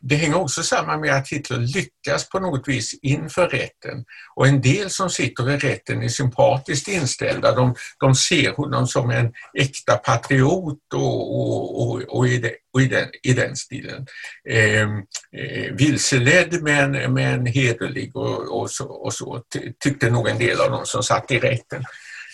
Det 0.00 0.16
hänger 0.16 0.36
också 0.36 0.62
samman 0.62 1.00
med 1.00 1.14
att 1.14 1.28
Hitler 1.28 1.58
lyckas 1.58 2.28
på 2.28 2.38
något 2.38 2.68
vis 2.68 2.94
inför 3.02 3.48
rätten. 3.48 4.04
Och 4.34 4.46
en 4.46 4.60
del 4.60 4.90
som 4.90 5.10
sitter 5.10 5.50
i 5.50 5.56
rätten 5.56 6.02
är 6.02 6.08
sympatiskt 6.08 6.88
inställda. 6.88 7.54
De, 7.54 7.74
de 8.00 8.14
ser 8.14 8.52
honom 8.52 8.86
som 8.86 9.10
en 9.10 9.32
äkta 9.58 9.96
patriot 9.96 10.94
och, 10.94 11.40
och, 11.40 11.82
och, 11.82 12.02
och, 12.02 12.28
i, 12.28 12.38
de, 12.38 12.54
och 12.72 12.82
i, 12.82 12.86
den, 12.86 13.08
i 13.22 13.32
den 13.32 13.56
stilen. 13.56 14.06
Ehm, 14.50 14.98
eh, 15.36 15.72
vilseledd 15.72 16.62
men, 16.62 17.14
men 17.14 17.46
hederlig 17.46 18.16
och, 18.16 18.60
och, 18.60 18.70
så, 18.70 18.84
och 18.84 19.12
så 19.12 19.42
tyckte 19.84 20.10
nog 20.10 20.28
en 20.28 20.38
del 20.38 20.60
av 20.60 20.70
dem 20.70 20.86
som 20.86 21.02
satt 21.02 21.30
i 21.30 21.38
rätten. 21.38 21.84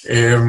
Eh, 0.08 0.40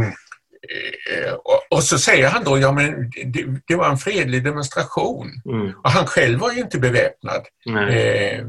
och 1.70 1.84
så 1.84 2.00
säger 2.00 2.30
han 2.30 2.44
då, 2.44 2.60
ja 2.60 2.72
men 2.72 3.12
det, 3.26 3.46
det 3.68 3.76
var 3.76 3.90
en 3.90 3.98
fredlig 3.98 4.44
demonstration. 4.44 5.32
Mm. 5.46 5.74
Och 5.84 5.90
han 5.90 6.06
själv 6.06 6.40
var 6.40 6.52
ju 6.52 6.60
inte 6.60 6.80
beväpnad. 6.80 7.42
Eh, 7.90 8.46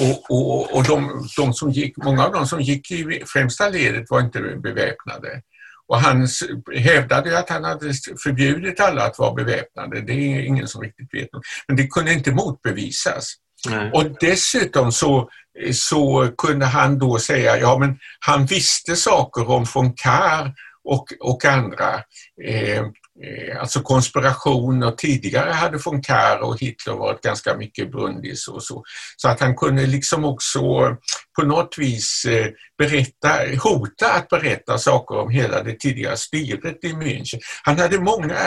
och, 0.00 0.30
och, 0.30 0.76
och 0.76 0.84
de, 0.84 1.28
de, 1.36 1.54
som 1.54 1.70
gick, 1.70 1.96
många 1.96 2.24
av 2.26 2.32
de 2.32 2.46
som 2.46 2.60
gick 2.60 2.90
i 2.90 3.22
främsta 3.26 3.68
ledet 3.68 4.10
var 4.10 4.20
inte 4.20 4.40
beväpnade. 4.40 5.42
Och 5.86 5.96
han 5.96 6.28
hävdade 6.76 7.38
att 7.38 7.50
han 7.50 7.64
hade 7.64 7.92
förbjudit 8.24 8.80
alla 8.80 9.04
att 9.04 9.18
vara 9.18 9.34
beväpnade. 9.34 10.00
Det 10.00 10.12
är 10.12 10.40
ingen 10.40 10.68
som 10.68 10.82
riktigt 10.82 11.14
vet. 11.14 11.28
Men 11.68 11.76
det 11.76 11.86
kunde 11.86 12.12
inte 12.12 12.32
motbevisas. 12.32 13.34
Nej. 13.68 13.90
Och 13.92 14.04
dessutom 14.20 14.92
så, 14.92 15.28
så 15.72 16.30
kunde 16.38 16.66
han 16.66 16.98
då 16.98 17.18
säga, 17.18 17.58
ja 17.58 17.78
men 17.78 17.98
han 18.18 18.46
visste 18.46 18.96
saker 18.96 19.50
om 19.50 19.66
von 19.74 19.92
Kahr 19.92 20.54
och, 20.84 21.06
och 21.20 21.44
andra. 21.44 21.94
Eh, 22.44 22.78
eh 22.78 23.60
alltså 23.60 23.80
konspirationer. 23.80 24.90
Tidigare 24.90 25.50
hade 25.50 25.78
von 25.84 26.02
Kahr 26.02 26.38
och 26.42 26.60
Hitler 26.60 26.94
varit 26.94 27.20
ganska 27.20 27.56
mycket 27.56 27.90
brundis 27.90 28.48
och 28.48 28.62
så. 28.62 28.84
Så 29.16 29.28
att 29.28 29.40
han 29.40 29.56
kunde 29.56 29.86
liksom 29.86 30.24
också 30.24 30.60
på 31.36 31.46
något 31.46 31.78
vis 31.78 32.24
eh, 32.24 32.46
berätta, 32.78 33.58
hota 33.62 34.12
att 34.12 34.28
berätta 34.28 34.78
saker 34.78 35.18
om 35.18 35.30
hela 35.30 35.62
det 35.62 35.78
tidigare 35.78 36.16
styret 36.16 36.84
i 36.84 36.92
München. 36.92 37.38
Han 37.62 37.78
hade 37.78 37.98
många 37.98 38.38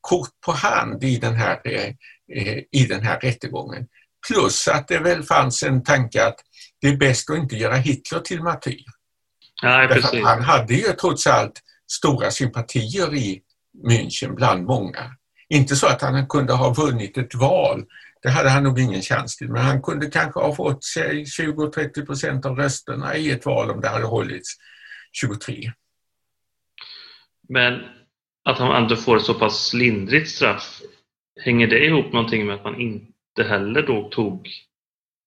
kort 0.00 0.40
på 0.46 0.52
hand 0.52 1.04
i 1.04 1.16
den 1.16 1.34
här, 1.34 1.60
eh, 1.64 1.88
eh 2.34 2.58
i 2.72 2.86
den 2.88 3.00
här 3.00 3.20
rättegången. 3.20 3.86
Plus 4.28 4.68
att 4.68 4.88
det 4.88 4.98
väl 4.98 5.22
fanns 5.22 5.62
en 5.62 5.82
tanke 5.82 6.26
att 6.26 6.36
det 6.80 6.88
är 6.88 6.96
bäst 6.96 7.30
att 7.30 7.38
inte 7.38 7.56
göra 7.56 7.74
Hitler 7.74 8.20
till 8.20 8.42
martyr. 8.42 8.84
Nej, 9.62 10.02
han 10.24 10.42
hade 10.42 10.74
ju 10.74 10.92
trots 10.92 11.26
allt 11.26 11.60
stora 11.92 12.30
sympatier 12.30 13.14
i 13.14 13.42
München 13.88 14.34
bland 14.34 14.64
många. 14.64 15.16
Inte 15.48 15.76
så 15.76 15.86
att 15.86 16.02
han 16.02 16.26
kunde 16.26 16.52
ha 16.52 16.72
vunnit 16.72 17.18
ett 17.18 17.34
val, 17.34 17.84
det 18.22 18.30
hade 18.30 18.50
han 18.50 18.62
nog 18.62 18.80
ingen 18.80 19.02
chans 19.02 19.36
till, 19.36 19.48
men 19.48 19.62
han 19.62 19.82
kunde 19.82 20.10
kanske 20.10 20.40
ha 20.40 20.54
fått 20.54 20.80
20-30 20.80 22.06
procent 22.06 22.46
av 22.46 22.56
rösterna 22.56 23.16
i 23.16 23.30
ett 23.30 23.46
val 23.46 23.70
om 23.70 23.80
det 23.80 23.88
hade 23.88 24.04
hållits 24.04 24.48
23. 25.12 25.72
Men 27.48 27.80
att 28.44 28.58
han 28.58 28.82
ändå 28.82 28.96
får 28.96 29.16
ett 29.16 29.22
så 29.22 29.34
pass 29.34 29.72
lindrigt 29.74 30.30
straff, 30.30 30.80
hänger 31.44 31.66
det 31.66 31.86
ihop 31.86 32.12
någonting 32.12 32.46
med 32.46 32.54
att 32.54 32.64
man 32.64 32.80
inte 32.80 33.12
heller 33.38 33.82
då 33.82 34.08
tog 34.08 34.48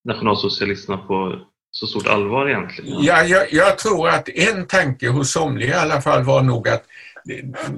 nationalsocialisterna 0.04 0.98
på 0.98 1.40
så 1.72 1.88
stort 1.88 2.08
allvar 2.08 2.50
egentligen? 2.50 3.04
Ja, 3.04 3.24
jag, 3.24 3.54
jag 3.54 3.78
tror 3.78 4.10
att 4.10 4.30
en 4.30 4.68
tanke 4.68 5.10
hos 5.10 5.32
somliga 5.32 5.76
i 5.76 5.80
alla 5.80 6.02
fall 6.02 6.24
var 6.24 6.42
nog 6.42 6.68
att 6.68 6.84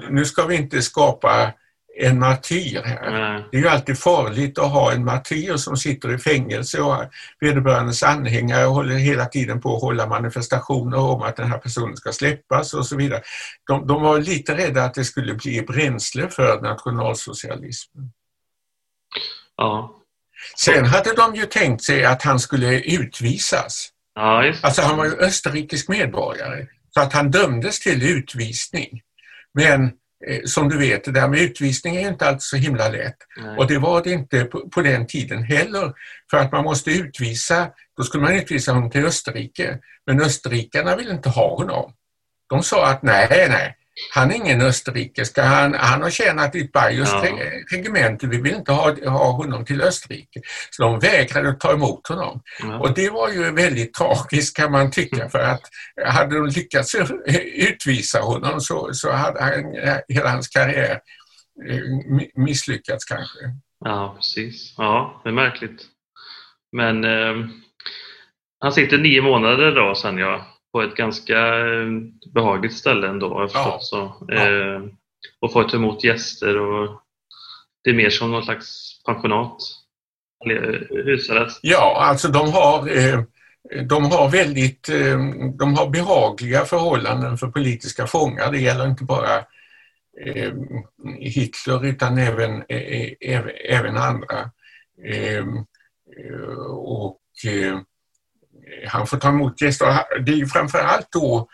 nu 0.09 0.26
ska 0.26 0.45
vi 0.45 0.55
inte 0.55 0.82
skapa 0.82 1.53
en 1.97 2.19
martyr 2.19 2.82
här. 2.86 3.11
Nej. 3.11 3.43
Det 3.51 3.57
är 3.57 3.61
ju 3.61 3.67
alltid 3.67 3.99
farligt 3.99 4.59
att 4.59 4.71
ha 4.71 4.91
en 4.91 5.05
martyr 5.05 5.57
som 5.57 5.78
sitter 5.78 6.13
i 6.13 6.17
fängelse 6.17 6.82
och 6.82 6.95
vederbörandes 7.39 8.03
anhängare 8.03 8.65
håller 8.65 8.95
hela 8.95 9.26
tiden 9.26 9.61
på 9.61 9.76
att 9.76 9.82
hålla 9.82 10.07
manifestationer 10.07 10.97
om 10.97 11.21
att 11.21 11.36
den 11.36 11.51
här 11.51 11.57
personen 11.57 11.97
ska 11.97 12.11
släppas 12.11 12.73
och 12.73 12.86
så 12.86 12.95
vidare. 12.97 13.21
De, 13.67 13.88
de 13.88 14.01
var 14.01 14.19
lite 14.19 14.57
rädda 14.57 14.84
att 14.84 14.93
det 14.93 15.03
skulle 15.03 15.34
bli 15.34 15.61
bränsle 15.61 16.30
för 16.30 16.61
nationalsocialismen. 16.61 18.11
Ja. 19.57 20.01
Sen 20.57 20.85
hade 20.85 21.13
de 21.13 21.35
ju 21.35 21.45
tänkt 21.45 21.83
sig 21.83 22.05
att 22.05 22.23
han 22.23 22.39
skulle 22.39 22.79
utvisas. 22.79 23.89
Ja, 24.15 24.53
alltså 24.61 24.81
han 24.81 24.97
var 24.97 25.05
ju 25.05 25.11
österrikisk 25.11 25.89
medborgare 25.89 26.67
så 26.93 27.01
att 27.01 27.13
han 27.13 27.31
dömdes 27.31 27.79
till 27.79 28.03
utvisning. 28.03 29.01
Men 29.53 29.91
Eh, 30.27 30.41
som 30.45 30.69
du 30.69 30.77
vet, 30.77 31.03
det 31.03 31.11
där 31.11 31.27
med 31.27 31.39
utvisning 31.39 31.95
är 31.95 32.09
inte 32.09 32.27
alltid 32.27 32.41
så 32.41 32.57
himla 32.57 32.89
lätt. 32.89 33.17
Nej. 33.37 33.57
Och 33.57 33.67
det 33.67 33.77
var 33.77 34.03
det 34.03 34.11
inte 34.11 34.45
på, 34.45 34.69
på, 34.69 34.81
den 34.81 35.07
tiden 35.07 35.43
heller. 35.43 35.93
För 36.31 36.37
att 36.37 36.51
man 36.51 36.63
måste 36.63 36.91
utvisa, 36.91 37.67
då 37.97 38.03
skulle 38.03 38.23
man 38.23 38.35
utvisa 38.35 38.73
honom 38.73 38.89
till 38.89 39.05
Österrike. 39.05 39.79
Men 40.05 40.21
österrikarna 40.21 40.95
ville 40.95 41.11
inte 41.11 41.29
ha 41.29 41.57
honom. 41.57 41.93
De 42.49 42.63
sa 42.63 42.87
att 42.87 43.03
nej, 43.03 43.27
nej, 43.49 43.75
han 44.13 44.31
är 44.31 44.35
ingen 44.35 44.61
österrikiska, 44.61 45.43
han, 45.43 45.73
han 45.73 46.01
har 46.01 46.09
tjänat 46.09 46.55
i 46.55 46.61
ett 46.61 46.71
bayerskt 46.71 47.15
ja. 47.23 47.37
regemente, 47.71 48.27
vi 48.27 48.41
vill 48.41 48.55
inte 48.55 48.71
ha, 48.71 49.09
ha 49.09 49.31
honom 49.31 49.65
till 49.65 49.81
Österrike. 49.81 50.41
Så 50.69 50.83
de 50.83 50.99
vägrade 50.99 51.49
att 51.49 51.59
ta 51.59 51.73
emot 51.73 52.07
honom. 52.07 52.41
Ja. 52.59 52.79
Och 52.79 52.93
det 52.93 53.09
var 53.09 53.29
ju 53.29 53.51
väldigt 53.51 53.93
tragiskt 53.93 54.57
kan 54.57 54.71
man 54.71 54.91
tycka 54.91 55.29
för 55.29 55.39
att 55.39 55.61
hade 56.05 56.35
de 56.35 56.47
lyckats 56.47 56.95
utvisa 57.55 58.19
honom 58.19 58.61
så, 58.61 58.93
så 58.93 59.11
hade 59.11 59.43
han, 59.43 59.53
hela 60.07 60.29
hans 60.29 60.47
karriär 60.47 60.99
eh, 61.69 61.81
misslyckats 62.35 63.05
kanske. 63.05 63.39
Ja, 63.85 64.13
precis. 64.17 64.73
Ja, 64.77 65.21
det 65.23 65.29
är 65.29 65.33
märkligt. 65.33 65.85
Men 66.71 67.03
eh, 67.03 67.47
han 68.59 68.71
sitter 68.71 68.97
nio 68.97 69.21
månader 69.21 69.75
då 69.75 69.95
sen 69.95 70.17
ja 70.17 70.54
på 70.76 70.82
ett 70.82 70.95
ganska 70.95 71.38
eh, 71.38 71.88
behagligt 72.34 72.73
ställe 72.73 73.07
ändå. 73.07 73.49
Ja. 73.53 73.78
Så. 73.82 74.26
Ja. 74.28 74.36
Eh, 74.36 74.82
och 75.39 75.53
får 75.53 75.63
ta 75.63 75.78
emot 75.78 76.03
gäster 76.03 76.57
och 76.57 77.01
det 77.84 77.89
är 77.89 77.93
mer 77.93 78.09
som 78.09 78.32
någon 78.32 78.43
slags 78.43 79.01
pensionat. 79.05 79.57
Husarrest. 80.89 81.59
Ja, 81.61 81.97
alltså 82.01 82.28
de 82.28 82.51
har, 82.51 82.97
eh, 82.97 83.21
de 83.89 84.03
har 84.03 84.30
väldigt 84.30 84.89
de 85.59 85.73
har 85.73 85.89
behagliga 85.89 86.65
förhållanden 86.65 87.38
för 87.38 87.47
politiska 87.47 88.07
fångar. 88.07 88.51
Det 88.51 88.59
gäller 88.59 88.88
inte 88.88 89.03
bara 89.03 89.45
Hitler 91.19 91.86
utan 91.86 92.17
även, 92.17 92.63
även 93.69 93.97
andra. 93.97 94.51
Och 96.69 97.19
han 98.88 99.07
får 99.07 99.17
ta 99.17 99.30
emot 99.30 99.61
gäster. 99.61 100.03
Det 100.26 100.32
är 100.32 100.36
ju 100.36 100.47
framförallt 100.47 101.11
då 101.11 101.47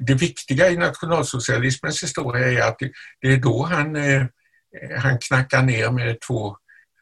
det 0.00 0.14
viktiga 0.14 0.70
i 0.70 0.76
nationalsocialismens 0.76 2.02
historia 2.02 2.48
är 2.48 2.68
att 2.68 2.78
det 3.20 3.32
är 3.32 3.36
då 3.36 3.62
han, 3.62 3.96
eh, 3.96 4.26
han 4.98 5.18
knackar 5.18 5.62
ner 5.62 5.90
med 5.90 6.20
två 6.20 6.56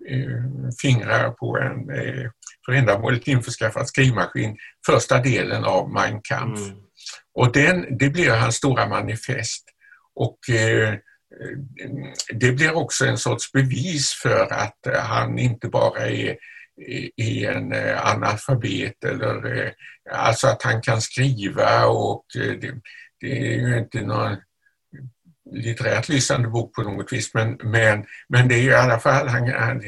eh, 0.08 0.70
fingrar 0.82 1.30
på 1.30 1.58
en 1.58 1.90
eh, 1.90 2.30
för 2.66 2.72
ändamålet 2.72 3.28
införskaffad 3.28 3.88
skrivmaskin 3.88 4.56
första 4.86 5.20
delen 5.20 5.64
av 5.64 5.92
Mein 5.92 6.20
Kampf. 6.22 6.60
Mm. 6.60 6.76
Och 7.34 7.52
den, 7.52 7.98
det 7.98 8.08
blir 8.10 8.30
hans 8.30 8.54
stora 8.54 8.88
manifest. 8.88 9.64
Och 10.14 10.38
det 12.34 12.52
blir 12.52 12.76
också 12.76 13.06
en 13.06 13.18
sorts 13.18 13.52
bevis 13.52 14.12
för 14.22 14.52
att 14.52 14.78
han 15.02 15.38
inte 15.38 15.68
bara 15.68 16.06
är 16.08 16.36
i 17.16 17.46
en 17.46 17.72
eh, 17.72 18.06
analfabet 18.06 19.04
eller 19.04 19.56
eh, 19.56 19.72
alltså 20.10 20.46
att 20.46 20.62
han 20.62 20.82
kan 20.82 21.00
skriva 21.00 21.86
och 21.86 22.24
eh, 22.36 22.52
det, 22.52 22.74
det 23.20 23.38
är 23.38 23.68
ju 23.68 23.78
inte 23.78 24.00
någon 24.00 24.36
litterärt 25.50 26.08
lysande 26.08 26.48
bok 26.48 26.74
på 26.74 26.82
något 26.82 27.12
vis 27.12 27.34
men, 27.34 27.58
men, 27.62 28.04
men 28.28 28.48
det 28.48 28.54
är 28.54 28.62
i 28.62 28.74
alla 28.74 28.98
fall, 28.98 29.28
han, 29.28 29.48
han, 29.48 29.82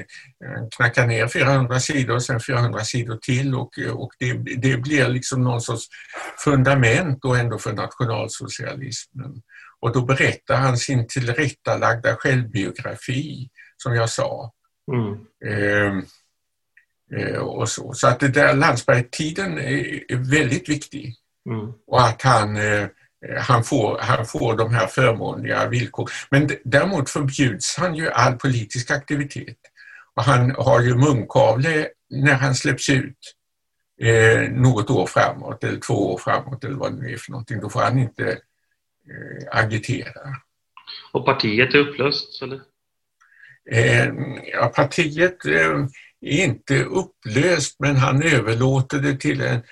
han 0.44 0.70
knackar 0.76 1.06
ner 1.06 1.28
400 1.28 1.80
sidor 1.80 2.14
och 2.14 2.22
sen 2.22 2.40
400 2.40 2.80
sidor 2.80 3.16
till 3.16 3.54
och, 3.54 3.78
och 3.92 4.10
det, 4.18 4.32
det 4.56 4.76
blir 4.76 5.08
liksom 5.08 5.42
någon 5.42 5.60
sorts 5.60 5.86
fundament 6.44 7.22
då 7.22 7.34
ändå 7.34 7.58
för 7.58 7.72
nationalsocialismen. 7.72 9.42
Och 9.80 9.92
då 9.92 10.04
berättar 10.04 10.56
han 10.56 10.76
sin 10.76 11.06
tillrättalagda 11.08 12.16
självbiografi 12.16 13.48
som 13.76 13.94
jag 13.94 14.10
sa. 14.10 14.52
Mm. 14.92 15.12
Eh, 15.44 15.76
Eh, 15.86 16.02
och 17.40 17.68
så. 17.68 17.92
så 17.92 18.06
att 18.06 18.20
det 18.20 18.28
där 18.28 18.54
Landsberg-tiden 18.54 19.58
är 19.58 20.16
väldigt 20.30 20.68
viktig. 20.68 21.14
Mm. 21.48 21.72
Och 21.86 22.00
att 22.00 22.22
han, 22.22 22.56
eh, 22.56 22.88
han, 23.38 23.64
får, 23.64 23.98
han 24.00 24.26
får 24.26 24.56
de 24.56 24.74
här 24.74 24.86
förmånliga 24.86 25.68
villkoren. 25.68 26.08
Men 26.30 26.50
däremot 26.64 27.10
förbjuds 27.10 27.76
han 27.76 27.94
ju 27.94 28.10
all 28.10 28.32
politisk 28.32 28.90
aktivitet. 28.90 29.56
Och 30.14 30.22
han 30.22 30.50
har 30.50 30.80
ju 30.80 30.94
munkavle 30.94 31.88
när 32.10 32.34
han 32.34 32.54
släpps 32.54 32.88
ut 32.88 33.18
eh, 34.00 34.50
något 34.50 34.90
år 34.90 35.06
framåt 35.06 35.64
eller 35.64 35.80
två 35.80 36.12
år 36.12 36.18
framåt 36.18 36.64
eller 36.64 36.76
vad 36.76 36.92
det 36.92 37.02
nu 37.02 37.12
är 37.12 37.16
för 37.16 37.30
någonting. 37.30 37.60
Då 37.60 37.70
får 37.70 37.80
han 37.80 37.98
inte 37.98 38.28
eh, 38.30 39.58
agitera. 39.60 40.20
Och 41.12 41.24
partiet 41.24 41.74
är 41.74 41.78
upplöst? 41.78 42.42
Eller? 42.42 42.60
Eh, 43.70 44.12
ja, 44.52 44.72
partiet 44.76 45.46
eh, 45.46 45.86
inte 46.26 46.84
upplöst 46.84 47.76
men 47.78 47.96
han 47.96 48.22
överlåter 48.22 48.98
det 48.98 49.16
till 49.16 49.40
en 49.40 49.62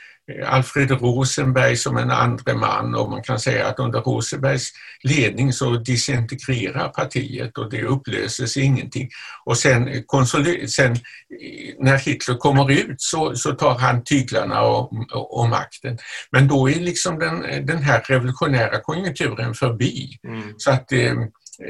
Alfred 0.47 0.91
Rosenberg 0.91 1.77
som 1.77 1.97
en 1.97 2.11
andre 2.11 2.55
man 2.55 2.95
och 2.95 3.11
man 3.11 3.23
kan 3.23 3.41
säga 3.41 3.67
att 3.67 3.79
under 3.79 4.01
Rosenbergs 4.01 4.73
ledning 5.03 5.53
så 5.53 5.77
disintegrerar 5.77 6.89
partiet 6.89 7.59
och 7.59 7.71
det 7.71 7.83
upplöses 7.83 8.57
ingenting. 8.57 9.09
Och 9.45 9.59
sen, 9.59 10.05
sen 10.69 10.97
när 11.79 11.99
Hitler 11.99 12.37
kommer 12.37 12.71
ut 12.71 13.01
så, 13.01 13.35
så 13.35 13.53
tar 13.53 13.79
han 13.79 14.05
tyglarna 14.05 14.63
och, 14.63 14.93
och, 15.13 15.41
och, 15.41 15.49
makten. 15.49 15.99
Men 16.31 16.49
då 16.49 16.71
är 16.71 16.81
liksom 16.81 17.19
den, 17.19 17.67
den 17.67 17.83
här 17.83 18.01
revolutionära 18.01 18.81
konjunkturen 18.81 19.55
förbi. 19.55 20.19
Mm. 20.29 20.55
Så 20.57 20.71
att 20.71 20.93
eh, 20.93 21.15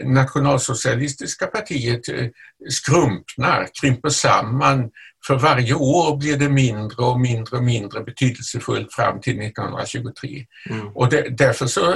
nationalsocialistiska 0.04 1.46
partiet 1.46 2.08
eh, 2.08 2.26
skrumpnar, 2.70 3.68
krymper 3.80 4.08
samman. 4.08 4.90
För 5.26 5.38
varje 5.38 5.74
år 5.74 6.16
blir 6.16 6.36
det 6.36 6.48
mindre 6.48 7.04
och 7.04 7.20
mindre 7.20 7.56
och 7.56 7.64
mindre 7.64 8.00
betydelsefullt 8.00 8.92
fram 8.92 9.20
till 9.20 9.40
1923. 9.40 10.44
Mm. 10.70 10.88
Och 10.88 11.08
det, 11.08 11.28
därför 11.38 11.66
så 11.66 11.94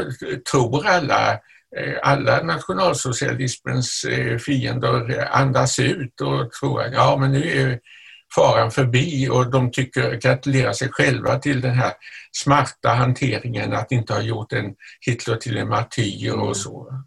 tror 0.51 0.87
alla 0.87 1.33
eh, 1.77 1.95
alla 2.03 2.43
nationalsocialismens 2.43 4.05
eh, 4.05 4.39
fiender 4.39 5.29
andas 5.31 5.79
ut 5.79 6.21
och 6.21 6.53
tror 6.53 6.83
att 6.83 6.93
ja, 6.93 7.17
men 7.21 7.33
nu 7.33 7.61
är 7.61 7.81
faran 8.35 8.71
förbi 8.71 9.29
och 9.29 9.51
de 9.51 9.71
tycker, 9.71 10.15
gratulerar 10.15 10.73
sig 10.73 10.89
själva 10.89 11.39
till 11.39 11.61
den 11.61 11.75
här 11.75 11.93
smarta 12.33 12.89
hanteringen 12.89 13.73
att 13.73 13.93
inte 13.93 14.13
ha 14.13 14.21
gjort 14.21 14.53
en 14.53 14.75
Hitler 15.01 15.37
till 15.37 15.57
en 15.57 15.69
martyr 15.69 16.33
och 16.33 16.43
mm. 16.43 16.55
så. 16.55 17.05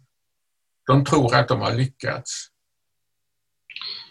De 0.86 1.04
tror 1.04 1.34
att 1.34 1.48
de 1.48 1.60
har 1.60 1.72
lyckats. 1.74 2.48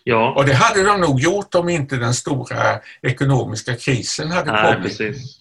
Ja. 0.04 0.34
Och 0.38 0.46
det 0.46 0.54
hade 0.54 0.84
de 0.84 1.02
nog 1.02 1.20
gjort 1.20 1.56
om 1.56 1.70
inte 1.70 1.96
den 1.96 2.14
stora 2.14 2.80
ekonomiska 3.02 3.76
krisen 3.76 4.32
hade 4.32 4.52
Nej, 4.52 4.74
kommit. 4.74 4.88
Precis. 4.88 5.40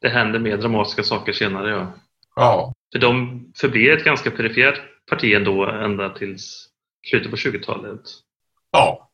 Det 0.00 0.08
händer 0.08 0.38
mer 0.38 0.56
dramatiska 0.56 1.02
saker 1.02 1.32
senare. 1.32 1.70
Ja. 1.70 1.92
ja. 2.36 2.72
För 2.92 2.98
de 2.98 3.44
förblir 3.56 3.96
ett 3.96 4.04
ganska 4.04 4.30
perifert 4.30 4.80
parti 5.10 5.34
ändå 5.34 5.66
ända 5.70 6.10
tills 6.10 6.68
slutet 7.10 7.30
på 7.30 7.36
20-talet. 7.36 8.00
Ja. 8.72 9.10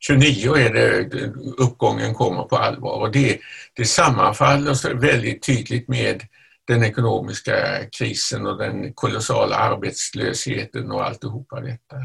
29 0.00 0.54
är 0.56 0.72
det 0.72 1.16
uppgången 1.58 2.14
kommer 2.14 2.42
på 2.42 2.56
allvar 2.56 3.00
och 3.00 3.12
det, 3.12 3.38
det 3.76 3.84
sammanfaller 3.84 4.94
väldigt 4.94 5.42
tydligt 5.42 5.88
med 5.88 6.22
den 6.68 6.84
ekonomiska 6.84 7.54
krisen 7.98 8.46
och 8.46 8.58
den 8.58 8.94
kolossala 8.94 9.56
arbetslösheten 9.56 10.90
och 10.90 11.06
alltihopa 11.06 11.60
detta. 11.60 11.96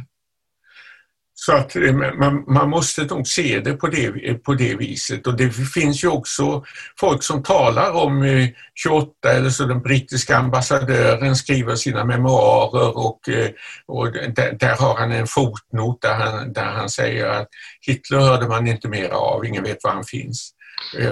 Så 1.36 1.54
att 1.54 1.76
eh, 1.76 1.94
man, 1.94 2.44
man, 2.48 2.70
måste 2.70 3.06
nog 3.06 3.28
se 3.28 3.60
det 3.60 3.74
på, 3.74 3.88
det 3.88 4.34
på 4.34 4.54
det 4.54 4.76
viset 4.76 5.28
och 5.28 5.38
det 5.38 5.50
finns 5.50 6.04
ju 6.04 6.08
också 6.08 6.64
folk 7.00 7.24
som 7.24 7.44
talar 7.44 7.92
om 7.92 8.48
28 8.84 9.12
eh, 9.26 9.36
eller 9.38 9.50
så 9.50 9.66
den 9.66 9.82
brittiska 9.82 10.38
ambassadören 10.38 11.36
skriver 11.36 11.76
sina 11.76 12.06
memoarer 12.06 12.98
och, 12.98 13.30
eh, 13.30 13.50
och 13.86 14.12
där, 14.12 14.58
där, 14.60 14.76
har 14.76 14.96
han 14.98 15.12
en 15.12 15.28
fotnot 15.28 16.02
där 16.02 16.16
han, 16.16 16.54
där 16.54 16.66
han 16.66 16.90
säger 16.90 17.26
att 17.26 17.48
Hitler 17.82 18.20
hörde 18.20 18.48
man 18.48 18.68
inte 18.68 18.88
mer 18.88 19.10
av, 19.10 19.46
ingen 19.46 19.64
vet 19.64 19.84
var 19.84 19.92
han 19.92 20.04
finns. 20.04 20.52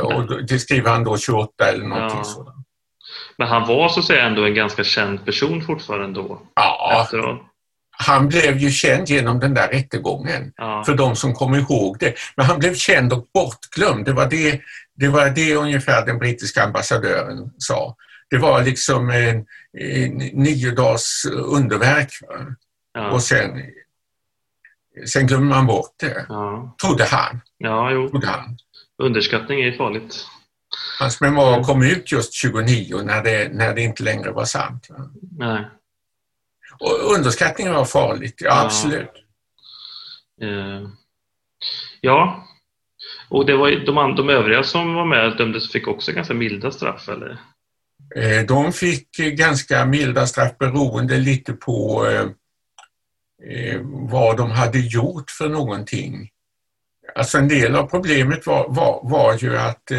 Och 0.01 0.45
det 0.47 0.59
skriver 0.59 0.89
han 0.89 1.03
då 1.03 1.17
28 1.17 1.69
eller 1.69 1.85
någonting 1.85 2.17
ja. 2.17 2.23
sådant. 2.23 2.65
Men 3.37 3.47
han 3.47 3.67
var 3.67 3.89
så 3.89 3.99
att 3.99 4.05
säga 4.05 4.25
ändå 4.25 4.45
en 4.45 4.55
ganska 4.55 4.83
känd 4.83 5.25
person 5.25 5.61
fortfarande 5.61 6.21
då? 6.21 6.41
Ja, 6.55 7.01
efteråt 7.03 7.41
han 8.01 8.27
blev 8.27 8.57
ju 8.57 8.71
känd 8.71 9.09
genom 9.09 9.39
den 9.39 9.53
där 9.53 9.67
rättegången, 9.67 10.53
ja. 10.57 10.83
för 10.85 10.95
de 10.95 11.15
som 11.15 11.33
kommer 11.33 11.57
ihåg 11.57 11.99
det. 11.99 12.15
Men 12.35 12.45
han 12.45 12.59
blev 12.59 12.75
känd 12.75 13.13
och 13.13 13.27
bortglömd. 13.33 14.05
Det 14.05 14.13
var 14.13 14.29
det, 14.29 14.61
det, 14.95 15.07
var 15.07 15.29
det 15.29 15.55
ungefär 15.55 16.05
den 16.05 16.19
brittiska 16.19 16.63
ambassadören 16.63 17.51
sa. 17.57 17.95
Det 18.29 18.37
var 18.37 18.63
liksom 18.63 19.09
en, 19.09 19.45
en 19.79 20.17
nio 20.17 20.71
dagars 20.71 21.25
underverk. 21.25 22.09
Ja. 22.93 23.11
Och 23.11 23.21
sen, 23.21 23.61
sen 25.05 25.27
glömde 25.27 25.55
man 25.55 25.67
bort 25.67 25.93
det, 25.99 26.25
ja. 26.29 26.75
trodde 26.81 27.03
han. 27.03 27.41
Ja, 27.57 27.91
jo. 27.91 28.09
Trodde 28.09 28.27
han. 28.27 28.57
Underskattning 28.97 29.61
är 29.61 29.77
farligt. 29.77 30.27
Hans 30.99 31.21
memoar 31.21 31.63
kom 31.63 31.83
ut 31.83 32.11
just 32.11 32.33
29 32.33 33.01
när 33.03 33.23
det, 33.23 33.53
när 33.53 33.75
det 33.75 33.81
inte 33.81 34.03
längre 34.03 34.31
var 34.31 34.45
sant. 34.45 34.87
Nej. 35.37 35.65
Och 36.79 37.15
underskattning 37.15 37.71
var 37.71 37.85
farligt, 37.85 38.35
ja, 38.37 38.47
ja. 38.47 38.65
absolut. 38.65 39.09
Uh, 40.43 40.87
ja, 42.01 42.47
och 43.29 43.45
det 43.45 43.55
var 43.55 43.85
de, 43.85 44.15
de 44.15 44.29
övriga 44.29 44.63
som 44.63 44.93
var 44.93 45.05
med 45.05 45.37
dömdes 45.37 45.71
fick 45.71 45.87
också 45.87 46.11
ganska 46.11 46.33
milda 46.33 46.71
straff, 46.71 47.09
eller? 47.09 47.29
Uh, 48.17 48.45
de 48.47 48.73
fick 48.73 49.17
ganska 49.17 49.85
milda 49.85 50.27
straff 50.27 50.57
beroende 50.57 51.17
lite 51.17 51.53
på 51.53 52.05
uh, 52.05 52.29
vad 53.83 54.37
de 54.37 54.51
hade 54.51 54.79
gjort 54.79 55.31
för 55.31 55.49
någonting. 55.49 56.29
Alltså 57.15 57.37
en 57.37 57.47
del 57.47 57.75
av 57.75 57.87
problemet 57.87 58.47
var, 58.47 58.69
var, 58.69 58.99
var 59.03 59.37
ju 59.37 59.57
att 59.57 59.91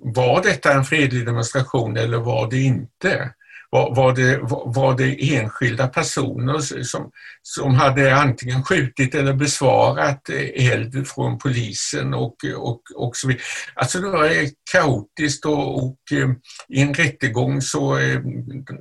var 0.00 0.42
detta 0.42 0.72
en 0.72 0.84
fredlig 0.84 1.26
demonstration 1.26 1.96
eller 1.96 2.18
var 2.18 2.50
det 2.50 2.58
inte? 2.58 3.32
var, 3.70 3.94
var, 3.94 4.14
det, 4.14 4.38
var 4.66 4.96
det 4.96 5.36
enskilda 5.36 5.88
personer 5.88 6.58
som, 6.82 7.10
som 7.42 7.74
hade 7.74 8.16
antingen 8.16 8.62
skjutit 8.62 9.14
eller 9.14 9.32
besvarat 9.32 10.28
eld 10.54 11.08
från 11.08 11.38
polisen 11.38 12.14
och, 12.14 12.36
och, 12.56 12.82
och 12.96 13.16
så 13.16 13.28
vidare. 13.28 13.42
Alltså 13.74 14.00
det 14.00 14.08
var 14.08 14.30
kaotiskt 14.72 15.46
och, 15.46 15.84
och 15.84 15.98
eh, 16.12 16.30
i 16.68 16.82
en 16.82 16.94
rättegång 16.94 17.62
så 17.62 17.98
eh, 17.98 18.20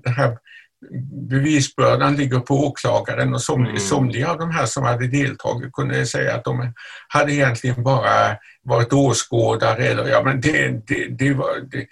den 0.03 0.13
här 0.13 0.37
bevisbördan 1.29 2.15
ligger 2.15 2.39
på 2.39 2.67
åklagaren 2.67 3.33
och 3.33 3.41
som, 3.41 3.65
mm. 3.65 3.79
somliga 3.79 4.31
av 4.31 4.37
de 4.37 4.51
här 4.51 4.65
som 4.65 4.83
hade 4.83 5.07
deltagit 5.07 5.73
kunde 5.73 6.05
säga 6.05 6.35
att 6.35 6.43
de 6.43 6.73
hade 7.07 7.33
egentligen 7.33 7.83
bara 7.83 8.37
varit 8.61 8.93
åskådare. 8.93 9.85
Eller, 9.85 10.07
ja, 10.07 10.23
men 10.23 10.41
det, 10.41 10.87
det, 10.87 11.07
det 11.07 11.33
var, 11.33 11.59
det, 11.71 11.87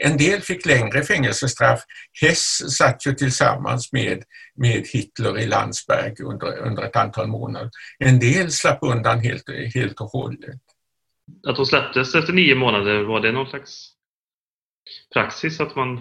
en 0.00 0.16
del 0.16 0.40
fick 0.40 0.66
längre 0.66 1.02
fängelsestraff. 1.02 1.80
Hess 2.20 2.76
satt 2.76 3.06
ju 3.06 3.14
tillsammans 3.14 3.92
med, 3.92 4.22
med 4.56 4.86
Hitler 4.92 5.38
i 5.38 5.46
Landsberg 5.46 6.14
under, 6.24 6.58
under 6.58 6.82
ett 6.82 6.96
antal 6.96 7.26
månader. 7.26 7.70
En 7.98 8.18
del 8.18 8.52
slapp 8.52 8.78
undan 8.82 9.20
helt, 9.20 9.44
helt 9.74 10.00
och 10.00 10.10
hållet. 10.10 10.60
Att 11.48 11.56
de 11.56 11.66
släpptes 11.66 12.14
efter 12.14 12.32
nio 12.32 12.54
månader, 12.54 13.02
var 13.02 13.20
det 13.20 13.32
någon 13.32 13.50
slags 13.50 13.88
praxis 15.12 15.60
att 15.60 15.76
man 15.76 16.00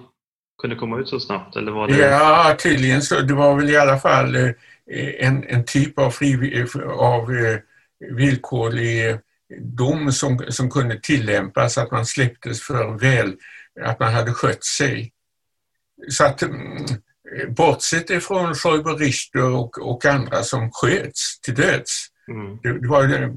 kunde 0.62 0.76
komma 0.76 0.99
ut 0.99 1.09
så 1.09 1.20
snabbt? 1.20 1.55
Eller 1.55 1.72
var 1.72 1.88
det... 1.88 1.97
Ja, 1.97 2.55
tydligen 2.59 3.01
så. 3.01 3.20
Det 3.20 3.34
var 3.34 3.55
väl 3.55 3.70
i 3.70 3.78
alla 3.78 3.97
fall 3.97 4.36
eh, 4.36 4.51
en, 5.20 5.43
en 5.43 5.66
typ 5.66 5.99
av, 5.99 6.12
fri, 6.12 6.66
av 6.97 7.36
eh, 7.36 7.57
villkorlig 8.18 9.20
dom 9.59 10.12
som, 10.12 10.45
som 10.49 10.70
kunde 10.70 10.99
tillämpas, 10.99 11.78
att 11.78 11.91
man 11.91 12.05
släpptes 12.05 12.62
för 12.62 12.97
väl, 12.99 13.36
att 13.82 13.99
man 13.99 14.14
hade 14.14 14.34
skött 14.34 14.64
sig. 14.64 15.12
Så 16.09 16.26
att 16.26 16.41
mm, 16.41 16.86
bortsett 17.49 18.09
ifrån 18.09 18.55
Schäuber 18.55 18.97
Richter 18.97 19.43
och, 19.43 19.78
och 19.78 20.05
andra 20.05 20.43
som 20.43 20.72
sköts 20.72 21.41
till 21.41 21.55
döds, 21.55 22.07
mm. 22.28 22.59
det, 22.64 22.80
det, 22.80 22.88
var, 22.88 23.36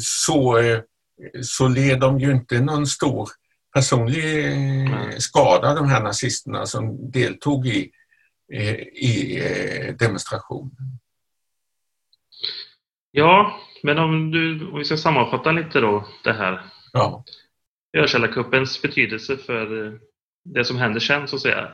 så, 0.00 0.58
eh, 0.58 0.80
så 1.42 1.68
led 1.68 2.00
de 2.00 2.18
ju 2.18 2.32
inte 2.32 2.60
någon 2.60 2.86
stor 2.86 3.28
personlig 3.74 4.44
mm. 4.44 5.12
skada, 5.20 5.74
de 5.74 5.88
här 5.88 6.02
nazisterna 6.02 6.66
som 6.66 7.10
deltog 7.10 7.66
i, 7.66 7.90
eh, 8.52 8.80
i 8.80 9.40
eh, 9.40 9.94
demonstrationen. 9.94 10.98
Ja, 13.10 13.60
men 13.82 13.98
om, 13.98 14.30
du, 14.30 14.66
om 14.66 14.78
vi 14.78 14.84
ska 14.84 14.96
sammanfatta 14.96 15.52
lite 15.52 15.80
då 15.80 16.08
det 16.24 16.32
här. 16.32 16.62
Ja. 16.92 17.24
Örkällarkuppens 17.96 18.82
betydelse 18.82 19.36
för 19.36 19.98
det 20.44 20.64
som 20.64 20.78
händer 20.78 21.00
sen 21.00 21.28
så 21.28 21.36
att 21.36 21.42
säga. 21.42 21.72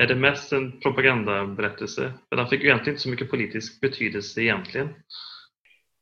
Är 0.00 0.06
det 0.06 0.14
mest 0.14 0.52
en 0.52 0.80
propagandaberättelse? 0.80 2.12
För 2.28 2.36
den 2.36 2.48
fick 2.48 2.60
ju 2.60 2.66
egentligen 2.66 2.94
inte 2.94 3.02
så 3.02 3.08
mycket 3.08 3.30
politisk 3.30 3.80
betydelse 3.80 4.42
egentligen. 4.42 4.88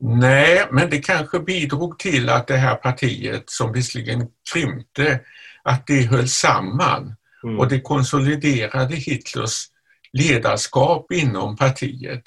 Nej, 0.05 0.67
men 0.71 0.91
det 0.91 0.99
kanske 0.99 1.41
bidrog 1.41 1.99
till 1.99 2.29
att 2.29 2.47
det 2.47 2.57
här 2.57 2.75
partiet 2.75 3.45
som 3.47 3.73
visserligen 3.73 4.29
krympte, 4.53 5.21
att 5.63 5.87
det 5.87 6.03
höll 6.03 6.29
samman 6.29 7.15
mm. 7.45 7.59
och 7.59 7.69
det 7.69 7.81
konsoliderade 7.81 8.97
Hitlers 8.97 9.67
ledarskap 10.13 11.13
inom 11.13 11.57
partiet. 11.57 12.23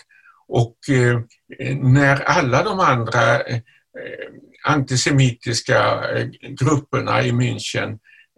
Och 0.48 0.78
eh, 0.90 1.20
när 1.78 2.22
alla 2.22 2.64
de 2.64 2.80
andra 2.80 3.42
eh, 3.42 3.60
antisemitiska 4.64 6.10
eh, 6.12 6.28
grupperna 6.50 7.24
i 7.24 7.32
München 7.32 7.92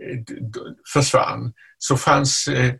eh, 0.03 0.23
försvann 0.93 1.53
så 1.77 1.97
fanns 1.97 2.47
eh, 2.47 2.73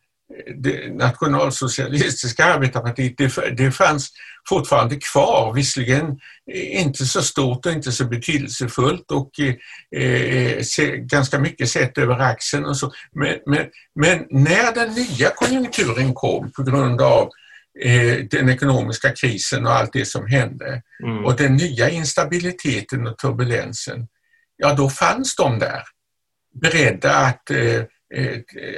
det 0.63 0.93
nationalsocialistiska 0.93 2.45
arbetarpartiet, 2.45 3.17
det, 3.17 3.55
det 3.57 3.71
fanns 3.71 4.11
fortfarande 4.49 4.95
kvar, 4.95 5.53
visserligen 5.53 6.19
inte 6.53 7.05
så 7.05 7.21
stort 7.21 7.65
och 7.65 7.71
inte 7.71 7.91
så 7.91 8.05
betydelsefullt 8.05 9.11
och 9.11 9.32
eh, 9.99 10.61
se, 10.61 10.97
ganska 10.97 11.39
mycket 11.39 11.69
sett 11.69 11.97
över 11.97 12.19
axeln 12.19 12.65
och 12.65 12.78
så. 12.78 12.91
Men, 13.11 13.38
men, 13.45 13.65
men, 13.95 14.25
när 14.30 14.73
den 14.73 14.93
nya 14.93 15.30
konjunkturen 15.30 16.13
kom 16.13 16.51
på 16.51 16.63
grund 16.63 17.01
av 17.01 17.30
eh, 17.80 18.17
den 18.32 18.49
ekonomiska 18.49 19.11
krisen 19.11 19.65
och 19.65 19.73
allt 19.73 19.93
det 19.93 20.05
som 20.05 20.28
hände 20.28 20.82
mm. 21.03 21.25
och 21.25 21.36
den 21.36 21.55
nya 21.55 21.89
instabiliteten 21.89 23.07
och 23.07 23.17
turbulensen, 23.17 24.07
ja 24.57 24.73
då 24.73 24.89
fanns 24.89 25.36
de 25.36 25.59
där 25.59 25.82
beredda 26.61 27.17
att 27.17 27.49
eh, 27.49 27.57
Eh, 27.57 27.84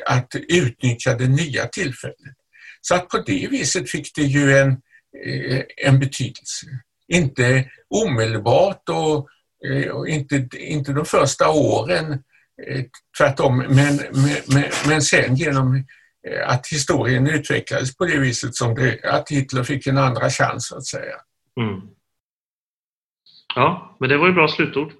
att 0.05 0.36
utnyttja 0.36 1.15
det 1.15 1.27
nya 1.27 1.65
tillfället. 1.65 2.36
Så 2.82 2.95
att 2.95 3.09
på 3.09 3.17
det 3.17 3.47
viset 3.51 3.91
fick 3.91 4.15
det 4.15 4.21
ju 4.21 4.57
en, 4.57 4.69
eh, 5.25 5.63
en 5.88 5.99
betydelse. 5.99 6.65
Inte 7.07 7.69
omedelbart 7.89 8.89
och, 8.89 9.30
eh, 9.69 9.89
och 9.91 10.07
inte, 10.07 10.47
inte 10.57 10.93
de 10.93 11.05
första 11.05 11.49
åren, 11.49 12.23
tvärtom, 13.17 13.57
men, 13.57 13.99
men, 14.47 14.65
men 14.88 15.01
sen 15.01 15.36
genom 15.36 15.84
att 16.45 16.67
historien 16.67 17.27
utvecklades 17.27 17.97
på 17.97 18.05
det 18.05 18.19
viset 18.19 18.55
som 18.55 18.75
det, 18.75 19.03
att 19.03 19.30
Hitler 19.30 19.63
fick 19.63 19.88
en 19.88 19.97
andra 19.97 20.30
chans 20.30 20.67
så 20.67 20.77
att 20.77 20.86
säga. 20.86 21.15
Mm. 21.61 21.82
Ja, 23.55 23.97
men 23.99 24.09
det 24.09 24.17
var 24.17 24.27
ju 24.27 24.34
bra 24.34 24.47
slutord. 24.47 24.93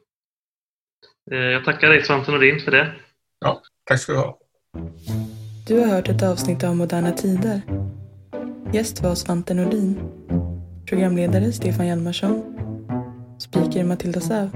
Jag 1.32 1.66
tackar 1.66 1.90
dig 1.90 2.04
Svante 2.04 2.32
Nordin 2.32 2.60
för 2.60 2.72
det. 2.72 2.96
Ja, 3.40 3.62
Tack 3.90 4.00
ska 4.00 4.12
du 4.12 4.18
ha. 4.18 4.38
Du 5.68 5.80
har 5.80 5.88
hört 5.88 6.10
ett 6.10 6.24
avsnitt 6.24 6.64
av 6.64 6.76
Moderna 6.76 7.12
Tider. 7.12 7.62
Gäst 8.74 9.02
var 9.02 9.16
Svante 9.16 9.54
Nordin. 9.54 10.00
Programledare 10.86 11.52
Stefan 11.52 11.88
Hjalmarsson. 11.88 12.44
Speaker 13.40 13.84
Matilda 13.84 14.20
Säv. 14.20 14.50